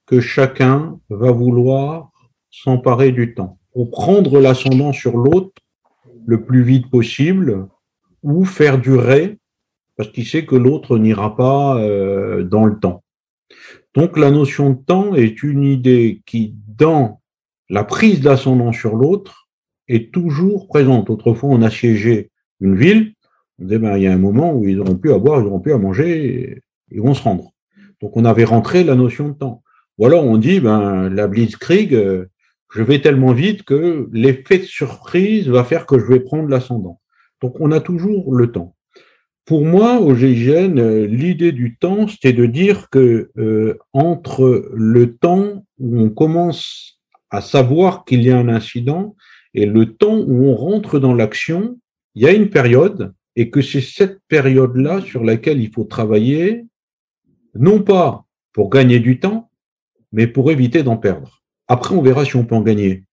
que 0.06 0.18
chacun 0.18 0.98
va 1.10 1.30
vouloir 1.30 2.10
s'emparer 2.50 3.12
du 3.12 3.34
temps 3.34 3.58
pour 3.74 3.90
prendre 3.90 4.40
l'ascendant 4.40 4.94
sur 4.94 5.18
l'autre 5.18 5.52
le 6.26 6.42
plus 6.42 6.62
vite 6.62 6.90
possible 6.90 7.68
ou 8.22 8.46
faire 8.46 8.78
durer 8.78 9.38
parce 9.96 10.10
qu'il 10.10 10.26
sait 10.26 10.44
que 10.44 10.56
l'autre 10.56 10.98
n'ira 10.98 11.36
pas 11.36 11.78
euh, 11.78 12.44
dans 12.44 12.64
le 12.64 12.78
temps. 12.78 13.02
Donc 13.94 14.18
la 14.18 14.30
notion 14.30 14.70
de 14.70 14.78
temps 14.78 15.14
est 15.14 15.42
une 15.42 15.64
idée 15.64 16.22
qui, 16.26 16.54
dans 16.76 17.20
la 17.70 17.84
prise 17.84 18.20
d'ascendant 18.20 18.72
sur 18.72 18.94
l'autre, 18.94 19.48
est 19.88 20.12
toujours 20.12 20.68
présente. 20.68 21.10
Autrefois, 21.10 21.50
on 21.50 21.62
assiégeait 21.62 22.30
une 22.60 22.76
ville, 22.76 23.14
on 23.58 23.64
disait, 23.64 23.78
ben, 23.78 23.96
il 23.96 24.02
y 24.02 24.06
a 24.06 24.12
un 24.12 24.18
moment 24.18 24.52
où 24.52 24.68
ils 24.68 24.76
n'auront 24.76 24.96
plus 24.96 25.12
à 25.12 25.18
boire, 25.18 25.40
ils 25.40 25.44
n'auront 25.44 25.60
plus 25.60 25.72
à 25.72 25.78
manger, 25.78 26.60
ils 26.90 27.00
vont 27.00 27.14
se 27.14 27.22
rendre. 27.22 27.52
Donc 28.02 28.16
on 28.16 28.24
avait 28.24 28.44
rentré 28.44 28.84
la 28.84 28.94
notion 28.94 29.28
de 29.28 29.34
temps. 29.34 29.62
Ou 29.98 30.06
alors 30.06 30.24
on 30.24 30.36
dit, 30.36 30.60
ben, 30.60 31.08
la 31.08 31.26
blitzkrieg, 31.26 31.94
euh, 31.94 32.26
je 32.74 32.82
vais 32.82 33.00
tellement 33.00 33.32
vite 33.32 33.62
que 33.62 34.08
l'effet 34.12 34.58
de 34.58 34.64
surprise 34.64 35.48
va 35.48 35.64
faire 35.64 35.86
que 35.86 35.98
je 35.98 36.04
vais 36.04 36.20
prendre 36.20 36.48
l'ascendant. 36.48 37.00
Donc 37.40 37.56
on 37.60 37.72
a 37.72 37.80
toujours 37.80 38.34
le 38.34 38.52
temps. 38.52 38.75
Pour 39.46 39.64
moi, 39.64 40.00
au 40.00 40.12
GIGN, 40.16 40.76
euh, 40.78 41.06
l'idée 41.06 41.52
du 41.52 41.76
temps, 41.76 42.08
c'était 42.08 42.32
de 42.32 42.46
dire 42.46 42.90
que 42.90 43.30
euh, 43.38 43.78
entre 43.92 44.68
le 44.74 45.14
temps 45.16 45.64
où 45.78 46.00
on 46.00 46.10
commence 46.10 46.98
à 47.30 47.40
savoir 47.40 48.04
qu'il 48.04 48.22
y 48.22 48.30
a 48.32 48.38
un 48.38 48.48
incident 48.48 49.14
et 49.54 49.64
le 49.64 49.94
temps 49.94 50.18
où 50.18 50.46
on 50.46 50.56
rentre 50.56 50.98
dans 50.98 51.14
l'action, 51.14 51.78
il 52.16 52.24
y 52.24 52.26
a 52.26 52.32
une 52.32 52.50
période 52.50 53.14
et 53.36 53.50
que 53.50 53.62
c'est 53.62 53.80
cette 53.80 54.18
période-là 54.26 55.00
sur 55.02 55.22
laquelle 55.22 55.60
il 55.60 55.72
faut 55.72 55.84
travailler, 55.84 56.64
non 57.54 57.80
pas 57.82 58.24
pour 58.52 58.68
gagner 58.68 58.98
du 58.98 59.20
temps, 59.20 59.48
mais 60.10 60.26
pour 60.26 60.50
éviter 60.50 60.82
d'en 60.82 60.96
perdre. 60.96 61.44
Après, 61.68 61.94
on 61.94 62.02
verra 62.02 62.24
si 62.24 62.34
on 62.34 62.44
peut 62.44 62.56
en 62.56 62.62
gagner. 62.62 63.04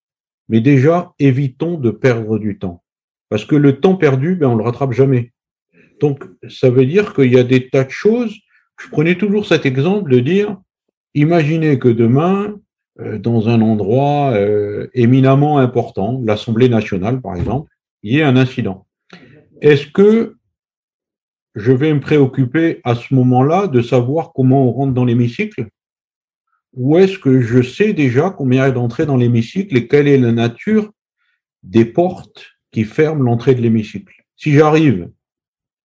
Mais 0.49 0.61
déjà, 0.61 1.13
évitons 1.19 1.77
de 1.77 1.91
perdre 1.91 2.39
du 2.39 2.57
temps. 2.57 2.81
Parce 3.29 3.45
que 3.45 3.55
le 3.55 3.79
temps 3.79 3.95
perdu, 3.95 4.35
ben, 4.35 4.47
on 4.47 4.55
le 4.55 4.63
rattrape 4.63 4.93
jamais. 4.93 5.32
Donc, 5.99 6.23
ça 6.49 6.69
veut 6.69 6.85
dire 6.85 7.13
qu'il 7.13 7.31
y 7.31 7.37
a 7.37 7.43
des 7.43 7.69
tas 7.69 7.83
de 7.83 7.89
choses. 7.89 8.35
Je 8.79 8.89
prenais 8.89 9.15
toujours 9.15 9.45
cet 9.45 9.65
exemple 9.65 10.11
de 10.11 10.19
dire, 10.19 10.57
imaginez 11.13 11.79
que 11.79 11.87
demain, 11.87 12.55
euh, 12.99 13.17
dans 13.17 13.49
un 13.49 13.61
endroit 13.61 14.33
euh, 14.33 14.87
éminemment 14.93 15.57
important, 15.57 16.21
l'Assemblée 16.23 16.69
nationale 16.69 17.21
par 17.21 17.35
exemple, 17.35 17.71
il 18.03 18.13
y 18.13 18.19
ait 18.19 18.23
un 18.23 18.35
incident. 18.35 18.85
Est-ce 19.61 19.87
que 19.87 20.35
je 21.55 21.71
vais 21.71 21.93
me 21.93 21.99
préoccuper 21.99 22.81
à 22.83 22.95
ce 22.95 23.13
moment-là 23.15 23.67
de 23.67 23.81
savoir 23.81 24.31
comment 24.33 24.67
on 24.67 24.71
rentre 24.71 24.93
dans 24.93 25.05
l'hémicycle? 25.05 25.69
Ou 26.73 26.97
est-ce 26.97 27.17
que 27.17 27.41
je 27.41 27.61
sais 27.61 27.93
déjà 27.93 28.29
combien 28.29 28.63
y 28.63 28.67
a 28.67 28.71
d'entrées 28.71 29.05
dans 29.05 29.17
l'hémicycle 29.17 29.77
et 29.77 29.87
quelle 29.87 30.07
est 30.07 30.17
la 30.17 30.31
nature 30.31 30.91
des 31.63 31.85
portes 31.85 32.45
qui 32.71 32.83
ferment 32.83 33.23
l'entrée 33.23 33.55
de 33.55 33.61
l'hémicycle? 33.61 34.23
Si 34.35 34.51
j'arrive 34.51 35.09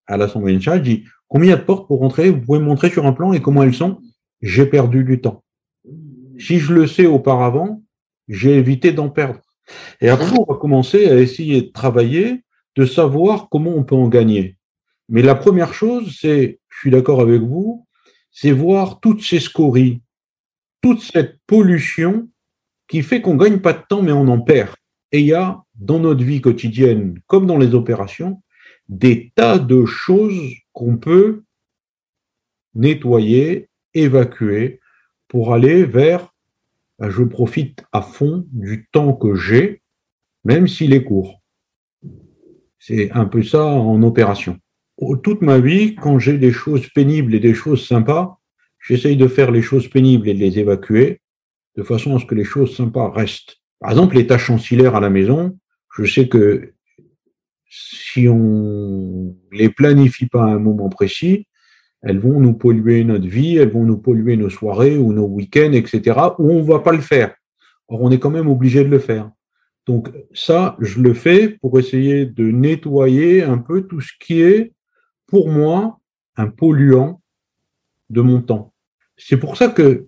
à 0.08 0.16
l'Assemblée 0.16 0.54
nationale, 0.54 0.80
je 0.80 0.90
dis 0.90 1.04
combien 1.28 1.56
de 1.56 1.62
portes 1.62 1.86
pour 1.86 2.00
rentrer? 2.00 2.30
Vous 2.30 2.40
pouvez 2.40 2.58
me 2.58 2.64
montrer 2.64 2.90
sur 2.90 3.06
un 3.06 3.12
plan 3.12 3.32
et 3.32 3.40
comment 3.40 3.62
elles 3.62 3.74
sont? 3.74 4.00
J'ai 4.40 4.66
perdu 4.66 5.04
du 5.04 5.20
temps. 5.20 5.44
Si 6.38 6.58
je 6.58 6.72
le 6.72 6.86
sais 6.86 7.06
auparavant, 7.06 7.82
j'ai 8.28 8.56
évité 8.56 8.92
d'en 8.92 9.10
perdre. 9.10 9.40
Et 10.00 10.08
après, 10.08 10.36
on 10.38 10.50
va 10.50 10.58
commencer 10.58 11.06
à 11.08 11.18
essayer 11.18 11.62
de 11.62 11.68
travailler, 11.68 12.42
de 12.76 12.86
savoir 12.86 13.48
comment 13.50 13.74
on 13.74 13.84
peut 13.84 13.94
en 13.94 14.08
gagner. 14.08 14.56
Mais 15.08 15.22
la 15.22 15.34
première 15.34 15.74
chose, 15.74 16.16
c'est, 16.20 16.60
je 16.68 16.78
suis 16.78 16.90
d'accord 16.90 17.20
avec 17.20 17.42
vous, 17.42 17.86
c'est 18.30 18.52
voir 18.52 19.00
toutes 19.00 19.22
ces 19.22 19.40
scories, 19.40 20.00
toute 20.80 21.02
cette 21.02 21.38
pollution 21.46 22.28
qui 22.88 23.02
fait 23.02 23.20
qu'on 23.20 23.36
gagne 23.36 23.58
pas 23.58 23.72
de 23.72 23.82
temps, 23.88 24.02
mais 24.02 24.12
on 24.12 24.28
en 24.28 24.40
perd. 24.40 24.74
Et 25.12 25.20
il 25.20 25.26
y 25.26 25.34
a, 25.34 25.62
dans 25.74 25.98
notre 25.98 26.22
vie 26.22 26.40
quotidienne, 26.40 27.18
comme 27.26 27.46
dans 27.46 27.58
les 27.58 27.74
opérations, 27.74 28.42
des 28.88 29.32
tas 29.34 29.58
de 29.58 29.84
choses 29.84 30.54
qu'on 30.72 30.96
peut 30.96 31.42
nettoyer, 32.74 33.68
évacuer 33.94 34.80
pour 35.28 35.52
aller 35.52 35.84
vers 35.84 36.32
ben, 36.98 37.10
je 37.10 37.22
profite 37.22 37.84
à 37.92 38.02
fond 38.02 38.44
du 38.50 38.88
temps 38.90 39.12
que 39.12 39.36
j'ai, 39.36 39.82
même 40.44 40.66
s'il 40.66 40.92
est 40.92 41.04
court. 41.04 41.42
C'est 42.78 43.10
un 43.12 43.24
peu 43.24 43.42
ça 43.42 43.64
en 43.64 44.02
opération. 44.02 44.58
Toute 45.22 45.42
ma 45.42 45.58
vie, 45.58 45.94
quand 45.94 46.18
j'ai 46.18 46.38
des 46.38 46.50
choses 46.50 46.88
pénibles 46.88 47.34
et 47.34 47.40
des 47.40 47.54
choses 47.54 47.86
sympas, 47.86 48.40
j'essaye 48.80 49.16
de 49.16 49.28
faire 49.28 49.52
les 49.52 49.62
choses 49.62 49.88
pénibles 49.88 50.28
et 50.28 50.34
de 50.34 50.40
les 50.40 50.58
évacuer, 50.58 51.20
de 51.76 51.84
façon 51.84 52.16
à 52.16 52.20
ce 52.20 52.26
que 52.26 52.34
les 52.34 52.44
choses 52.44 52.76
sympas 52.76 53.10
restent. 53.10 53.58
Par 53.78 53.90
exemple, 53.90 54.16
les 54.16 54.26
tâches 54.26 54.50
ancillaires 54.50 54.96
à 54.96 55.00
la 55.00 55.10
maison, 55.10 55.56
je 55.96 56.04
sais 56.04 56.28
que 56.28 56.74
si 57.68 58.28
on 58.28 59.36
les 59.52 59.68
planifie 59.68 60.26
pas 60.26 60.44
à 60.44 60.48
un 60.48 60.58
moment 60.58 60.88
précis, 60.88 61.46
elles 62.02 62.18
vont 62.18 62.40
nous 62.40 62.54
polluer 62.54 63.04
notre 63.04 63.26
vie, 63.26 63.56
elles 63.56 63.72
vont 63.72 63.84
nous 63.84 63.98
polluer 63.98 64.36
nos 64.36 64.50
soirées 64.50 64.96
ou 64.96 65.12
nos 65.12 65.26
week-ends, 65.26 65.72
etc., 65.72 66.18
ou 66.38 66.50
on 66.52 66.62
va 66.62 66.78
pas 66.78 66.92
le 66.92 67.00
faire. 67.00 67.34
Or, 67.88 68.02
on 68.02 68.10
est 68.10 68.18
quand 68.18 68.30
même 68.30 68.48
obligé 68.48 68.84
de 68.84 68.88
le 68.88 68.98
faire. 68.98 69.30
Donc, 69.86 70.12
ça, 70.34 70.76
je 70.80 71.00
le 71.00 71.14
fais 71.14 71.48
pour 71.48 71.78
essayer 71.78 72.26
de 72.26 72.50
nettoyer 72.50 73.42
un 73.42 73.58
peu 73.58 73.82
tout 73.82 74.00
ce 74.00 74.12
qui 74.20 74.42
est, 74.42 74.72
pour 75.26 75.48
moi, 75.48 75.98
un 76.36 76.48
polluant 76.48 77.20
de 78.10 78.20
mon 78.20 78.42
temps. 78.42 78.72
C'est 79.16 79.38
pour 79.38 79.56
ça 79.56 79.68
que 79.68 80.06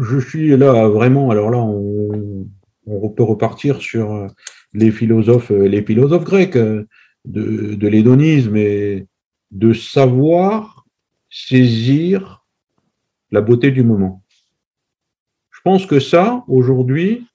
je 0.00 0.18
suis 0.18 0.56
là 0.56 0.88
vraiment, 0.88 1.30
alors 1.30 1.50
là, 1.50 1.58
on, 1.58 2.46
on 2.86 3.08
peut 3.10 3.22
repartir 3.22 3.80
sur 3.80 4.12
euh, 4.12 4.26
les 4.72 4.90
philosophes, 4.90 5.50
euh, 5.50 5.68
les 5.68 5.82
philosophes 5.82 6.24
grecs 6.24 6.56
euh, 6.56 6.84
de, 7.24 7.74
de 7.74 7.88
l'hédonisme 7.88 8.56
et 8.56 9.06
de 9.50 9.72
savoir 9.72 10.86
saisir 11.28 12.44
la 13.30 13.40
beauté 13.40 13.70
du 13.70 13.82
moment. 13.82 14.22
Je 15.50 15.60
pense 15.62 15.86
que 15.86 16.00
ça, 16.00 16.44
aujourd'hui, 16.48 17.26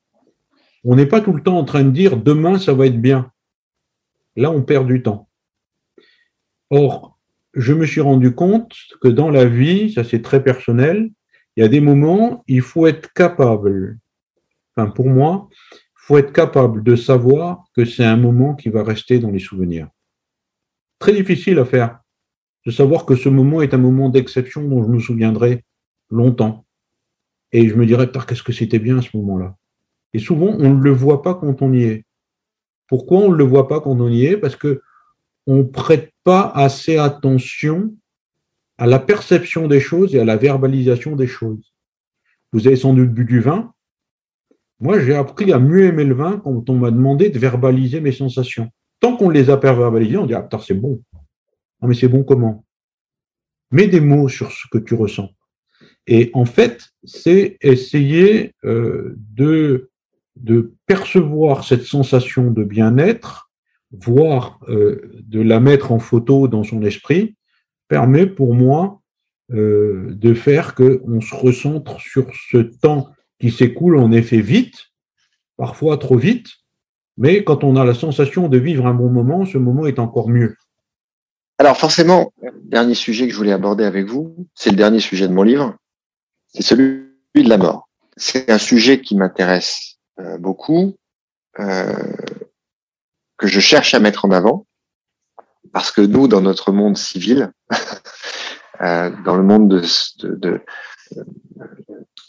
on 0.83 0.95
n'est 0.95 1.05
pas 1.05 1.21
tout 1.21 1.33
le 1.33 1.41
temps 1.41 1.57
en 1.57 1.63
train 1.63 1.83
de 1.83 1.91
dire 1.91 2.17
demain 2.17 2.59
ça 2.59 2.73
va 2.73 2.87
être 2.87 2.99
bien. 2.99 3.31
Là, 4.35 4.51
on 4.51 4.63
perd 4.63 4.87
du 4.87 5.01
temps. 5.01 5.29
Or, 6.69 7.17
je 7.53 7.73
me 7.73 7.85
suis 7.85 8.01
rendu 8.01 8.33
compte 8.33 8.75
que 9.01 9.07
dans 9.07 9.29
la 9.29 9.45
vie, 9.45 9.93
ça 9.93 10.03
c'est 10.03 10.21
très 10.21 10.43
personnel, 10.43 11.11
il 11.55 11.61
y 11.61 11.63
a 11.63 11.69
des 11.69 11.79
moments, 11.79 12.43
il 12.47 12.61
faut 12.61 12.85
être 12.87 13.13
capable, 13.13 13.97
enfin 14.75 14.89
pour 14.89 15.09
moi, 15.09 15.49
faut 15.95 16.17
être 16.17 16.33
capable 16.33 16.83
de 16.83 16.95
savoir 16.95 17.65
que 17.75 17.85
c'est 17.85 18.05
un 18.05 18.17
moment 18.17 18.55
qui 18.55 18.69
va 18.69 18.83
rester 18.83 19.19
dans 19.19 19.31
les 19.31 19.39
souvenirs. 19.39 19.89
Très 20.99 21.13
difficile 21.13 21.59
à 21.59 21.65
faire, 21.65 21.99
de 22.65 22.71
savoir 22.71 23.05
que 23.05 23.15
ce 23.15 23.29
moment 23.29 23.61
est 23.61 23.73
un 23.73 23.79
moment 23.79 24.09
d'exception 24.09 24.67
dont 24.67 24.83
je 24.83 24.89
me 24.89 24.99
souviendrai 24.99 25.63
longtemps. 26.09 26.65
Et 27.51 27.69
je 27.69 27.75
me 27.75 27.85
dirais, 27.85 28.09
qu'est-ce 28.11 28.43
que 28.43 28.53
c'était 28.53 28.79
bien 28.79 28.99
à 28.99 29.01
ce 29.01 29.15
moment-là. 29.17 29.55
Et 30.13 30.19
souvent, 30.19 30.55
on 30.59 30.73
ne 30.73 30.81
le 30.81 30.91
voit 30.91 31.21
pas 31.21 31.35
quand 31.35 31.61
on 31.61 31.73
y 31.73 31.83
est. 31.83 32.05
Pourquoi 32.87 33.19
on 33.19 33.31
ne 33.31 33.35
le 33.35 33.43
voit 33.43 33.67
pas 33.67 33.81
quand 33.81 33.99
on 33.99 34.09
y 34.09 34.25
est? 34.25 34.37
Parce 34.37 34.55
que 34.55 34.81
on 35.47 35.65
prête 35.65 36.11
pas 36.23 36.51
assez 36.55 36.97
attention 36.97 37.95
à 38.77 38.87
la 38.87 38.99
perception 38.99 39.67
des 39.67 39.79
choses 39.79 40.15
et 40.15 40.19
à 40.19 40.25
la 40.25 40.37
verbalisation 40.37 41.15
des 41.15 41.27
choses. 41.27 41.73
Vous 42.51 42.67
avez 42.67 42.75
sans 42.75 42.93
doute 42.93 43.11
bu 43.11 43.25
du 43.25 43.39
vin, 43.39 43.73
moi, 44.79 44.99
j'ai 44.99 45.15
appris 45.15 45.51
à 45.53 45.59
mieux 45.59 45.85
aimer 45.85 46.03
le 46.03 46.15
vin 46.15 46.39
quand 46.43 46.69
on 46.69 46.75
m'a 46.75 46.91
demandé 46.91 47.29
de 47.29 47.39
verbaliser 47.39 48.01
mes 48.01 48.11
sensations. 48.11 48.69
Tant 48.99 49.15
qu'on 49.15 49.29
les 49.29 49.49
a 49.49 49.57
pas 49.57 49.73
verbalisées, 49.73 50.17
on 50.17 50.25
dit 50.25 50.33
Ah, 50.33 50.41
putain, 50.41 50.59
c'est 50.59 50.73
bon. 50.73 51.01
Ah, 51.81 51.87
mais 51.87 51.95
c'est 51.95 52.07
bon 52.07 52.23
comment? 52.23 52.65
Mets 53.71 53.87
des 53.87 54.01
mots 54.01 54.27
sur 54.27 54.51
ce 54.51 54.67
que 54.71 54.77
tu 54.77 54.93
ressens. 54.93 55.29
Et 56.07 56.29
en 56.33 56.45
fait, 56.45 56.89
c'est 57.03 57.57
essayer 57.61 58.53
euh, 58.63 59.15
de, 59.17 59.89
percevoir 60.85 61.63
cette 61.63 61.83
sensation 61.83 62.51
de 62.51 62.63
bien-être, 62.63 63.49
voire 63.91 64.59
euh, 64.67 65.09
de 65.23 65.41
la 65.41 65.59
mettre 65.59 65.91
en 65.91 65.99
photo 65.99 66.47
dans 66.47 66.63
son 66.63 66.83
esprit, 66.83 67.35
permet 67.87 68.27
pour 68.27 68.53
moi 68.53 69.01
euh, 69.51 70.13
de 70.13 70.33
faire 70.33 70.75
qu'on 70.75 71.21
se 71.21 71.33
recentre 71.33 71.99
sur 72.01 72.27
ce 72.49 72.57
temps 72.57 73.14
qui 73.39 73.51
s'écoule 73.51 73.97
en 73.97 74.11
effet 74.11 74.41
vite, 74.41 74.75
parfois 75.57 75.97
trop 75.97 76.17
vite, 76.17 76.47
mais 77.17 77.43
quand 77.43 77.63
on 77.63 77.75
a 77.75 77.85
la 77.85 77.93
sensation 77.93 78.47
de 78.49 78.57
vivre 78.57 78.85
un 78.85 78.93
bon 78.93 79.09
moment, 79.09 79.45
ce 79.45 79.57
moment 79.57 79.85
est 79.85 79.99
encore 79.99 80.29
mieux. 80.29 80.55
Alors 81.57 81.77
forcément, 81.77 82.33
dernier 82.63 82.95
sujet 82.95 83.27
que 83.27 83.31
je 83.31 83.37
voulais 83.37 83.53
aborder 83.53 83.85
avec 83.85 84.05
vous, 84.05 84.47
c'est 84.53 84.71
le 84.71 84.75
dernier 84.75 84.99
sujet 84.99 85.27
de 85.27 85.33
mon 85.33 85.43
livre, 85.43 85.75
c'est 86.47 86.63
celui 86.63 87.05
de 87.35 87.49
la 87.49 87.57
mort. 87.57 87.89
C'est 88.17 88.49
un 88.49 88.57
sujet 88.57 89.01
qui 89.01 89.15
m'intéresse 89.15 89.97
euh, 90.19 90.37
beaucoup, 90.37 90.97
euh, 91.59 91.93
que 93.37 93.47
je 93.47 93.59
cherche 93.59 93.93
à 93.93 93.99
mettre 93.99 94.25
en 94.25 94.31
avant, 94.31 94.65
parce 95.71 95.91
que 95.91 96.01
nous, 96.01 96.27
dans 96.27 96.41
notre 96.41 96.71
monde 96.71 96.97
civil, 96.97 97.51
euh, 98.81 99.11
dans 99.23 99.35
le 99.35 99.43
monde 99.43 99.69
de, 99.69 99.81
de, 100.25 100.35
de, 100.35 100.61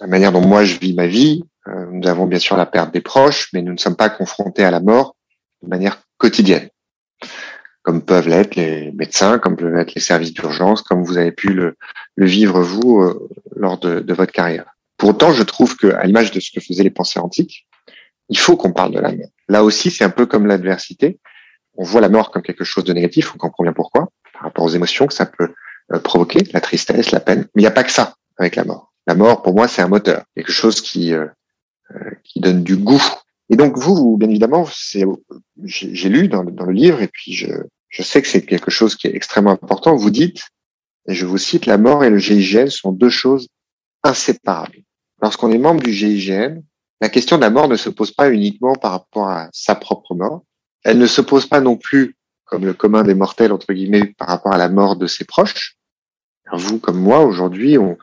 la 0.00 0.06
manière 0.06 0.32
dont 0.32 0.46
moi 0.46 0.64
je 0.64 0.78
vis 0.78 0.94
ma 0.94 1.06
vie. 1.06 1.44
Euh, 1.68 1.86
nous 1.90 2.06
avons 2.06 2.26
bien 2.26 2.38
sûr 2.38 2.56
la 2.56 2.66
perte 2.66 2.92
des 2.92 3.00
proches, 3.00 3.48
mais 3.52 3.62
nous 3.62 3.72
ne 3.72 3.78
sommes 3.78 3.96
pas 3.96 4.10
confrontés 4.10 4.64
à 4.64 4.70
la 4.70 4.80
mort 4.80 5.16
de 5.62 5.68
manière 5.68 6.02
quotidienne, 6.18 6.68
comme 7.82 8.02
peuvent 8.02 8.28
l'être 8.28 8.54
les 8.54 8.92
médecins, 8.92 9.38
comme 9.38 9.56
peuvent 9.56 9.74
l'être 9.74 9.94
les 9.94 10.00
services 10.00 10.32
d'urgence, 10.32 10.82
comme 10.82 11.02
vous 11.02 11.18
avez 11.18 11.32
pu 11.32 11.52
le, 11.52 11.76
vivre 12.16 12.60
vous 12.60 13.00
euh, 13.00 13.28
lors 13.56 13.78
de, 13.78 14.12
votre 14.12 14.32
carrière. 14.32 14.66
Pour 14.96 15.10
autant, 15.10 15.32
je 15.32 15.42
trouve 15.42 15.76
que, 15.76 15.88
à 15.88 16.04
l'image 16.04 16.30
de 16.30 16.40
ce 16.40 16.50
que 16.50 16.60
faisaient 16.60 16.82
les 16.82 16.90
pensées 16.90 17.20
antiques, 17.20 17.66
il 18.28 18.38
faut 18.38 18.56
qu'on 18.56 18.72
parle 18.72 18.92
de 18.92 18.98
la 18.98 19.12
mort. 19.12 19.28
Là 19.48 19.62
aussi, 19.64 19.90
c'est 19.90 20.04
un 20.04 20.10
peu 20.10 20.26
comme 20.26 20.46
l'adversité. 20.46 21.18
On 21.76 21.84
voit 21.84 22.00
la 22.00 22.08
mort 22.08 22.30
comme 22.30 22.42
quelque 22.42 22.64
chose 22.64 22.84
de 22.84 22.92
négatif, 22.92 23.34
on 23.34 23.38
comprend 23.38 23.64
bien 23.64 23.72
pourquoi, 23.72 24.08
par 24.32 24.42
rapport 24.42 24.64
aux 24.64 24.70
émotions 24.70 25.06
que 25.06 25.14
ça 25.14 25.26
peut 25.26 25.52
euh, 25.92 25.98
provoquer, 25.98 26.40
la 26.52 26.60
tristesse, 26.60 27.10
la 27.10 27.20
peine. 27.20 27.46
Mais 27.54 27.62
il 27.62 27.64
n'y 27.64 27.68
a 27.68 27.72
pas 27.72 27.84
que 27.84 27.92
ça 27.92 28.14
avec 28.38 28.56
la 28.56 28.64
mort. 28.64 28.92
La 29.06 29.14
mort, 29.14 29.42
pour 29.42 29.54
moi, 29.54 29.68
c'est 29.68 29.82
un 29.82 29.88
moteur, 29.88 30.24
quelque 30.34 30.52
chose 30.52 30.80
qui 30.80 31.12
euh, 31.12 31.26
euh, 31.94 32.10
qui 32.24 32.40
donne 32.40 32.64
du 32.64 32.76
goût. 32.76 33.02
Et 33.48 33.54
donc 33.54 33.78
vous, 33.78 34.16
bien 34.16 34.28
évidemment, 34.28 34.66
c'est 34.66 35.04
j'ai 35.62 36.08
lu 36.08 36.26
dans, 36.26 36.42
dans, 36.42 36.64
le 36.64 36.72
livre 36.72 37.00
et 37.00 37.06
puis 37.06 37.32
je, 37.32 37.46
je 37.88 38.02
sais 38.02 38.20
que 38.20 38.26
c'est 38.26 38.44
quelque 38.44 38.72
chose 38.72 38.96
qui 38.96 39.06
est 39.06 39.14
extrêmement 39.14 39.52
important. 39.52 39.94
Vous 39.94 40.10
dites, 40.10 40.48
et 41.06 41.14
je 41.14 41.26
vous 41.26 41.38
cite, 41.38 41.66
la 41.66 41.78
mort 41.78 42.02
et 42.02 42.10
le 42.10 42.18
GIGN 42.18 42.68
sont 42.68 42.90
deux 42.90 43.08
choses 43.08 43.46
inséparables. 44.02 44.78
Lorsqu'on 45.22 45.52
est 45.52 45.58
membre 45.58 45.80
du 45.80 45.92
GIGN, 45.92 46.60
la 47.00 47.08
question 47.08 47.36
de 47.36 47.42
la 47.42 47.50
mort 47.50 47.68
ne 47.68 47.76
se 47.76 47.88
pose 47.88 48.10
pas 48.10 48.30
uniquement 48.30 48.74
par 48.74 48.90
rapport 48.90 49.28
à 49.28 49.48
sa 49.52 49.76
propre 49.76 50.16
mort. 50.16 50.42
Elle 50.82 50.98
ne 50.98 51.06
se 51.06 51.20
pose 51.20 51.46
pas 51.46 51.60
non 51.60 51.76
plus, 51.76 52.16
comme 52.46 52.64
le 52.64 52.74
commun 52.74 53.04
des 53.04 53.14
mortels, 53.14 53.52
entre 53.52 53.72
guillemets, 53.72 54.14
par 54.18 54.26
rapport 54.26 54.52
à 54.52 54.58
la 54.58 54.68
mort 54.68 54.96
de 54.96 55.06
ses 55.06 55.24
proches. 55.24 55.76
Vous, 56.52 56.80
comme 56.80 56.98
moi, 56.98 57.20
aujourd'hui, 57.20 57.78
on, 57.78 57.96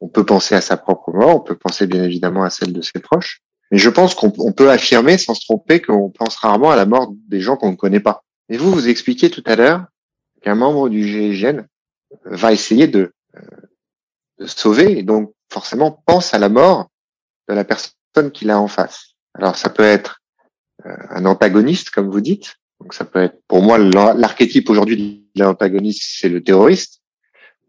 on 0.00 0.08
peut 0.08 0.24
penser 0.24 0.54
à 0.54 0.60
sa 0.60 0.76
propre 0.76 1.12
mort, 1.12 1.36
on 1.36 1.40
peut 1.40 1.56
penser 1.56 1.86
bien 1.86 2.04
évidemment 2.04 2.44
à 2.44 2.50
celle 2.50 2.72
de 2.72 2.82
ses 2.82 3.00
proches, 3.00 3.42
mais 3.70 3.78
je 3.78 3.90
pense 3.90 4.14
qu'on 4.14 4.30
peut 4.30 4.70
affirmer 4.70 5.18
sans 5.18 5.34
se 5.34 5.44
tromper 5.44 5.80
qu'on 5.80 6.10
pense 6.10 6.36
rarement 6.36 6.70
à 6.70 6.76
la 6.76 6.86
mort 6.86 7.12
des 7.28 7.40
gens 7.40 7.56
qu'on 7.56 7.70
ne 7.70 7.76
connaît 7.76 8.00
pas. 8.00 8.22
Et 8.48 8.56
vous, 8.56 8.70
vous 8.70 8.88
expliquez 8.88 9.30
tout 9.30 9.42
à 9.46 9.56
l'heure 9.56 9.86
qu'un 10.42 10.54
membre 10.54 10.88
du 10.88 11.06
GIGN 11.06 11.62
va 12.24 12.52
essayer 12.52 12.86
de, 12.86 13.12
euh, 13.36 13.40
de, 14.38 14.46
sauver 14.46 14.98
et 14.98 15.02
donc 15.02 15.32
forcément 15.50 16.02
pense 16.06 16.34
à 16.34 16.38
la 16.38 16.48
mort 16.48 16.88
de 17.48 17.54
la 17.54 17.64
personne 17.64 18.30
qu'il 18.32 18.50
a 18.50 18.60
en 18.60 18.68
face. 18.68 19.14
Alors 19.34 19.56
ça 19.56 19.70
peut 19.70 19.82
être 19.82 20.20
euh, 20.86 20.96
un 21.10 21.24
antagoniste, 21.24 21.90
comme 21.90 22.10
vous 22.10 22.20
dites. 22.20 22.56
Donc 22.80 22.92
ça 22.92 23.04
peut 23.04 23.22
être, 23.22 23.40
pour 23.48 23.62
moi, 23.62 23.78
l'archétype 23.78 24.68
aujourd'hui 24.68 25.26
de 25.34 25.44
l'antagoniste, 25.44 26.02
c'est 26.04 26.28
le 26.28 26.42
terroriste, 26.42 27.00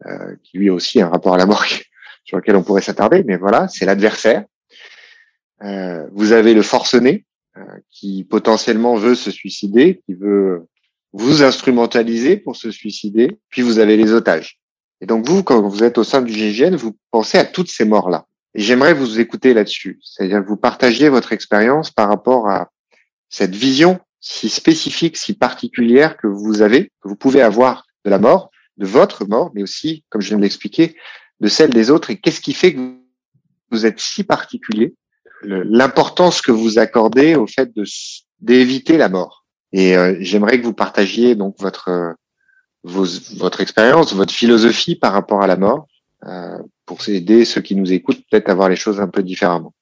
euh, 0.06 0.36
qui 0.44 0.58
lui 0.58 0.70
a 0.70 0.74
aussi 0.74 1.02
un 1.02 1.10
rapport 1.10 1.36
à 1.36 1.38
la 1.38 1.46
mort 1.46 1.64
sur 2.26 2.38
lequel 2.38 2.56
on 2.56 2.64
pourrait 2.64 2.82
s'attarder, 2.82 3.24
mais 3.24 3.38
voilà, 3.38 3.68
c'est 3.68 3.86
l'adversaire. 3.86 4.44
Euh, 5.64 6.06
vous 6.12 6.34
avez 6.34 6.54
le 6.54 6.64
forcené 6.64 7.26
euh, 7.58 7.62
qui 7.90 8.26
potentiellement 8.26 8.96
veut 8.96 9.16
se 9.16 9.32
suicider, 9.32 10.02
qui 10.06 10.16
veut 10.16 10.68
vous 11.14 11.44
instrumentaliser 11.44 12.36
pour 12.36 12.58
se 12.58 12.72
suicider, 12.72 13.40
puis 13.50 13.62
vous 13.62 13.80
avez 13.80 13.96
les 13.96 14.12
otages. 14.12 14.60
Et 15.00 15.06
donc 15.06 15.26
vous, 15.26 15.44
quand 15.44 15.62
vous 15.62 15.84
êtes 15.84 15.98
au 15.98 16.04
sein 16.04 16.22
du 16.22 16.34
GIGN, 16.34 16.76
vous 16.76 16.98
pensez 17.12 17.38
à 17.38 17.46
toutes 17.46 17.70
ces 17.70 17.86
morts-là. 17.86 18.26
Et 18.54 18.62
j'aimerais 18.62 18.94
vous 18.94 19.20
écouter 19.20 19.54
là-dessus, 19.54 20.00
c'est-à-dire 20.02 20.42
que 20.42 20.48
vous 20.48 20.58
partagiez 20.58 21.10
votre 21.10 21.32
expérience 21.32 21.92
par 21.92 22.10
rapport 22.10 22.50
à 22.50 22.70
cette 23.30 23.56
vision 23.56 24.00
si 24.20 24.50
spécifique, 24.50 25.18
si 25.18 25.34
particulière 25.34 26.18
que 26.18 26.28
vous 26.28 26.62
avez, 26.62 26.86
que 27.02 27.08
vous 27.08 27.16
pouvez 27.16 27.42
avoir 27.42 27.86
de 28.06 28.10
la 28.10 28.18
mort, 28.18 28.50
de 28.78 28.86
votre 28.86 29.26
mort, 29.26 29.52
mais 29.54 29.62
aussi, 29.62 30.04
comme 30.10 30.22
je 30.22 30.30
viens 30.30 30.38
de 30.38 30.42
l'expliquer, 30.42 30.96
de 31.40 31.48
celle 31.48 31.72
des 31.72 31.90
autres 31.92 32.10
et 32.10 32.18
qu'est-ce 32.18 32.42
qui 32.42 32.54
fait 32.54 32.74
que 32.74 32.80
vous 33.72 33.86
êtes 33.86 34.00
si 34.00 34.24
particulier, 34.24 34.96
l'importance 35.44 36.42
que 36.42 36.52
vous 36.52 36.80
accordez 36.80 37.36
au 37.36 37.48
fait 37.48 37.72
d'éviter 38.40 38.98
la 38.98 39.10
mort. 39.10 39.46
Et 39.74 39.98
euh, 39.98 40.16
j'aimerais 40.20 40.60
que 40.60 40.66
vous 40.66 40.74
partagiez 40.74 41.36
donc 41.36 41.56
votre 41.60 42.16
vos, 42.84 43.06
votre 43.38 43.62
expérience, 43.62 44.14
votre 44.14 44.34
philosophie 44.34 44.96
par 44.96 45.12
rapport 45.12 45.42
à 45.42 45.48
la 45.48 45.58
mort, 45.58 45.88
euh, 46.26 46.58
pour 46.86 47.00
aider 47.10 47.44
ceux 47.44 47.62
qui 47.62 47.76
nous 47.76 47.92
écoutent 47.92 48.22
peut-être 48.30 48.50
à 48.50 48.54
voir 48.54 48.70
les 48.70 48.76
choses 48.76 49.02
un 49.02 49.08
peu 49.08 49.24
différemment. 49.24 49.74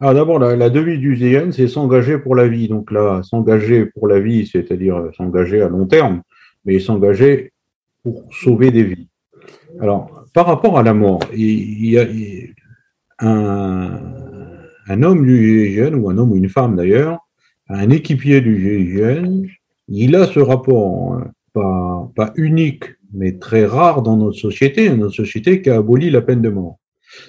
Alors 0.00 0.14
d'abord, 0.14 0.38
la, 0.38 0.70
devise 0.70 0.98
du 0.98 1.16
ZN, 1.16 1.52
c'est 1.52 1.68
s'engager 1.68 2.18
pour 2.18 2.34
la 2.34 2.48
vie. 2.48 2.66
Donc 2.66 2.90
là, 2.90 3.22
s'engager 3.22 3.86
pour 3.86 4.08
la 4.08 4.18
vie, 4.18 4.46
c'est-à-dire 4.46 5.10
s'engager 5.16 5.62
à 5.62 5.68
long 5.68 5.86
terme, 5.86 6.22
mais 6.64 6.80
s'engager 6.80 7.52
pour 8.02 8.24
sauver 8.32 8.70
des 8.70 8.82
vies. 8.82 9.08
Alors, 9.80 10.24
par 10.32 10.46
rapport 10.46 10.78
à 10.78 10.82
la 10.82 10.94
mort, 10.94 11.20
il 11.34 11.86
y 11.86 11.98
a 11.98 12.06
un, 13.18 15.02
homme 15.02 15.24
du 15.24 15.74
GIGN, 15.74 15.94
ou 15.94 16.10
un 16.10 16.18
homme 16.18 16.32
ou 16.32 16.36
une 16.36 16.48
femme 16.48 16.76
d'ailleurs, 16.76 17.18
un 17.68 17.90
équipier 17.90 18.40
du 18.40 18.60
GIGN, 18.60 19.42
il 19.88 20.16
a 20.16 20.26
ce 20.26 20.40
rapport 20.40 21.14
hein, 21.14 21.30
pas, 21.52 22.10
pas 22.14 22.32
unique, 22.36 22.84
mais 23.12 23.38
très 23.38 23.64
rare 23.64 24.02
dans 24.02 24.16
notre 24.16 24.38
société, 24.38 24.94
notre 24.94 25.14
société 25.14 25.62
qui 25.62 25.70
a 25.70 25.76
aboli 25.76 26.10
la 26.10 26.20
peine 26.20 26.42
de 26.42 26.48
mort. 26.48 26.78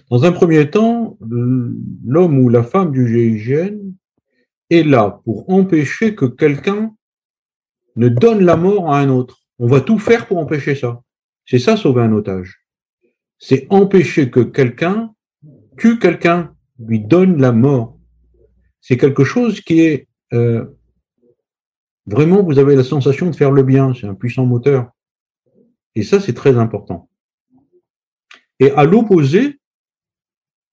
Dans 0.10 0.26
un 0.26 0.32
premier 0.32 0.70
temps, 0.70 1.18
l'homme 1.22 2.40
ou 2.40 2.50
la 2.50 2.64
femme 2.64 2.92
du 2.92 3.08
GIGN 3.08 3.94
est 4.70 4.84
là 4.84 5.22
pour 5.24 5.50
empêcher 5.50 6.16
que 6.16 6.26
quelqu'un 6.26 6.94
ne 7.96 8.10
donne 8.10 8.44
la 8.44 8.58
mort 8.58 8.92
à 8.92 9.00
un 9.00 9.10
autre. 9.10 9.42
On 9.60 9.68
va 9.68 9.82
tout 9.82 10.00
faire 10.00 10.28
pour 10.28 10.38
empêcher 10.38 10.76
ça. 10.76 11.02
C'est 11.46 11.60
ça 11.60 11.78
sauver 11.78 12.02
un 12.02 12.12
otage. 12.12 12.66
C'est 13.38 13.68
empêcher 13.70 14.32
que 14.32 14.40
quelqu'un 14.40 15.16
tue 15.78 16.00
quelqu'un, 16.00 16.56
lui 16.80 17.00
donne 17.00 17.40
la 17.40 17.52
mort. 17.52 18.00
C'est 18.82 18.98
quelque 18.98 19.24
chose 19.24 19.62
qui 19.62 19.82
est 19.82 20.08
euh, 20.34 20.66
vraiment, 22.06 22.44
vous 22.44 22.60
avez 22.60 22.76
la 22.76 22.84
sensation 22.84 23.30
de 23.30 23.36
faire 23.36 23.52
le 23.52 23.64
bien. 23.64 23.94
C'est 23.94 24.08
un 24.08 24.16
puissant 24.16 24.46
moteur. 24.46 24.92
Et 25.96 26.04
ça, 26.04 26.20
c'est 26.20 26.34
très 26.34 26.58
important. 26.58 27.10
Et 28.60 28.72
à 28.72 28.84
l'opposé, 28.84 29.60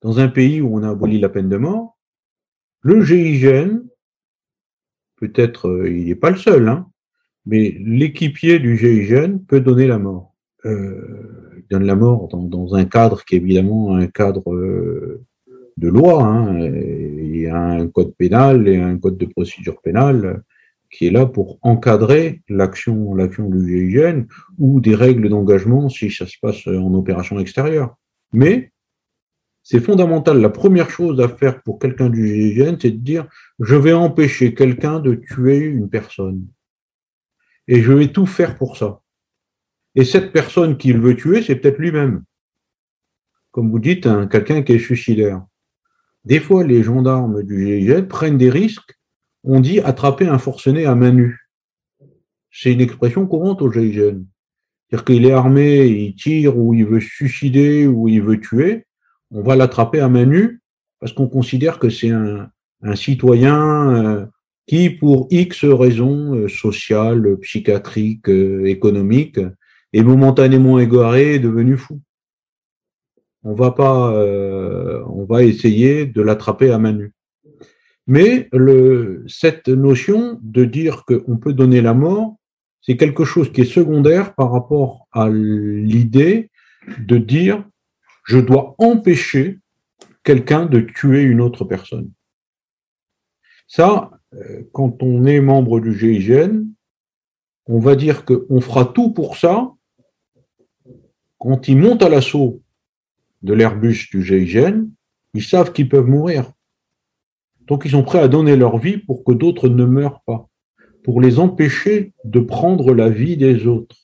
dans 0.03 0.19
un 0.19 0.29
pays 0.29 0.61
où 0.61 0.77
on 0.77 0.83
a 0.83 0.91
aboli 0.91 1.19
la 1.19 1.29
peine 1.29 1.49
de 1.49 1.57
mort, 1.57 1.99
le 2.81 3.05
GIGN, 3.05 3.83
peut-être 5.17 5.69
euh, 5.69 5.91
il 5.91 6.07
n'est 6.07 6.17
pas 6.17 6.31
le 6.31 6.37
seul, 6.37 6.69
hein, 6.69 6.91
mais 7.47 7.71
l'équipier 7.81 8.59
du 8.59 8.77
GIGN 8.77 9.39
peut 9.39 9.61
donner 9.61 9.87
la 9.87 9.99
mort. 9.99 10.32
Euh, 10.65 11.65
donne 11.71 11.85
la 11.85 11.97
mort 11.97 12.29
dans, 12.29 12.75
un 12.75 12.85
cadre 12.85 13.25
qui 13.25 13.35
est 13.35 13.39
évidemment 13.39 13.97
un 13.97 14.07
cadre 14.07 14.53
euh, 14.53 15.25
de 15.77 15.89
loi. 15.89 16.23
Hein, 16.23 16.59
y 16.61 17.47
a 17.47 17.57
un 17.57 17.89
code 17.89 18.15
pénal 18.15 18.69
et 18.69 18.77
un 18.77 18.99
code 18.99 19.17
de 19.17 19.27
procédure 19.27 19.81
pénale 19.81 20.43
qui 20.91 21.07
est 21.07 21.11
là 21.11 21.25
pour 21.27 21.59
encadrer 21.63 22.43
l'action 22.49 23.15
l'action 23.15 23.49
du 23.49 23.91
GIGN 23.91 24.27
ou 24.59 24.81
des 24.81 24.95
règles 24.95 25.31
d'engagement 25.31 25.89
si 25.89 26.11
ça 26.11 26.27
se 26.27 26.37
passe 26.41 26.67
en 26.67 26.93
opération 26.95 27.39
extérieure. 27.41 27.97
Mais 28.33 28.73
c'est 29.63 29.81
fondamental. 29.81 30.41
La 30.41 30.51
première 30.51 30.91
chose 30.91 31.21
à 31.21 31.29
faire 31.29 31.63
pour 31.63 31.79
quelqu'un 31.79 32.11
du 32.11 32.27
GIGN, 32.27 32.77
c'est 32.81 32.91
de 32.91 32.97
dire 32.99 33.27
je 33.59 33.75
vais 33.75 33.93
empêcher 33.93 34.55
quelqu'un 34.55 35.01
de 35.01 35.15
tuer 35.15 35.59
une 35.59 35.89
personne. 35.89 36.47
Et 37.67 37.81
je 37.81 37.93
vais 37.93 38.09
tout 38.09 38.27
faire 38.27 38.59
pour 38.59 38.77
ça. 38.77 39.02
Et 39.95 40.05
cette 40.05 40.33
personne 40.33 40.77
qu'il 40.77 40.99
veut 40.99 41.17
tuer, 41.17 41.43
c'est 41.43 41.57
peut-être 41.57 41.79
lui-même. 41.79 42.23
Comme 43.51 43.71
vous 43.71 43.79
dites, 43.79 44.09
quelqu'un 44.31 44.63
qui 44.63 44.73
est 44.73 44.79
suicidaire. 44.79 45.45
Des 46.25 46.41
fois, 46.41 46.65
les 46.65 46.83
gendarmes 46.83 47.43
du 47.43 47.67
GIGN 47.67 48.07
prennent 48.07 48.39
des 48.39 48.51
risques. 48.51 48.99
On 49.45 49.61
dit 49.61 49.81
attraper 49.81 50.29
un 50.29 50.39
forcené 50.39 50.87
à 50.87 50.95
main 50.95 51.13
nue. 51.13 51.49
C'est 52.51 52.73
une 52.73 52.81
expression 52.81 53.27
courante 53.27 53.61
au 53.61 53.71
GIGN. 53.71 54.25
C'est-à-dire 54.89 55.05
qu'il 55.05 55.27
est 55.27 55.33
armé, 55.33 55.87
il 55.87 56.15
tire 56.15 56.57
ou 56.57 56.75
il 56.75 56.87
veut 56.87 57.01
suicider 57.01 57.87
ou 57.87 58.09
il 58.09 58.23
veut 58.23 58.41
tuer 58.41 58.87
on 59.33 59.43
va 59.43 59.57
l'attraper 59.57 60.01
à 60.01 60.09
main 60.09 60.27
nue 60.27 60.61
parce 61.01 61.13
qu'on 61.13 61.27
considère 61.27 61.79
que 61.79 61.89
c'est 61.89 62.11
un, 62.11 62.49
citoyen 62.95 63.91
euh, 63.93 64.27
qui, 64.67 64.91
pour 64.91 65.29
X 65.31 65.65
raisons 65.65 66.35
euh, 66.35 66.49
sociales, 66.49 67.37
psychiatriques, 67.41 68.29
euh, 68.29 68.67
économiques, 68.67 69.41
est 69.93 70.03
momentanément 70.03 70.79
égaré 70.79 71.35
et 71.35 71.39
devenu 71.39 71.77
fou. 71.77 72.01
On 73.45 73.55
va 73.55 73.73
pas, 73.73 74.13
on 75.09 75.25
va 75.25 75.43
essayer 75.43 76.07
de 76.07 76.23
l'attraper 76.23 76.71
à 76.71 76.79
main 76.79 76.93
nue. 76.93 77.13
Mais 78.07 78.49
le, 78.53 79.25
cette 79.27 79.69
notion 79.69 80.39
de 80.43 80.65
dire 80.65 81.05
qu'on 81.05 81.37
peut 81.39 81.53
donner 81.53 81.81
la 81.81 81.95
mort, 81.95 82.37
c'est 82.81 82.97
quelque 82.97 83.25
chose 83.25 83.53
qui 83.53 83.63
est 83.63 83.65
secondaire 83.65 84.35
par 84.35 84.53
rapport 84.53 85.07
à 85.13 85.29
l'idée 85.29 86.51
de 86.99 87.19
dire 87.19 87.65
je 88.25 88.39
dois 88.39 88.75
empêcher 88.79 89.61
quelqu'un 90.25 90.67
de 90.67 90.81
tuer 90.81 91.23
une 91.23 91.41
autre 91.41 91.65
personne. 91.65 92.11
Ça, 93.67 94.11
euh, 94.35 94.63
quand 94.73 95.03
on 95.03 95.25
est 95.25 95.41
membre 95.41 95.81
du 95.81 95.97
GIGN, 95.99 96.65
on 97.67 97.79
va 97.79 97.97
dire 97.97 98.25
qu'on 98.25 98.61
fera 98.61 98.85
tout 98.85 99.13
pour 99.13 99.37
ça. 99.37 99.73
Quand 101.43 101.67
ils 101.67 101.77
montent 101.77 102.05
à 102.05 102.09
l'assaut 102.09 102.63
de 103.43 103.53
l'Airbus 103.53 104.11
du 104.13 104.23
GIGN, 104.23 104.85
ils 105.35 105.43
savent 105.43 105.73
qu'ils 105.73 105.89
peuvent 105.89 106.07
mourir. 106.07 106.53
Donc 107.63 107.83
ils 107.85 107.91
sont 107.91 108.05
prêts 108.05 108.21
à 108.21 108.29
donner 108.29 108.55
leur 108.55 108.79
vie 108.79 108.97
pour 108.97 109.25
que 109.25 109.33
d'autres 109.33 109.69
ne 109.69 109.85
meurent 109.85 110.23
pas, 110.25 110.49
pour 111.03 111.21
les 111.21 111.41
empêcher 111.41 112.13
de 112.23 112.39
prendre 112.39 112.95
la 112.95 113.09
vie 113.09 113.37
des 113.37 113.67
autres. 113.67 113.97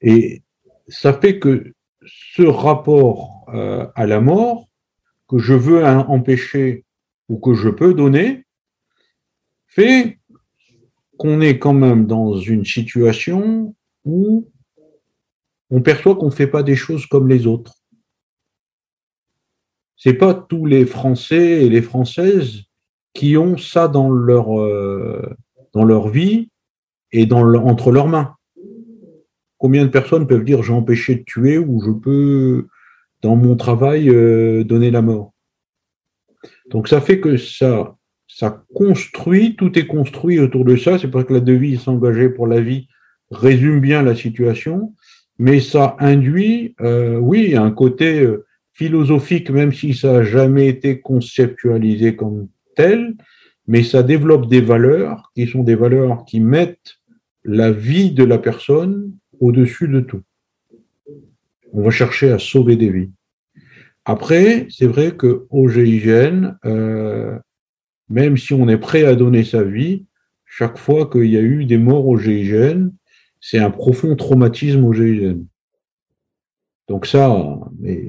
Et 0.00 0.42
ça 0.86 1.12
fait 1.12 1.38
que 1.38 1.74
ce 2.06 2.44
rapport 2.44 3.44
euh, 3.52 3.86
à 3.94 4.06
la 4.06 4.22
mort 4.22 4.70
que 5.28 5.36
je 5.36 5.52
veux 5.52 5.84
empêcher 5.84 6.86
ou 7.28 7.36
que 7.36 7.52
je 7.52 7.68
peux 7.68 7.92
donner 7.92 8.46
fait 9.66 10.18
qu'on 11.18 11.42
est 11.42 11.58
quand 11.58 11.74
même 11.74 12.06
dans 12.06 12.38
une 12.38 12.64
situation 12.64 13.74
où 14.06 14.48
on 15.70 15.82
perçoit 15.82 16.16
qu'on 16.16 16.26
ne 16.26 16.30
fait 16.30 16.46
pas 16.46 16.62
des 16.62 16.76
choses 16.76 17.06
comme 17.06 17.28
les 17.28 17.46
autres. 17.46 17.74
C'est 19.96 20.14
pas 20.14 20.34
tous 20.34 20.64
les 20.64 20.86
Français 20.86 21.64
et 21.64 21.68
les 21.68 21.82
Françaises 21.82 22.62
qui 23.14 23.36
ont 23.36 23.56
ça 23.56 23.88
dans 23.88 24.10
leur 24.10 24.58
euh, 24.58 25.36
dans 25.74 25.84
leur 25.84 26.08
vie 26.08 26.50
et 27.12 27.26
dans 27.26 27.52
entre 27.54 27.90
leurs 27.90 28.08
mains. 28.08 28.34
Combien 29.58 29.84
de 29.84 29.90
personnes 29.90 30.26
peuvent 30.26 30.44
dire 30.44 30.62
j'ai 30.62 30.72
empêché 30.72 31.16
de 31.16 31.24
tuer 31.24 31.58
ou 31.58 31.82
je 31.84 31.90
peux, 31.90 32.68
dans 33.22 33.34
mon 33.34 33.56
travail, 33.56 34.08
euh, 34.08 34.62
donner 34.62 34.92
la 34.92 35.02
mort? 35.02 35.32
Donc 36.70 36.86
ça 36.86 37.00
fait 37.00 37.18
que 37.18 37.36
ça, 37.36 37.96
ça 38.28 38.62
construit, 38.72 39.56
tout 39.56 39.76
est 39.76 39.86
construit 39.86 40.38
autour 40.38 40.64
de 40.64 40.76
ça. 40.76 40.98
C'est 40.98 41.08
pour 41.08 41.20
ça 41.20 41.26
que 41.26 41.34
la 41.34 41.40
devise 41.40 41.80
s'engager 41.80 42.28
pour 42.28 42.46
la 42.46 42.60
vie 42.60 42.86
résume 43.30 43.80
bien 43.80 44.02
la 44.02 44.14
situation, 44.14 44.94
mais 45.38 45.60
ça 45.60 45.96
induit, 46.00 46.74
euh, 46.80 47.16
oui, 47.16 47.54
un 47.54 47.70
côté 47.70 48.20
euh, 48.20 48.46
philosophique, 48.72 49.50
même 49.50 49.72
si 49.72 49.94
ça 49.94 50.12
n'a 50.14 50.22
jamais 50.24 50.68
été 50.68 51.00
conceptualisé 51.00 52.16
comme 52.16 52.48
tel, 52.74 53.14
mais 53.66 53.82
ça 53.82 54.02
développe 54.02 54.48
des 54.48 54.60
valeurs 54.60 55.30
qui 55.34 55.46
sont 55.46 55.62
des 55.62 55.74
valeurs 55.74 56.24
qui 56.24 56.40
mettent 56.40 56.96
la 57.44 57.70
vie 57.70 58.10
de 58.10 58.24
la 58.24 58.38
personne 58.38 59.12
au-dessus 59.40 59.88
de 59.88 60.00
tout. 60.00 60.22
On 61.72 61.82
va 61.82 61.90
chercher 61.90 62.30
à 62.30 62.38
sauver 62.38 62.76
des 62.76 62.90
vies. 62.90 63.10
Après, 64.04 64.66
c'est 64.70 64.86
vrai 64.86 65.14
qu'au 65.16 65.68
GIGN, 65.68 66.56
euh, 66.64 67.38
même 68.08 68.38
si 68.38 68.54
on 68.54 68.68
est 68.68 68.78
prêt 68.78 69.04
à 69.04 69.14
donner 69.14 69.44
sa 69.44 69.62
vie, 69.62 70.06
chaque 70.46 70.78
fois 70.78 71.10
qu'il 71.10 71.26
y 71.26 71.36
a 71.36 71.42
eu 71.42 71.66
des 71.66 71.76
morts 71.76 72.08
au 72.08 72.18
GIGN, 72.18 72.88
c'est 73.40 73.58
un 73.58 73.70
profond 73.70 74.16
traumatisme 74.16 74.84
au 74.84 74.92
GIGN. 74.92 75.44
Donc 76.88 77.06
ça, 77.06 77.36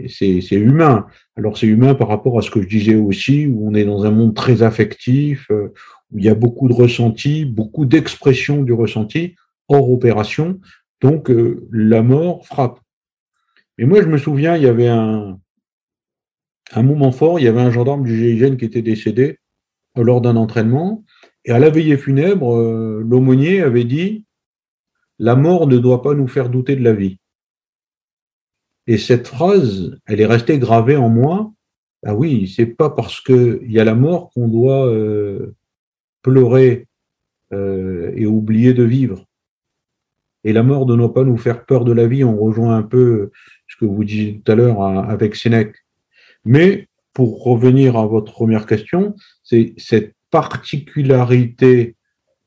c'est 0.08 0.52
humain. 0.52 1.06
Alors 1.36 1.58
c'est 1.58 1.68
humain 1.68 1.96
par 1.96 2.08
rapport 2.08 2.40
à 2.40 2.42
ce 2.42 2.50
que 2.50 2.62
je 2.62 2.68
disais 2.68 2.96
aussi, 2.96 3.46
où 3.46 3.68
on 3.68 3.74
est 3.74 3.84
dans 3.84 4.06
un 4.06 4.12
monde 4.12 4.36
très 4.36 4.64
affectif, 4.64 5.48
euh, 5.52 5.74
où 6.12 6.20
il 6.20 6.26
y 6.26 6.30
a 6.30 6.36
beaucoup 6.36 6.70
de 6.70 6.74
ressenti, 6.74 7.46
beaucoup 7.46 7.86
d'expression 7.86 8.64
du 8.64 8.72
ressenti 8.72 9.36
hors 9.68 9.92
opération. 9.92 10.60
Donc, 11.02 11.30
euh, 11.30 11.68
la 11.72 12.02
mort 12.02 12.46
frappe. 12.46 12.80
Mais 13.78 13.86
moi, 13.86 14.02
je 14.02 14.08
me 14.08 14.18
souviens, 14.18 14.56
il 14.56 14.64
y 14.64 14.68
avait 14.68 14.88
un, 14.88 15.40
un 16.72 16.84
moment 16.84 17.12
fort, 17.12 17.40
il 17.40 17.44
y 17.44 17.48
avait 17.48 17.62
un 17.62 17.72
gendarme 17.72 18.04
du 18.04 18.18
GIGN 18.18 18.56
qui 18.56 18.66
était 18.66 18.82
décédé 18.82 19.40
lors 19.96 20.22
d'un 20.22 20.36
entraînement, 20.36 21.04
et 21.46 21.52
à 21.52 21.60
la 21.60 21.70
veillée 21.70 21.98
funèbre, 21.98 22.56
euh, 22.56 23.04
l'aumônier 23.06 23.62
avait 23.62 23.84
dit 23.84 24.26
La 25.20 25.36
mort 25.36 25.68
ne 25.68 25.78
doit 25.78 26.02
pas 26.02 26.14
nous 26.14 26.28
faire 26.28 26.50
douter 26.50 26.76
de 26.76 26.84
la 26.84 26.94
vie. 26.94 27.20
Et 28.88 28.98
cette 28.98 29.28
phrase, 29.28 29.98
elle 30.08 30.22
est 30.22 30.26
restée 30.26 30.58
gravée 30.58 30.96
en 30.96 31.10
moi. 31.10 31.52
Ah 32.06 32.16
oui, 32.16 32.48
c'est 32.48 32.66
pas 32.66 32.90
parce 32.90 33.22
qu'il 33.22 33.60
y 33.68 33.80
a 33.80 33.84
la 33.84 33.96
mort 33.96 34.32
qu'on 34.34 34.48
doit 34.48 34.88
euh, 34.88 35.54
pleurer 36.22 36.88
et 37.52 38.28
oublier 38.28 38.74
de 38.74 38.84
vivre. 38.84 39.26
Et 40.44 40.54
la 40.54 40.64
mort 40.64 40.86
ne 40.86 40.96
doit 40.96 41.14
pas 41.14 41.24
nous 41.24 41.38
faire 41.38 41.66
peur 41.66 41.84
de 41.84 41.92
la 41.92 42.08
vie. 42.08 42.24
On 42.24 42.38
rejoint 42.38 42.76
un 42.76 42.84
peu 42.84 43.32
ce 43.68 43.76
que 43.76 43.86
vous 43.86 44.04
disiez 44.04 44.42
tout 44.42 44.52
à 44.52 44.56
l'heure 44.56 44.82
avec 44.84 45.36
Sénèque. 45.36 45.76
Mais 46.46 46.88
pour 47.14 47.44
revenir 47.44 47.98
à 47.98 48.06
votre 48.06 48.32
première 48.32 48.66
question, 48.66 49.16
c'est 49.44 49.74
cette 49.78 50.14
particularité 50.32 51.96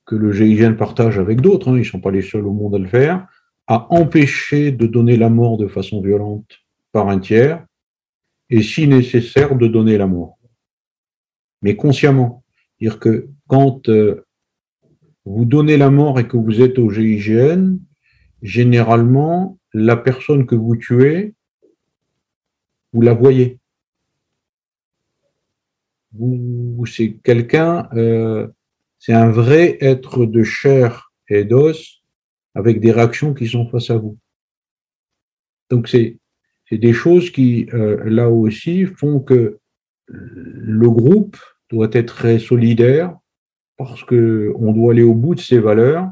que 0.05 0.15
le 0.15 0.33
GIGN 0.33 0.75
partage 0.75 1.19
avec 1.19 1.41
d'autres, 1.41 1.71
hein, 1.71 1.77
ils 1.77 1.81
ne 1.81 1.85
sont 1.85 2.01
pas 2.01 2.11
les 2.11 2.23
seuls 2.23 2.47
au 2.47 2.53
monde 2.53 2.75
à 2.75 2.79
le 2.79 2.89
faire, 2.89 3.27
à 3.67 3.93
empêcher 3.93 4.73
de 4.73 4.87
donner 4.87 5.17
la 5.17 5.31
mort 5.31 5.57
de 5.57 5.69
façon 5.69 6.01
violente 6.01 6.59
par 6.91 7.09
un 7.09 7.19
tiers, 7.19 7.65
et 8.51 8.63
si 8.63 8.87
nécessaire, 8.87 9.57
de 9.57 9.67
donner 9.67 9.97
la 9.97 10.07
mort. 10.07 10.39
mais 11.63 11.77
consciemment. 11.77 12.45
Dire 12.81 12.99
que 12.99 13.29
quand 13.47 13.89
euh, 13.89 14.27
vous 15.25 15.45
donnez 15.45 15.77
la 15.77 15.91
mort 15.91 16.19
et 16.19 16.27
que 16.27 16.37
vous 16.37 16.61
êtes 16.61 16.79
au 16.79 16.91
GIGN, 16.91 17.79
généralement, 18.43 19.59
la 19.73 19.97
personne 19.97 20.47
que 20.47 20.57
vous 20.57 20.77
tuez, 20.77 21.35
vous 22.93 23.01
la 23.01 23.15
voyez. 23.15 23.59
Vous, 26.13 26.85
c'est 26.87 27.15
quelqu'un, 27.23 27.89
euh, 27.95 28.49
c'est 29.05 29.15
un 29.15 29.33
vrai 29.33 29.79
être 29.81 30.27
de 30.27 30.45
chair 30.45 31.11
et 31.29 31.43
d'os 31.43 32.03
avec 32.55 32.79
des 32.79 32.93
réactions 32.93 33.35
qui 33.35 33.49
sont 33.49 33.67
face 33.67 33.91
à 33.91 33.97
vous. 33.97 34.17
Donc 35.71 35.89
c'est 35.89 36.21
des 36.71 36.93
choses 36.93 37.31
qui 37.31 37.67
euh, 37.75 38.01
là 38.05 38.31
aussi 38.31 38.87
font 38.87 39.19
que 39.19 39.59
le 40.07 40.89
groupe 40.89 41.37
doit 41.69 41.89
être 41.91 42.15
très 42.15 42.39
solidaire 42.39 43.17
parce 43.77 44.05
que 44.05 44.53
on 44.57 44.73
doit 44.73 44.93
aller 44.93 45.03
au 45.03 45.15
bout 45.15 45.35
de 45.35 45.41
ses 45.41 45.59
valeurs, 45.59 46.09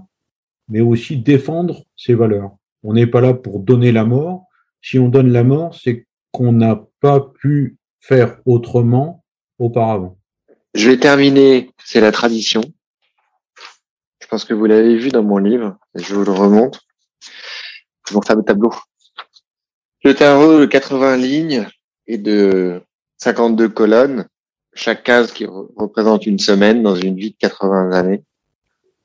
mais 0.66 0.80
aussi 0.80 1.16
défendre 1.16 1.84
ses 1.96 2.14
valeurs. 2.14 2.56
On 2.82 2.94
n'est 2.94 3.06
pas 3.06 3.20
là 3.20 3.34
pour 3.34 3.60
donner 3.60 3.92
la 3.92 4.04
mort. 4.04 4.46
Si 4.82 4.98
on 4.98 5.08
donne 5.08 5.30
la 5.30 5.44
mort, 5.44 5.76
c'est 5.76 6.08
qu'on 6.32 6.50
n'a 6.50 6.84
pas 6.98 7.20
pu 7.20 7.76
faire 8.00 8.40
autrement 8.46 9.24
auparavant. 9.60 10.18
Je 10.74 10.90
vais 10.90 10.98
terminer, 10.98 11.70
c'est 11.84 12.00
la 12.00 12.10
tradition. 12.10 12.62
Je 14.30 14.36
pense 14.36 14.44
que 14.44 14.54
vous 14.54 14.66
l'avez 14.66 14.96
vu 14.96 15.08
dans 15.08 15.24
mon 15.24 15.38
livre, 15.38 15.76
je 15.96 16.14
vous 16.14 16.24
le 16.24 16.30
remonte. 16.30 16.78
Mon 18.12 18.22
fameux 18.22 18.44
tableau. 18.44 18.72
Le 20.04 20.14
tarot 20.14 20.60
de 20.60 20.66
80 20.66 21.16
lignes 21.16 21.66
et 22.06 22.16
de 22.16 22.80
52 23.18 23.68
colonnes, 23.70 24.28
chaque 24.72 25.02
case 25.02 25.32
qui 25.32 25.46
représente 25.46 26.26
une 26.26 26.38
semaine 26.38 26.84
dans 26.84 26.94
une 26.94 27.16
vie 27.16 27.32
de 27.32 27.36
80 27.40 27.90
années. 27.90 28.22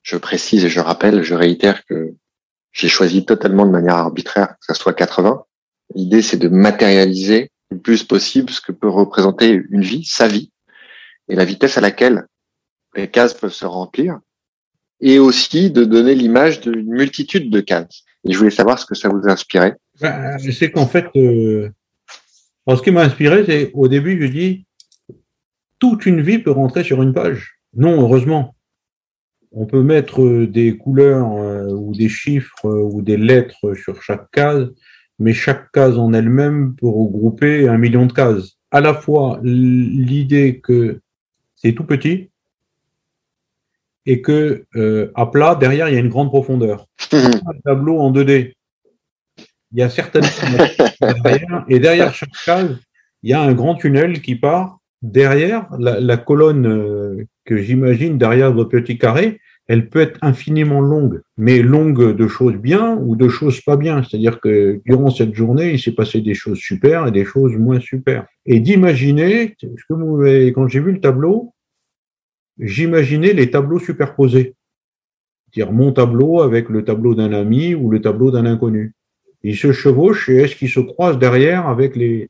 Je 0.03 0.15
précise 0.17 0.63
et 0.63 0.69
je 0.69 0.79
rappelle, 0.79 1.23
je 1.23 1.33
réitère 1.33 1.83
que 1.85 2.13
j'ai 2.71 2.87
choisi 2.87 3.25
totalement 3.25 3.65
de 3.65 3.71
manière 3.71 3.95
arbitraire 3.95 4.49
que 4.59 4.65
ça 4.67 4.75
soit 4.75 4.93
80. 4.93 5.43
L'idée, 5.95 6.21
c'est 6.21 6.37
de 6.37 6.49
matérialiser 6.49 7.49
le 7.71 7.79
plus 7.79 8.03
possible 8.03 8.51
ce 8.51 8.61
que 8.61 8.71
peut 8.71 8.89
représenter 8.89 9.59
une 9.71 9.81
vie, 9.81 10.05
sa 10.05 10.27
vie, 10.27 10.51
et 11.29 11.35
la 11.35 11.45
vitesse 11.45 11.79
à 11.79 11.81
laquelle 11.81 12.27
les 12.93 13.09
cases 13.09 13.33
peuvent 13.33 13.51
se 13.51 13.65
remplir, 13.65 14.19
et 15.01 15.19
aussi 15.19 15.71
de 15.71 15.83
donner 15.83 16.15
l'image 16.15 16.61
d'une 16.61 16.89
multitude 16.89 17.49
de 17.49 17.61
cases. 17.61 18.03
Et 18.23 18.33
je 18.33 18.37
voulais 18.37 18.49
savoir 18.49 18.79
ce 18.79 18.85
que 18.85 18.95
ça 18.95 19.09
vous 19.09 19.27
inspirait. 19.27 19.75
Ben, 20.01 20.37
c'est 20.37 20.71
qu'en 20.71 20.87
fait, 20.87 21.05
euh, 21.15 21.69
ce 22.67 22.81
qui 22.81 22.91
m'a 22.91 23.03
inspiré, 23.03 23.45
c'est 23.45 23.71
au 23.73 23.87
début, 23.87 24.21
je 24.21 24.31
dis, 24.31 24.65
toute 25.79 26.05
une 26.05 26.21
vie 26.21 26.39
peut 26.39 26.51
rentrer 26.51 26.83
sur 26.83 27.01
une 27.03 27.13
page. 27.13 27.59
Non, 27.75 28.01
heureusement. 28.01 28.55
On 29.51 29.65
peut 29.65 29.83
mettre 29.83 30.45
des 30.45 30.75
couleurs 30.75 31.31
euh, 31.33 31.71
ou 31.71 31.93
des 31.93 32.09
chiffres 32.09 32.65
euh, 32.65 32.81
ou 32.81 33.01
des 33.01 33.17
lettres 33.17 33.73
sur 33.75 34.01
chaque 34.01 34.29
case, 34.31 34.69
mais 35.19 35.33
chaque 35.33 35.71
case 35.71 35.97
en 35.97 36.11
elle-même 36.13 36.75
peut 36.75 36.87
regrouper 36.87 37.67
un 37.67 37.77
million 37.77 38.05
de 38.05 38.11
cases. 38.11 38.57
À 38.71 38.81
la 38.81 38.93
fois 38.93 39.39
l'idée 39.43 40.59
que 40.61 40.99
c'est 41.55 41.73
tout 41.73 41.85
petit 41.85 42.31
et 44.05 44.21
que 44.21 44.65
euh, 44.75 45.11
à 45.15 45.25
plat 45.25 45.55
derrière 45.55 45.89
il 45.89 45.95
y 45.95 45.97
a 45.97 46.01
une 46.01 46.09
grande 46.09 46.29
profondeur. 46.29 46.85
Un 47.11 47.31
tableau 47.63 47.99
en 47.99 48.11
2D. 48.11 48.53
Il 49.71 49.79
y 49.79 49.81
a 49.81 49.89
certaines 49.89 50.23
derrière, 51.23 51.65
et 51.67 51.79
derrière 51.79 52.13
chaque 52.13 52.29
case 52.45 52.77
il 53.23 53.31
y 53.31 53.33
a 53.33 53.41
un 53.41 53.53
grand 53.53 53.75
tunnel 53.75 54.21
qui 54.21 54.35
part 54.35 54.77
derrière 55.01 55.67
la, 55.79 55.99
la 55.99 56.17
colonne 56.17 56.67
euh, 56.67 57.25
que 57.45 57.57
j'imagine 57.57 58.17
derrière 58.17 58.53
votre 58.53 58.69
petit 58.69 58.97
carré 58.97 59.39
elle 59.67 59.89
peut 59.89 60.01
être 60.01 60.19
infiniment 60.21 60.81
longue, 60.81 61.21
mais 61.37 61.61
longue 61.61 62.15
de 62.15 62.27
choses 62.27 62.55
bien 62.55 62.97
ou 63.01 63.15
de 63.15 63.27
choses 63.27 63.61
pas 63.61 63.77
bien. 63.77 64.03
C'est-à-dire 64.03 64.39
que 64.39 64.81
durant 64.85 65.09
cette 65.09 65.33
journée, 65.33 65.73
il 65.73 65.79
s'est 65.79 65.93
passé 65.93 66.21
des 66.21 66.35
choses 66.35 66.59
super 66.59 67.07
et 67.07 67.11
des 67.11 67.25
choses 67.25 67.55
moins 67.57 67.79
super. 67.79 68.27
Et 68.45 68.59
d'imaginer, 68.59 69.55
ce 69.59 69.67
que 69.89 69.93
vous, 69.93 70.51
quand 70.53 70.67
j'ai 70.67 70.79
vu 70.79 70.91
le 70.91 71.01
tableau, 71.01 71.53
j'imaginais 72.59 73.33
les 73.33 73.51
tableaux 73.51 73.79
superposés. 73.79 74.55
C'est-à-dire 75.51 75.73
mon 75.73 75.91
tableau 75.91 76.41
avec 76.41 76.69
le 76.69 76.83
tableau 76.83 77.15
d'un 77.15 77.33
ami 77.33 77.75
ou 77.75 77.89
le 77.89 78.01
tableau 78.01 78.31
d'un 78.31 78.45
inconnu. 78.45 78.93
Ils 79.43 79.57
se 79.57 79.71
chevauchent 79.71 80.29
et 80.29 80.37
est-ce 80.37 80.55
qu'ils 80.55 80.69
se 80.69 80.79
croisent 80.79 81.19
derrière 81.19 81.67
avec 81.67 81.95
les, 81.95 82.29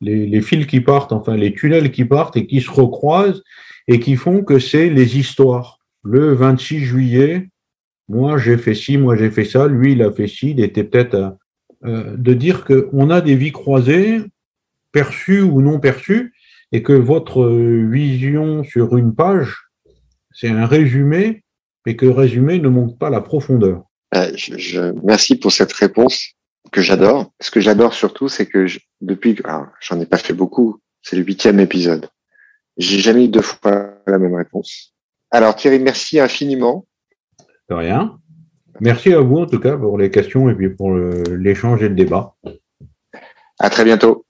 les, 0.00 0.26
les 0.26 0.40
fils 0.40 0.66
qui 0.66 0.80
partent, 0.80 1.12
enfin 1.12 1.36
les 1.36 1.54
tunnels 1.54 1.90
qui 1.90 2.04
partent 2.04 2.36
et 2.36 2.46
qui 2.46 2.60
se 2.60 2.70
recroisent 2.70 3.42
et 3.88 4.00
qui 4.00 4.16
font 4.16 4.42
que 4.42 4.58
c'est 4.58 4.90
les 4.90 5.18
histoires 5.18 5.78
le 6.06 6.32
26 6.32 6.80
juillet, 6.80 7.48
moi 8.08 8.38
j'ai 8.38 8.56
fait 8.56 8.74
ci, 8.74 8.96
moi 8.96 9.16
j'ai 9.16 9.30
fait 9.30 9.44
ça, 9.44 9.66
lui 9.66 9.92
il 9.92 10.02
a 10.02 10.12
fait 10.12 10.28
ci, 10.28 10.50
il 10.50 10.60
était 10.60 10.84
peut-être 10.84 11.14
euh, 11.14 11.30
euh, 11.84 12.16
de 12.16 12.32
dire 12.32 12.64
qu'on 12.64 13.10
a 13.10 13.20
des 13.20 13.34
vies 13.34 13.52
croisées, 13.52 14.20
perçues 14.92 15.42
ou 15.42 15.60
non 15.60 15.80
perçues, 15.80 16.32
et 16.72 16.82
que 16.82 16.92
votre 16.92 17.48
vision 17.48 18.64
sur 18.64 18.96
une 18.96 19.14
page, 19.14 19.65
c'est 20.36 20.48
un 20.48 20.66
résumé, 20.66 21.42
mais 21.84 21.96
que 21.96 22.04
le 22.04 22.12
résumé 22.12 22.60
ne 22.60 22.68
montre 22.68 22.96
pas 22.98 23.10
la 23.10 23.22
profondeur. 23.22 23.84
Euh, 24.14 24.30
je, 24.36 24.92
merci 25.02 25.36
pour 25.36 25.50
cette 25.50 25.72
réponse 25.72 26.32
que 26.70 26.82
j'adore. 26.82 27.32
Ce 27.40 27.50
que 27.50 27.60
j'adore 27.60 27.94
surtout, 27.94 28.28
c'est 28.28 28.46
que 28.46 28.66
depuis, 29.00 29.36
j'en 29.80 30.00
ai 30.00 30.06
pas 30.06 30.18
fait 30.18 30.34
beaucoup, 30.34 30.78
c'est 31.02 31.16
le 31.16 31.22
huitième 31.22 31.58
épisode. 31.58 32.08
J'ai 32.76 32.98
jamais 32.98 33.24
eu 33.24 33.28
deux 33.28 33.40
fois 33.40 33.94
la 34.06 34.18
même 34.18 34.34
réponse. 34.34 34.94
Alors 35.30 35.56
Thierry, 35.56 35.78
merci 35.78 36.20
infiniment. 36.20 36.86
De 37.70 37.74
rien. 37.74 38.18
Merci 38.80 39.14
à 39.14 39.20
vous 39.20 39.38
en 39.38 39.46
tout 39.46 39.58
cas 39.58 39.76
pour 39.76 39.96
les 39.96 40.10
questions 40.10 40.50
et 40.50 40.54
puis 40.54 40.68
pour 40.68 40.94
l'échange 40.94 41.82
et 41.82 41.88
le 41.88 41.94
débat. 41.94 42.34
À 43.58 43.70
très 43.70 43.84
bientôt. 43.84 44.25